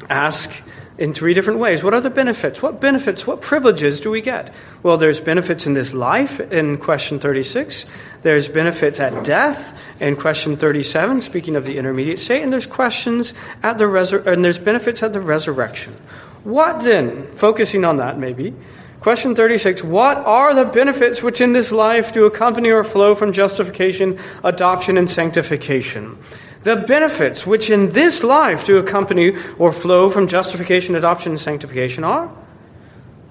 ask 0.09 0.61
in 0.97 1.13
three 1.13 1.33
different 1.33 1.59
ways. 1.59 1.83
What 1.83 1.95
are 1.95 2.01
the 2.01 2.11
benefits? 2.11 2.61
What 2.61 2.79
benefits, 2.79 3.25
what 3.25 3.41
privileges 3.41 3.99
do 3.99 4.11
we 4.11 4.21
get? 4.21 4.53
Well, 4.83 4.97
there's 4.97 5.19
benefits 5.19 5.65
in 5.65 5.73
this 5.73 5.93
life 5.93 6.39
in 6.39 6.77
question 6.77 7.17
36. 7.17 7.87
There's 8.21 8.47
benefits 8.47 8.99
at 8.99 9.23
death 9.23 9.75
in 9.99 10.15
question 10.15 10.55
37, 10.55 11.21
speaking 11.21 11.55
of 11.55 11.65
the 11.65 11.79
intermediate 11.79 12.19
state, 12.19 12.43
and 12.43 12.53
there's 12.53 12.67
questions 12.67 13.33
at 13.63 13.79
the 13.79 13.85
resur- 13.85 14.27
and 14.27 14.45
there's 14.45 14.59
benefits 14.59 15.01
at 15.01 15.13
the 15.13 15.19
resurrection. 15.19 15.95
What 16.43 16.81
then, 16.81 17.31
focusing 17.33 17.85
on 17.85 17.97
that 17.97 18.17
maybe, 18.17 18.53
question 18.99 19.35
36 19.35 19.83
What 19.83 20.17
are 20.17 20.53
the 20.53 20.65
benefits 20.65 21.21
which 21.21 21.41
in 21.41 21.53
this 21.53 21.71
life 21.71 22.11
do 22.11 22.25
accompany 22.25 22.71
or 22.71 22.83
flow 22.83 23.13
from 23.15 23.31
justification, 23.31 24.19
adoption, 24.43 24.97
and 24.97 25.09
sanctification? 25.09 26.17
The 26.61 26.75
benefits 26.75 27.47
which 27.47 27.69
in 27.69 27.91
this 27.91 28.23
life 28.23 28.65
do 28.65 28.77
accompany 28.77 29.33
or 29.57 29.71
flow 29.71 30.09
from 30.09 30.27
justification, 30.27 30.95
adoption, 30.95 31.31
and 31.31 31.41
sanctification 31.41 32.03
are 32.03 32.31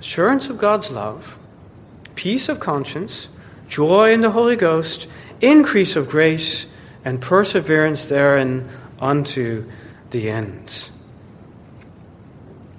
assurance 0.01 0.49
of 0.49 0.59
God's 0.59 0.91
love, 0.91 1.39
peace 2.15 2.49
of 2.49 2.59
conscience, 2.59 3.29
joy 3.69 4.13
in 4.13 4.23
the 4.23 4.31
Holy 4.31 4.57
Ghost, 4.57 5.07
increase 5.41 5.95
of 5.95 6.09
grace, 6.09 6.67
and 7.05 7.21
perseverance 7.21 8.07
therein 8.07 8.69
unto 8.99 9.71
the 10.11 10.31
end. 10.31 10.91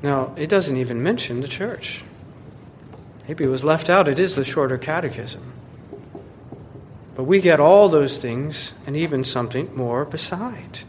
Now, 0.03 0.33
it 0.35 0.47
doesn't 0.47 0.77
even 0.77 1.03
mention 1.03 1.41
the 1.41 1.47
church. 1.47 2.03
Maybe 3.27 3.43
it 3.43 3.49
was 3.49 3.63
left 3.63 3.89
out. 3.89 4.07
It 4.07 4.19
is 4.19 4.35
the 4.35 4.43
shorter 4.43 4.77
catechism. 4.77 5.53
But 7.15 7.25
we 7.25 7.39
get 7.39 7.59
all 7.59 7.87
those 7.87 8.17
things 8.17 8.73
and 8.87 8.97
even 8.97 9.23
something 9.23 9.75
more 9.75 10.05
beside. 10.05 10.79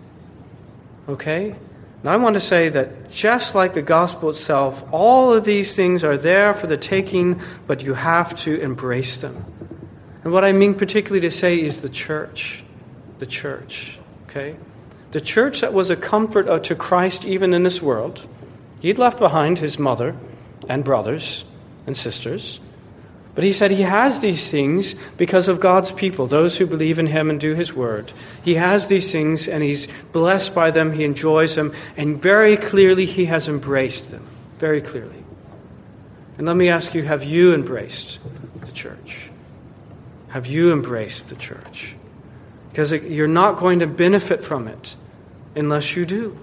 Okay? 1.09 1.55
Now, 2.03 2.13
I 2.13 2.17
want 2.17 2.35
to 2.35 2.41
say 2.41 2.69
that 2.71 3.11
just 3.11 3.55
like 3.55 3.75
the 3.75 3.83
gospel 3.83 4.31
itself, 4.31 4.83
all 4.93 5.33
of 5.33 5.45
these 5.45 5.77
things 5.77 6.03
are 6.05 6.17
there 6.17 6.55
for 6.55 6.67
the 6.67 6.77
taking, 6.77 7.41
but 7.67 7.83
you 7.83 7.95
have 7.95 8.35
to 8.41 8.61
embrace 8.61 9.19
them. 9.19 9.45
And 10.25 10.33
what 10.33 10.45
I 10.45 10.53
mean 10.53 10.75
particularly 10.75 11.21
to 11.21 11.31
say 11.31 11.61
is 11.61 11.83
the 11.83 11.89
church. 11.89 12.65
The 13.19 13.27
church. 13.27 13.99
Okay? 14.29 14.57
The 15.11 15.21
church 15.21 15.61
that 15.61 15.75
was 15.75 15.91
a 15.91 15.97
comfort 15.97 16.49
uh, 16.49 16.61
to 16.61 16.75
Christ 16.75 17.25
even 17.27 17.53
in 17.53 17.63
this 17.63 17.83
world 17.83 18.27
He'd 18.83 18.99
left 18.99 19.21
behind 19.21 19.61
his 19.61 19.79
mother 19.79 20.17
and 20.69 20.83
brothers 20.83 21.45
and 21.87 21.97
sisters. 21.97 22.59
But 23.37 23.45
he 23.45 23.53
said 23.53 23.71
he 23.71 23.83
has 23.83 24.19
these 24.19 24.51
things 24.51 24.97
because 25.17 25.47
of 25.47 25.61
God's 25.61 25.93
people, 25.93 26.27
those 26.27 26.57
who 26.57 26.67
believe 26.67 26.99
in 26.99 27.07
him 27.07 27.31
and 27.31 27.39
do 27.39 27.55
his 27.55 27.73
word. 27.73 28.11
He 28.45 28.57
has 28.57 28.89
these 28.89 29.13
things 29.13 29.47
and 29.47 29.63
he's 29.63 29.87
blessed 30.11 30.53
by 30.53 30.73
them, 30.73 30.93
he 30.93 31.05
enjoys 31.05 31.55
them, 31.55 31.73
and 31.97 32.21
very 32.21 32.57
clearly 32.57 33.07
he 33.07 33.27
has 33.27 33.47
embraced 33.47 34.11
them. 34.11 34.27
Very 34.59 34.83
clearly. 34.83 35.25
And 36.37 36.49
let 36.49 36.57
me 36.57 36.69
ask 36.69 36.93
you 36.93 37.05
have 37.05 37.23
you 37.23 37.55
embraced 37.55 38.19
the 38.67 38.73
church? 38.73 39.31
Have 40.31 40.49
you 40.49 40.73
embraced 40.73 41.29
the 41.29 41.37
church? 41.37 41.95
Because 42.71 42.91
you're 42.91 43.29
not 43.29 43.59
going 43.59 43.79
to 43.79 43.87
benefit 43.87 44.43
from 44.43 44.67
it 44.67 44.97
unless 45.55 45.95
you 45.95 46.05
do 46.05 46.37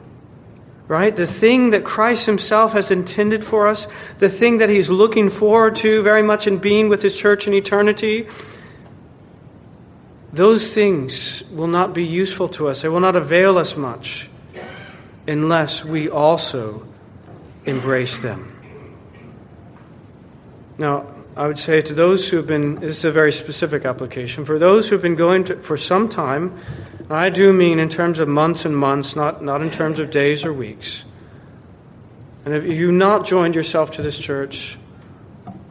right? 0.90 1.16
The 1.16 1.28
thing 1.28 1.70
that 1.70 1.86
Christ 1.86 2.26
Himself 2.26 2.74
has 2.74 2.92
intended 2.92 3.46
for 3.46 3.68
us, 3.68 3.88
the 4.18 4.28
thing 4.28 4.58
that 4.58 4.70
He's 4.70 4.90
looking 4.90 5.30
forward 5.30 5.76
to 5.78 6.02
very 6.02 6.24
much 6.24 6.48
in 6.48 6.58
being 6.58 6.90
with 6.90 7.04
His 7.04 7.16
church 7.16 7.48
in 7.48 7.54
eternity, 7.54 8.28
those 10.34 10.74
things 10.74 11.44
will 11.52 11.68
not 11.68 11.94
be 11.94 12.04
useful 12.04 12.50
to 12.50 12.68
us. 12.68 12.82
They 12.82 12.90
will 12.90 13.00
not 13.00 13.16
avail 13.16 13.58
us 13.58 13.78
much 13.78 14.30
unless 15.28 15.86
we 15.86 16.10
also 16.10 16.86
embrace 17.66 18.18
them. 18.18 18.56
Now, 20.80 21.06
I 21.36 21.46
would 21.46 21.60
say 21.60 21.82
to 21.82 21.94
those 21.94 22.30
who 22.30 22.38
have 22.38 22.48
been, 22.48 22.76
this 22.80 22.98
is 22.98 23.06
a 23.06 23.12
very 23.12 23.32
specific 23.32 23.86
application, 23.86 24.44
for 24.44 24.58
those 24.58 24.90
who 24.90 24.96
have 24.96 25.04
been 25.04 25.16
going 25.16 25.44
to, 25.46 25.56
for 25.58 25.78
some 25.78 26.10
time, 26.10 26.60
I 27.10 27.30
do 27.30 27.52
mean 27.52 27.80
in 27.80 27.90
terms 27.90 28.20
of 28.20 28.28
months 28.28 28.66
and 28.66 28.78
months, 28.78 29.16
not, 29.16 29.44
not 29.44 29.62
in 29.62 29.72
terms 29.72 30.00
of 30.00 30.12
days 30.12 30.46
or 30.46 30.54
weeks. 30.54 31.04
And 32.46 32.54
if 32.54 32.66
you've 32.66 32.94
not 32.94 33.26
joined 33.26 33.56
yourself 33.56 33.92
to 33.92 34.02
this 34.02 34.18
church, 34.18 34.78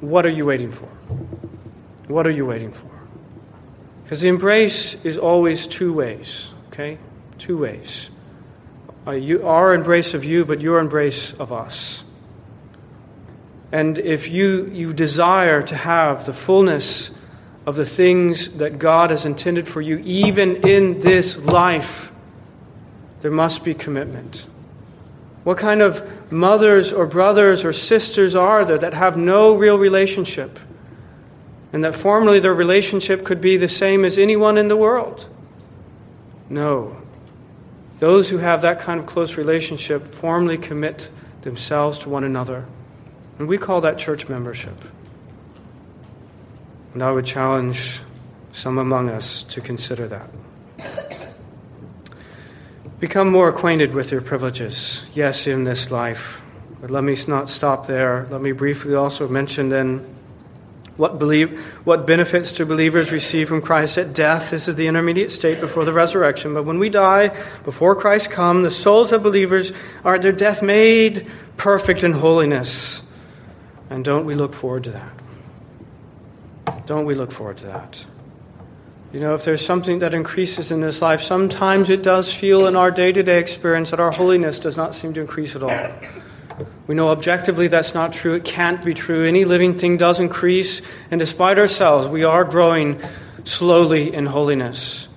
what 0.01 0.27
are 0.27 0.31
you 0.31 0.45
waiting 0.47 0.71
for? 0.71 0.87
What 2.09 2.27
are 2.27 2.31
you 2.31 2.47
waiting 2.47 2.73
for? 2.73 2.91
Because 4.03 4.21
the 4.21 4.29
embrace 4.29 4.95
is 5.05 5.19
always 5.19 5.67
two 5.67 5.93
ways, 5.93 6.53
okay? 6.69 6.99
Two 7.37 7.59
ways. 7.59 8.11
Uh, 9.07 9.13
you, 9.13 9.47
our 9.47 9.75
embrace 9.75 10.15
of 10.15 10.25
you, 10.25 10.45
but 10.45 10.61
your 10.61 10.79
embrace 10.79 11.33
of 11.35 11.53
us. 11.53 12.03
And 13.71 13.99
if 13.99 14.29
you, 14.29 14.67
you 14.73 14.93
desire 14.93 15.63
to 15.63 15.77
have 15.77 16.27
the 16.27 16.33
fullness 16.33 17.11
of 17.69 17.77
the 17.77 17.85
things 17.85 18.49
that 18.53 18.79
God 18.79 19.11
has 19.11 19.27
intended 19.27 19.69
for 19.69 19.83
you, 19.83 19.99
even 19.99 20.67
in 20.67 21.01
this 21.01 21.37
life, 21.37 22.11
there 23.21 23.31
must 23.31 23.63
be 23.63 23.75
commitment. 23.75 24.47
What 25.45 25.59
kind 25.59 25.83
of 25.83 26.33
mothers 26.33 26.95
or 26.95 27.05
brothers 27.05 27.67
or 27.67 27.75
sisters 27.75 28.35
are 28.35 28.65
there 28.65 28.79
that 28.79 28.95
have 28.95 29.19
no 29.19 29.55
real 29.55 29.77
relationship? 29.77 30.59
And 31.71 31.85
that 31.85 31.95
formerly 31.95 32.41
their 32.41 32.55
relationship 32.55 33.23
could 33.23 33.43
be 33.43 33.59
the 33.59 33.69
same 33.69 34.07
as 34.07 34.17
anyone 34.17 34.57
in 34.57 34.69
the 34.69 34.77
world? 34.77 35.29
No. 36.49 36.97
Those 37.99 38.31
who 38.31 38.39
have 38.39 38.63
that 38.63 38.81
kind 38.81 38.99
of 38.99 39.05
close 39.05 39.37
relationship 39.37 40.09
formally 40.09 40.57
commit 40.57 41.11
themselves 41.43 41.99
to 41.99 42.09
one 42.09 42.25
another. 42.25 42.65
And 43.39 43.47
we 43.47 43.59
call 43.59 43.83
that 43.83 43.99
church 43.99 44.27
membership. 44.27 44.83
And 46.99 47.05
I 47.05 47.13
would 47.13 47.27
challenge 47.27 48.01
some 48.51 48.77
among 48.77 49.09
us 49.09 49.43
to 49.51 49.61
consider 49.61 50.09
that. 50.09 50.29
Become 52.99 53.31
more 53.31 53.49
acquainted 53.49 53.95
with 53.95 54.11
your 54.11 54.21
privileges, 54.21 55.05
yes, 55.15 55.47
in 55.47 55.63
this 55.63 55.93
life. 55.93 56.43
But 56.81 56.91
let 56.91 57.05
me 57.05 57.15
not 57.29 57.51
stop 57.51 57.87
there. 57.87 58.27
Let 58.33 58.41
me 58.41 58.51
briefly 58.51 58.97
also 58.97 59.29
mention 59.29 59.69
then 59.69 60.13
what, 60.97 61.21
believe, 61.21 61.61
what 61.87 62.05
benefits 62.05 62.51
do 62.51 62.67
believers 62.67 63.13
receive 63.13 63.49
from 63.49 63.63
Christ 63.63 63.97
at 63.97 64.13
death? 64.13 64.51
This 64.51 64.67
is 64.67 64.75
the 64.75 64.89
intermediate 64.89 65.31
state 65.31 65.61
before 65.61 65.85
the 65.85 65.93
resurrection. 65.93 66.53
But 66.53 66.65
when 66.65 66.81
we 66.81 66.89
die, 66.89 67.29
before 67.63 67.95
Christ 67.95 68.33
come, 68.33 68.65
the 68.65 68.73
souls 68.73 69.13
of 69.13 69.23
believers 69.23 69.73
are 70.05 70.17
at 70.17 70.23
their 70.23 70.33
death 70.33 70.63
made 70.63 71.31
perfect 71.57 72.03
in 72.03 72.15
holiness. 72.15 73.03
And 73.89 74.05
don't 74.05 74.27
we 74.27 74.35
look 74.35 74.53
forward 74.53 74.83
to 74.83 74.91
that? 74.91 75.18
Don't 76.89 77.05
we 77.05 77.15
look 77.15 77.31
forward 77.31 77.59
to 77.59 77.67
that? 77.67 78.03
You 79.13 79.21
know, 79.21 79.35
if 79.35 79.45
there's 79.45 79.61
something 79.61 79.99
that 79.99 80.15
increases 80.15 80.73
in 80.73 80.81
this 80.81 81.03
life, 81.03 81.21
sometimes 81.21 81.91
it 81.91 82.03
does 82.03 82.33
feel 82.33 82.67
in 82.67 82.77
our 82.77 82.91
day 82.91 83.13
to 83.13 83.23
day 83.23 83.39
experience 83.39 83.91
that 83.91 84.01
our 84.01 84.11
holiness 84.11 84.59
does 84.59 84.79
not 84.79 84.95
seem 84.95 85.13
to 85.13 85.21
increase 85.21 85.55
at 85.55 85.63
all. 85.63 85.93
We 86.87 86.95
know 86.95 87.11
objectively 87.11 87.69
that's 87.69 87.93
not 87.93 88.15
true. 88.15 88.33
It 88.37 88.47
can't 88.47 88.83
be 88.83 88.95
true. 88.95 89.27
Any 89.27 89.45
living 89.45 89.77
thing 89.77 89.99
does 89.99 90.19
increase, 90.19 90.81
and 91.11 91.19
despite 91.19 91.59
ourselves, 91.59 92.09
we 92.09 92.25
are 92.25 92.43
growing 92.43 93.03
slowly 93.45 94.15
in 94.15 94.25
holiness. 94.25 95.09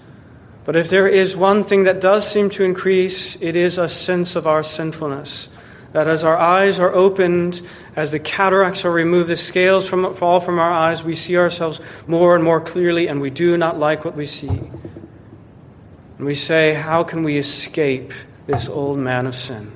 But 0.65 0.75
if 0.75 0.89
there 0.89 1.07
is 1.07 1.37
one 1.37 1.63
thing 1.63 1.85
that 1.85 2.01
does 2.01 2.27
seem 2.27 2.49
to 2.49 2.65
increase, 2.65 3.37
it 3.39 3.55
is 3.55 3.77
a 3.77 3.87
sense 3.87 4.35
of 4.35 4.45
our 4.45 4.61
sinfulness 4.61 5.47
that 5.93 6.07
as 6.07 6.23
our 6.23 6.37
eyes 6.37 6.79
are 6.79 6.93
opened, 6.93 7.61
as 7.95 8.11
the 8.11 8.19
cataracts 8.19 8.85
are 8.85 8.91
removed, 8.91 9.29
the 9.29 9.35
scales 9.35 9.87
from, 9.87 10.13
fall 10.13 10.39
from 10.39 10.57
our 10.57 10.71
eyes, 10.71 11.03
we 11.03 11.13
see 11.13 11.37
ourselves 11.37 11.81
more 12.07 12.35
and 12.35 12.43
more 12.43 12.61
clearly, 12.61 13.07
and 13.07 13.19
we 13.19 13.29
do 13.29 13.57
not 13.57 13.77
like 13.77 14.05
what 14.05 14.15
we 14.15 14.25
see. 14.25 14.47
And 14.47 16.25
we 16.27 16.35
say, 16.35 16.73
How 16.73 17.03
can 17.03 17.23
we 17.23 17.37
escape 17.37 18.13
this 18.47 18.69
old 18.69 18.99
man 18.99 19.27
of 19.27 19.35
sin? 19.35 19.71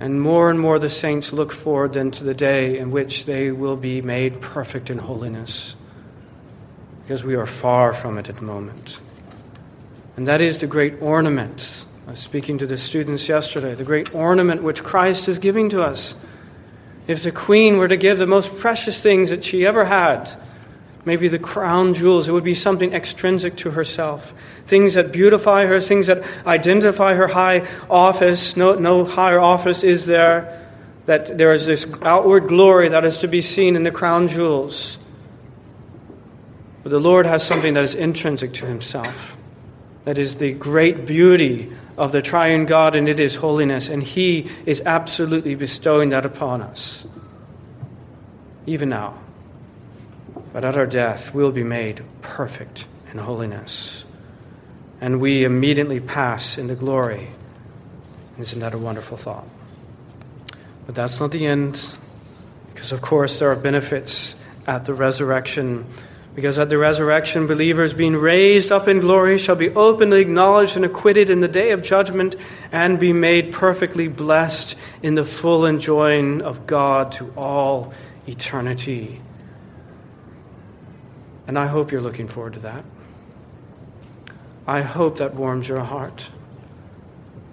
And 0.00 0.20
more 0.20 0.50
and 0.50 0.58
more 0.58 0.78
the 0.78 0.88
saints 0.88 1.32
look 1.32 1.52
forward 1.52 1.92
then 1.92 2.10
to 2.12 2.24
the 2.24 2.34
day 2.34 2.78
in 2.78 2.90
which 2.90 3.26
they 3.26 3.52
will 3.52 3.76
be 3.76 4.00
made 4.00 4.40
perfect 4.40 4.90
in 4.90 4.98
holiness, 4.98 5.76
because 7.02 7.22
we 7.22 7.34
are 7.34 7.46
far 7.46 7.92
from 7.92 8.16
it 8.16 8.28
at 8.28 8.36
the 8.36 8.42
moment. 8.42 8.98
And 10.16 10.26
that 10.26 10.40
is 10.40 10.58
the 10.58 10.66
great 10.66 11.00
ornament 11.00 11.81
Was 12.12 12.20
speaking 12.20 12.58
to 12.58 12.66
the 12.66 12.76
students 12.76 13.26
yesterday, 13.26 13.74
the 13.74 13.84
great 13.84 14.14
ornament 14.14 14.62
which 14.62 14.84
Christ 14.84 15.28
is 15.28 15.38
giving 15.38 15.70
to 15.70 15.82
us. 15.82 16.14
If 17.06 17.22
the 17.22 17.32
queen 17.32 17.78
were 17.78 17.88
to 17.88 17.96
give 17.96 18.18
the 18.18 18.26
most 18.26 18.54
precious 18.58 19.00
things 19.00 19.30
that 19.30 19.42
she 19.42 19.64
ever 19.64 19.86
had, 19.86 20.30
maybe 21.06 21.28
the 21.28 21.38
crown 21.38 21.94
jewels, 21.94 22.28
it 22.28 22.32
would 22.32 22.44
be 22.44 22.54
something 22.54 22.92
extrinsic 22.92 23.56
to 23.56 23.70
herself. 23.70 24.34
Things 24.66 24.92
that 24.92 25.10
beautify 25.10 25.64
her, 25.64 25.80
things 25.80 26.08
that 26.08 26.22
identify 26.46 27.14
her 27.14 27.28
high 27.28 27.66
office. 27.88 28.58
No, 28.58 28.74
no 28.74 29.06
higher 29.06 29.40
office 29.40 29.82
is 29.82 30.04
there. 30.04 30.70
That 31.06 31.38
there 31.38 31.52
is 31.54 31.64
this 31.64 31.86
outward 32.02 32.46
glory 32.46 32.90
that 32.90 33.06
is 33.06 33.16
to 33.20 33.26
be 33.26 33.40
seen 33.40 33.74
in 33.74 33.84
the 33.84 33.90
crown 33.90 34.28
jewels. 34.28 34.98
But 36.82 36.90
the 36.90 37.00
Lord 37.00 37.24
has 37.24 37.42
something 37.42 37.72
that 37.72 37.84
is 37.84 37.94
intrinsic 37.94 38.52
to 38.52 38.66
himself. 38.66 39.38
That 40.04 40.18
is 40.18 40.34
the 40.34 40.52
great 40.52 41.06
beauty 41.06 41.72
of 41.96 42.12
the 42.12 42.22
triune 42.22 42.66
God, 42.66 42.96
and 42.96 43.08
it 43.08 43.20
is 43.20 43.36
holiness, 43.36 43.88
and 43.88 44.02
He 44.02 44.50
is 44.66 44.82
absolutely 44.86 45.54
bestowing 45.54 46.08
that 46.10 46.24
upon 46.24 46.62
us, 46.62 47.06
even 48.66 48.88
now. 48.88 49.18
But 50.52 50.64
at 50.64 50.76
our 50.76 50.86
death, 50.86 51.34
we'll 51.34 51.52
be 51.52 51.64
made 51.64 52.02
perfect 52.22 52.86
in 53.10 53.18
holiness, 53.18 54.04
and 55.00 55.20
we 55.20 55.44
immediately 55.44 56.00
pass 56.00 56.58
into 56.58 56.74
glory. 56.74 57.28
Isn't 58.38 58.60
that 58.60 58.74
a 58.74 58.78
wonderful 58.78 59.16
thought? 59.16 59.46
But 60.86 60.94
that's 60.94 61.20
not 61.20 61.30
the 61.30 61.46
end, 61.46 61.80
because 62.72 62.92
of 62.92 63.02
course 63.02 63.38
there 63.38 63.50
are 63.50 63.56
benefits 63.56 64.34
at 64.66 64.84
the 64.86 64.94
resurrection 64.94 65.86
because 66.34 66.58
at 66.58 66.70
the 66.70 66.78
resurrection, 66.78 67.46
believers 67.46 67.92
being 67.92 68.16
raised 68.16 68.72
up 68.72 68.88
in 68.88 69.00
glory 69.00 69.36
shall 69.36 69.56
be 69.56 69.70
openly 69.70 70.20
acknowledged 70.20 70.76
and 70.76 70.84
acquitted 70.84 71.28
in 71.28 71.40
the 71.40 71.48
day 71.48 71.72
of 71.72 71.82
judgment 71.82 72.36
and 72.70 72.98
be 72.98 73.12
made 73.12 73.52
perfectly 73.52 74.08
blessed 74.08 74.74
in 75.02 75.14
the 75.14 75.24
full 75.24 75.66
enjoying 75.66 76.40
of 76.40 76.66
God 76.66 77.12
to 77.12 77.32
all 77.36 77.92
eternity. 78.26 79.20
And 81.46 81.58
I 81.58 81.66
hope 81.66 81.92
you're 81.92 82.00
looking 82.00 82.28
forward 82.28 82.54
to 82.54 82.60
that. 82.60 82.84
I 84.66 84.80
hope 84.80 85.18
that 85.18 85.34
warms 85.34 85.68
your 85.68 85.80
heart 85.80 86.30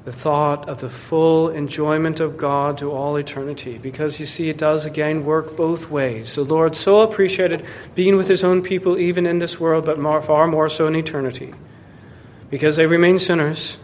the 0.09 0.17
thought 0.17 0.67
of 0.67 0.81
the 0.81 0.89
full 0.89 1.49
enjoyment 1.49 2.19
of 2.19 2.35
God 2.35 2.79
to 2.79 2.91
all 2.91 3.15
eternity. 3.17 3.77
Because 3.77 4.19
you 4.19 4.25
see, 4.25 4.49
it 4.49 4.57
does 4.57 4.87
again 4.87 5.23
work 5.23 5.55
both 5.55 5.91
ways. 5.91 6.33
The 6.33 6.43
Lord 6.43 6.75
so 6.75 7.01
appreciated 7.01 7.63
being 7.93 8.17
with 8.17 8.27
his 8.27 8.43
own 8.43 8.63
people 8.63 8.97
even 8.97 9.27
in 9.27 9.37
this 9.37 9.59
world, 9.59 9.85
but 9.85 9.99
more, 9.99 10.19
far 10.19 10.47
more 10.47 10.67
so 10.67 10.87
in 10.87 10.95
eternity. 10.95 11.53
Because 12.49 12.75
they 12.75 12.87
remain 12.87 13.19
sinners, 13.19 13.77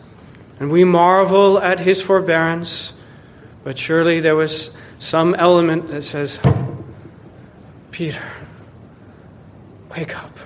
and 0.59 0.71
we 0.71 0.83
marvel 0.83 1.59
at 1.59 1.79
his 1.79 2.01
forbearance, 2.01 2.93
but 3.63 3.77
surely 3.77 4.19
there 4.19 4.35
was 4.35 4.71
some 4.97 5.35
element 5.35 5.89
that 5.89 6.01
says, 6.01 6.39
Peter, 7.91 8.25
wake 9.95 10.17
up. 10.17 10.39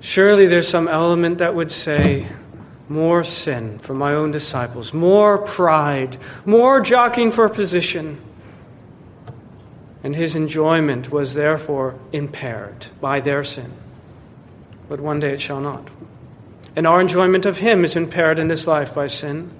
Surely 0.00 0.46
there's 0.46 0.66
some 0.66 0.88
element 0.88 1.36
that 1.38 1.54
would 1.54 1.70
say, 1.70 2.26
more 2.88 3.24
sin 3.24 3.78
from 3.78 3.98
my 3.98 4.14
own 4.14 4.30
disciples, 4.30 4.92
more 4.92 5.38
pride, 5.38 6.16
more 6.44 6.80
jockeying 6.80 7.30
for 7.30 7.48
position. 7.48 8.20
And 10.04 10.14
his 10.14 10.36
enjoyment 10.36 11.10
was 11.10 11.34
therefore 11.34 11.98
impaired 12.12 12.86
by 13.00 13.20
their 13.20 13.42
sin. 13.42 13.72
But 14.88 15.00
one 15.00 15.18
day 15.18 15.32
it 15.32 15.40
shall 15.40 15.60
not. 15.60 15.88
And 16.76 16.86
our 16.86 17.00
enjoyment 17.00 17.46
of 17.46 17.58
him 17.58 17.84
is 17.84 17.96
impaired 17.96 18.38
in 18.38 18.48
this 18.48 18.66
life 18.66 18.94
by 18.94 19.08
sin. 19.08 19.50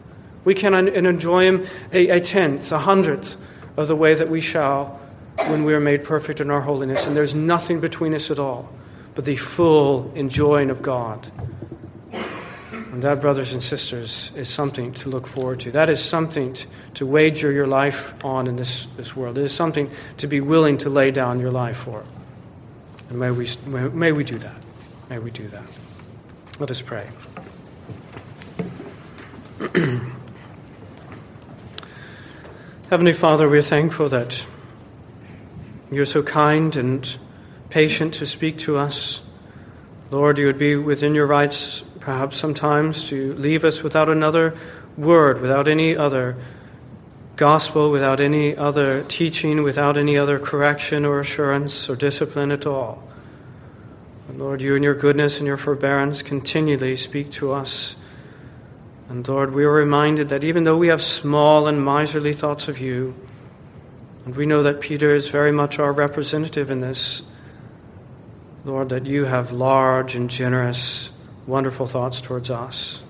We 0.45 0.55
cannot 0.55 0.89
enjoy 0.89 1.47
him 1.47 1.67
a, 1.93 2.09
a 2.11 2.21
tenth, 2.21 2.71
a 2.71 2.79
hundredth 2.79 3.37
of 3.77 3.89
the 3.89 3.97
way 3.97 4.15
that 4.15 4.29
we 4.29 4.41
shall 4.41 5.01
when 5.49 5.65
we 5.65 5.75
are 5.75 5.81
made 5.81 6.05
perfect 6.05 6.41
in 6.41 6.51
our 6.51 6.61
holiness. 6.61 7.07
And 7.07 7.17
there's 7.17 7.35
nothing 7.35 7.81
between 7.81 8.15
us 8.15 8.31
at 8.31 8.39
all 8.39 8.71
but 9.17 9.25
the 9.25 9.37
full 9.37 10.13
enjoying 10.15 10.71
of 10.71 10.83
God 10.83 11.33
and 12.97 13.03
that, 13.03 13.21
brothers 13.21 13.53
and 13.53 13.63
sisters, 13.63 14.31
is 14.37 14.49
something 14.49 14.95
to 14.95 15.11
look 15.11 15.27
forward 15.27 15.61
to. 15.61 15.71
That 15.71 15.91
is 15.91 16.03
something 16.03 16.55
to, 16.55 16.67
to 16.95 17.05
wager 17.05 17.53
your 17.53 17.67
life 17.67 18.15
on 18.25 18.47
in 18.47 18.57
this, 18.57 18.87
this 18.97 19.15
world. 19.15 19.37
It 19.37 19.45
is 19.45 19.53
something 19.53 19.91
to 20.17 20.27
be 20.27 20.41
willing 20.41 20.79
to 20.79 20.89
lay 20.89 21.11
down 21.11 21.39
your 21.39 21.51
life 21.51 21.77
for. 21.77 22.05
And 23.11 23.19
may 23.19 23.31
we, 23.31 23.47
may 23.67 24.13
we 24.13 24.25
do 24.25 24.39
that. 24.39 24.57
May 25.11 25.19
we 25.19 25.31
do 25.31 25.47
that. 25.49 25.65
Let 26.59 26.71
us 26.71 26.81
pray. 26.81 27.07
Heavenly 32.89 33.13
Father, 33.13 33.47
we 33.47 33.59
are 33.59 33.63
thankful 33.63 34.09
that 34.09 34.47
You're 35.91 36.07
so 36.07 36.23
kind 36.23 36.75
and 36.77 37.15
patient 37.69 38.15
to 38.15 38.25
speak 38.25 38.57
to 38.61 38.79
us. 38.79 39.21
Lord, 40.11 40.39
you 40.39 40.47
would 40.47 40.59
be 40.59 40.77
within 40.77 41.15
your 41.15 41.27
rights, 41.27 41.85
perhaps 42.07 42.37
sometimes, 42.37 43.09
to 43.09 43.35
leave 43.35 43.65
us 43.65 43.83
without 43.83 44.09
another 44.09 44.57
word, 44.97 45.41
without 45.41 45.67
any 45.67 45.97
other 45.97 46.37
gospel, 47.35 47.91
without 47.91 48.21
any 48.21 48.57
other 48.57 49.03
teaching, 49.09 49.65
without 49.65 49.99
any 49.99 50.17
other 50.17 50.39
correction 50.39 51.05
or 51.05 51.19
assurance 51.19 51.91
or 51.91 51.97
discipline 51.97 52.53
at 52.53 52.65
all. 52.65 53.03
And 54.29 54.39
Lord, 54.39 54.63
you 54.63 54.77
in 54.77 54.85
your 54.85 54.95
goodness 54.95 55.39
and 55.39 55.49
your 55.49 55.57
forbearance 55.57 56.23
continually 56.23 56.95
speak 56.95 57.33
to 57.33 57.51
us. 57.51 57.97
And 59.09 59.27
Lord, 59.27 59.53
we 59.53 59.65
are 59.65 59.73
reminded 59.73 60.29
that 60.29 60.45
even 60.45 60.63
though 60.63 60.77
we 60.77 60.87
have 60.87 61.03
small 61.03 61.67
and 61.67 61.85
miserly 61.85 62.33
thoughts 62.33 62.69
of 62.69 62.79
you, 62.79 63.17
and 64.25 64.37
we 64.37 64.47
know 64.47 64.63
that 64.63 64.81
Peter 64.81 65.13
is 65.13 65.29
very 65.29 65.51
much 65.51 65.81
our 65.81 65.93
representative 65.93 66.71
in 66.71 66.83
this, 66.83 67.23
Lord, 68.65 68.91
that 68.91 69.07
you 69.07 69.25
have 69.25 69.51
large 69.51 70.15
and 70.15 70.31
generous, 70.31 71.11
wonderful 71.47 71.87
thoughts 71.87 72.21
towards 72.21 72.51
us. 72.51 73.03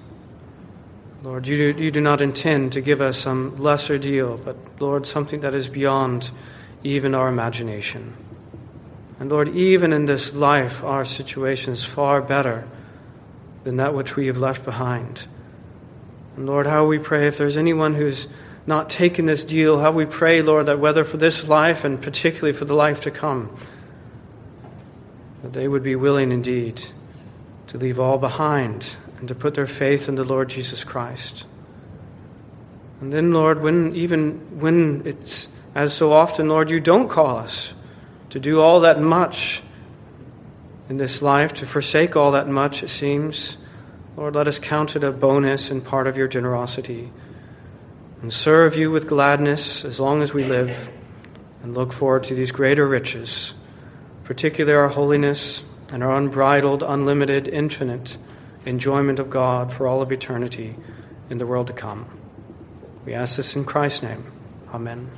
Lord, 1.22 1.48
you 1.48 1.72
do, 1.72 1.82
you 1.82 1.90
do 1.90 2.00
not 2.00 2.20
intend 2.20 2.72
to 2.72 2.80
give 2.80 3.00
us 3.00 3.18
some 3.18 3.56
lesser 3.56 3.98
deal, 3.98 4.36
but 4.36 4.56
Lord, 4.78 5.06
something 5.06 5.40
that 5.40 5.54
is 5.54 5.68
beyond 5.68 6.30
even 6.84 7.14
our 7.14 7.28
imagination. 7.28 8.14
And 9.18 9.30
Lord, 9.30 9.48
even 9.48 9.92
in 9.92 10.06
this 10.06 10.34
life, 10.34 10.84
our 10.84 11.04
situation 11.04 11.72
is 11.72 11.84
far 11.84 12.20
better 12.20 12.68
than 13.64 13.78
that 13.78 13.94
which 13.94 14.14
we 14.14 14.26
have 14.26 14.38
left 14.38 14.64
behind. 14.64 15.26
And 16.36 16.46
Lord, 16.46 16.66
how 16.66 16.84
we 16.86 16.98
pray 16.98 17.26
if 17.26 17.38
there's 17.38 17.56
anyone 17.56 17.94
who's 17.94 18.28
not 18.66 18.90
taken 18.90 19.26
this 19.26 19.42
deal, 19.42 19.80
how 19.80 19.90
we 19.90 20.04
pray, 20.04 20.42
Lord, 20.42 20.66
that 20.66 20.78
whether 20.78 21.02
for 21.02 21.16
this 21.16 21.48
life 21.48 21.84
and 21.84 22.00
particularly 22.00 22.52
for 22.52 22.66
the 22.66 22.74
life 22.74 23.00
to 23.02 23.10
come, 23.10 23.56
that 25.42 25.54
they 25.54 25.66
would 25.66 25.82
be 25.82 25.96
willing 25.96 26.30
indeed 26.30 26.82
to 27.68 27.78
leave 27.78 27.98
all 27.98 28.18
behind 28.18 28.94
and 29.18 29.28
to 29.28 29.34
put 29.34 29.54
their 29.54 29.66
faith 29.66 30.08
in 30.08 30.14
the 30.14 30.24
Lord 30.24 30.48
Jesus 30.48 30.84
Christ. 30.84 31.46
And 33.00 33.12
then, 33.12 33.32
Lord, 33.32 33.60
when 33.60 33.94
even 33.94 34.60
when 34.60 35.02
it's 35.04 35.48
as 35.74 35.92
so 35.92 36.12
often, 36.12 36.48
Lord, 36.48 36.70
you 36.70 36.80
don't 36.80 37.08
call 37.08 37.36
us 37.36 37.74
to 38.30 38.40
do 38.40 38.60
all 38.60 38.80
that 38.80 39.00
much 39.00 39.62
in 40.88 40.96
this 40.96 41.20
life, 41.20 41.52
to 41.54 41.66
forsake 41.66 42.16
all 42.16 42.32
that 42.32 42.48
much, 42.48 42.82
it 42.82 42.88
seems. 42.88 43.56
Lord, 44.16 44.34
let 44.34 44.48
us 44.48 44.58
count 44.58 44.96
it 44.96 45.04
a 45.04 45.12
bonus 45.12 45.70
and 45.70 45.84
part 45.84 46.06
of 46.06 46.16
your 46.16 46.28
generosity 46.28 47.12
and 48.22 48.32
serve 48.32 48.76
you 48.76 48.90
with 48.90 49.08
gladness 49.08 49.84
as 49.84 50.00
long 50.00 50.22
as 50.22 50.32
we 50.32 50.44
live 50.44 50.90
and 51.62 51.74
look 51.74 51.92
forward 51.92 52.24
to 52.24 52.34
these 52.34 52.50
greater 52.50 52.86
riches 52.86 53.52
particularly 54.26 54.76
our 54.76 54.88
holiness 54.88 55.64
and 55.92 56.02
our 56.02 56.14
unbridled, 56.16 56.82
unlimited, 56.82 57.48
infinite 57.48 58.18
enjoyment 58.64 59.18
of 59.18 59.30
God 59.30 59.72
for 59.72 59.86
all 59.86 60.02
of 60.02 60.10
eternity 60.10 60.76
in 61.30 61.38
the 61.38 61.46
world 61.46 61.68
to 61.68 61.72
come. 61.72 62.06
We 63.04 63.14
ask 63.14 63.36
this 63.36 63.54
in 63.54 63.64
Christ's 63.64 64.02
name. 64.02 64.32
Amen. 64.74 65.10